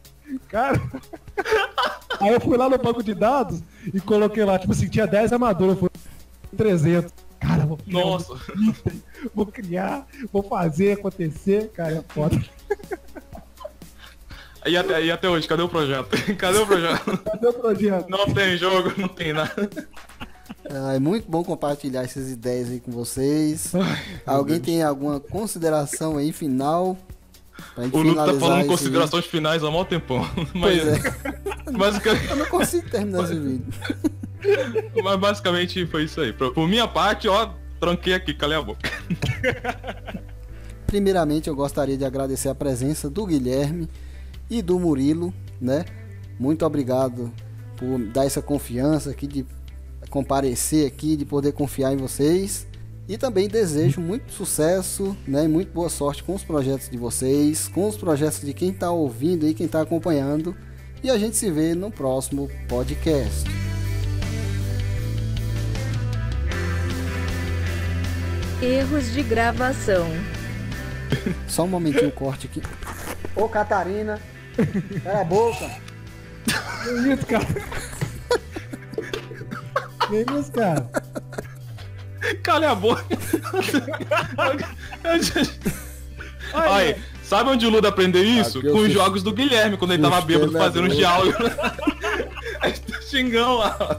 Cara. 0.49 0.81
Aí 2.19 2.33
eu 2.33 2.41
fui 2.41 2.57
lá 2.57 2.69
no 2.69 2.77
banco 2.77 3.01
de 3.01 3.13
dados 3.13 3.63
e 3.93 3.99
coloquei 3.99 4.43
lá, 4.43 4.59
tipo 4.59 4.73
assim, 4.73 4.87
tinha 4.87 5.07
10 5.07 5.33
armaduras, 5.33 5.79
foi 5.79 5.89
300. 6.55 7.11
Cara, 7.39 7.65
vou 7.65 7.77
criar, 7.77 7.99
Nossa. 7.99 8.33
vou 9.33 9.45
criar, 9.47 10.07
vou 10.31 10.43
fazer 10.43 10.91
acontecer, 10.91 11.69
cara, 11.69 11.95
é 11.95 12.03
foda. 12.13 12.39
E 14.65 14.77
até, 14.77 15.03
e 15.03 15.11
até 15.11 15.27
hoje, 15.29 15.47
cadê 15.47 15.63
o 15.63 15.69
projeto? 15.69 16.09
Cadê 16.37 16.59
o 16.59 16.67
projeto? 16.67 17.17
Cadê 17.25 17.47
o 17.47 17.53
projeto? 17.53 18.09
Não 18.09 18.25
tem 18.27 18.57
jogo, 18.57 18.93
não 18.95 19.07
tem 19.07 19.33
nada. 19.33 19.69
Ah, 20.69 20.93
é 20.93 20.99
muito 20.99 21.29
bom 21.29 21.43
compartilhar 21.43 22.03
essas 22.03 22.29
ideias 22.29 22.69
aí 22.69 22.79
com 22.79 22.91
vocês. 22.91 23.73
Alguém 24.25 24.59
tem 24.59 24.83
alguma 24.83 25.19
consideração 25.19 26.17
aí 26.17 26.31
final? 26.31 26.95
Pra 27.73 27.83
gente 27.85 27.95
O 27.95 28.01
Luke 28.01 28.15
tá 28.15 28.33
falando 28.35 28.67
considerações 28.67 29.25
finais 29.25 29.63
há 29.63 29.71
mó 29.71 29.83
tempão. 29.83 30.19
Mas, 30.53 30.81
Pois 30.81 30.87
é, 30.87 31.77
basicamente, 31.77 32.29
eu 32.29 32.35
não 32.35 32.45
consigo 32.45 32.89
terminar 32.89 33.23
esse 33.23 33.39
vídeo. 33.39 33.73
mas 35.03 35.19
basicamente 35.19 35.85
foi 35.85 36.03
isso 36.05 36.19
aí. 36.21 36.33
Por, 36.33 36.53
por 36.53 36.67
minha 36.67 36.87
parte, 36.87 37.27
ó, 37.27 37.49
tranquei 37.79 38.13
aqui, 38.13 38.33
calei 38.33 38.57
a 38.57 38.61
boca. 38.61 38.89
Primeiramente, 40.87 41.47
eu 41.47 41.55
gostaria 41.55 41.97
de 41.97 42.03
agradecer 42.05 42.49
a 42.49 42.55
presença 42.55 43.09
do 43.09 43.25
Guilherme 43.25 43.87
e 44.51 44.61
do 44.61 44.77
Murilo, 44.77 45.33
né? 45.61 45.85
Muito 46.37 46.65
obrigado 46.65 47.31
por 47.77 47.97
dar 47.97 48.25
essa 48.25 48.41
confiança 48.41 49.09
aqui 49.09 49.25
de 49.25 49.45
comparecer 50.09 50.85
aqui, 50.85 51.15
de 51.15 51.23
poder 51.23 51.53
confiar 51.53 51.93
em 51.93 51.97
vocês. 51.97 52.67
E 53.07 53.17
também 53.17 53.47
desejo 53.47 54.01
muito 54.01 54.31
sucesso, 54.33 55.15
né? 55.25 55.45
E 55.45 55.47
muito 55.47 55.71
boa 55.71 55.89
sorte 55.89 56.21
com 56.21 56.35
os 56.35 56.43
projetos 56.43 56.89
de 56.89 56.97
vocês, 56.97 57.69
com 57.69 57.87
os 57.87 57.95
projetos 57.95 58.41
de 58.41 58.53
quem 58.53 58.71
está 58.71 58.91
ouvindo 58.91 59.47
e 59.47 59.53
quem 59.53 59.67
está 59.67 59.81
acompanhando. 59.81 60.53
E 61.01 61.09
a 61.09 61.17
gente 61.17 61.37
se 61.37 61.49
vê 61.49 61.73
no 61.73 61.89
próximo 61.89 62.49
podcast. 62.67 63.49
Erros 68.61 69.11
de 69.11 69.23
gravação. 69.23 70.07
Só 71.47 71.63
um 71.63 71.67
momentinho, 71.67 72.11
corte 72.11 72.47
aqui. 72.47 72.61
Ô 73.35 73.47
Catarina, 73.47 74.19
cala 75.03 75.21
a 75.21 75.23
boca. 75.23 75.69
Que 76.83 77.13
isso, 77.13 77.25
cara? 77.25 77.47
Que 80.07 80.25
isso, 80.39 80.51
cara? 80.51 80.89
Calei 82.43 82.69
a 82.69 82.75
boca. 82.75 83.03
Aí, 86.53 86.95
sabe 87.23 87.49
onde 87.49 87.65
o 87.65 87.69
Luda 87.69 87.87
aprendeu 87.89 88.23
isso? 88.23 88.59
Eu 88.65 88.73
Com 88.73 88.79
os 88.79 88.91
jogos 88.91 89.23
do 89.23 89.31
Guilherme, 89.33 89.77
quando 89.77 89.93
ele 89.93 90.03
tava 90.03 90.21
bêbado 90.21 90.51
fazendo 90.51 90.83
os 90.87 90.89
boca. 90.89 90.97
diálogos. 90.97 91.35
Aí 92.61 92.73
tá 92.73 93.01
xingão 93.01 93.57
lá. 93.57 93.77
ó. 93.79 93.95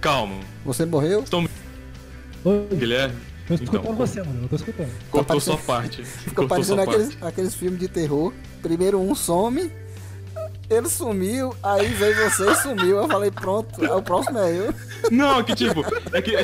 Calma, 0.00 0.40
Você 0.64 0.84
morreu? 0.86 1.24
Ô, 2.44 2.60
Guilherme. 2.74 3.16
Tô 3.48 3.54
escutando 3.54 3.82
Então, 3.82 3.94
você, 3.96 4.22
mano. 4.22 4.42
Eu 4.42 4.48
tô 4.48 4.56
escutando. 4.56 4.90
Cortou 5.10 5.24
parecendo- 5.24 5.56
sua 5.56 5.66
parte. 5.66 6.04
Ficou 6.04 6.46
parecendo 6.46 6.82
aqueles, 6.82 7.14
parte. 7.14 7.24
aqueles 7.32 7.54
filmes 7.54 7.80
de 7.80 7.88
terror. 7.88 8.32
Primeiro 8.62 9.00
um 9.00 9.14
some, 9.14 9.72
ele 10.68 10.88
sumiu, 10.88 11.56
aí 11.62 11.88
veio 11.88 12.30
você 12.30 12.50
e 12.50 12.54
sumiu. 12.56 12.98
Eu 12.98 13.08
falei, 13.08 13.30
pronto, 13.30 13.82
o 13.84 14.02
próximo 14.02 14.38
é 14.38 14.52
eu. 14.54 14.74
Não, 15.10 15.42
que 15.42 15.54
tipo, 15.54 15.82
é 16.12 16.20
que. 16.22 16.36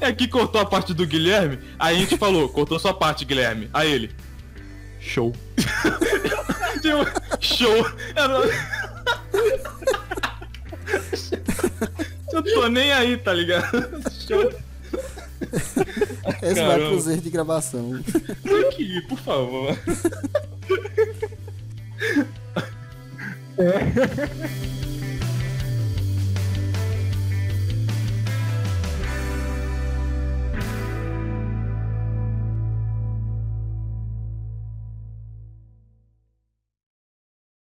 É 0.00 0.12
que 0.12 0.26
cortou 0.26 0.60
a 0.62 0.64
parte 0.64 0.94
do 0.94 1.06
Guilherme, 1.06 1.58
aí 1.78 1.96
a 1.96 1.98
gente 1.98 2.16
falou, 2.16 2.48
cortou 2.48 2.78
sua 2.78 2.94
parte, 2.94 3.24
Guilherme. 3.24 3.68
Aí 3.74 3.92
ele. 3.92 4.10
Show. 4.98 5.34
tipo, 6.80 7.04
show. 7.40 7.84
Eu 12.32 12.42
tô 12.42 12.68
nem 12.68 12.92
aí, 12.92 13.16
tá 13.16 13.32
ligado? 13.32 13.70
Show. 14.26 14.52
Esse 16.42 16.54
vai 16.54 16.54
Caramba. 16.54 16.88
pros 16.90 17.06
erros 17.06 17.22
de 17.22 17.30
gravação. 17.30 18.02
Tem 18.42 18.70
que 18.70 18.82
ir, 18.82 19.06
por 19.06 19.18
favor. 19.18 19.76
É. 23.58 24.64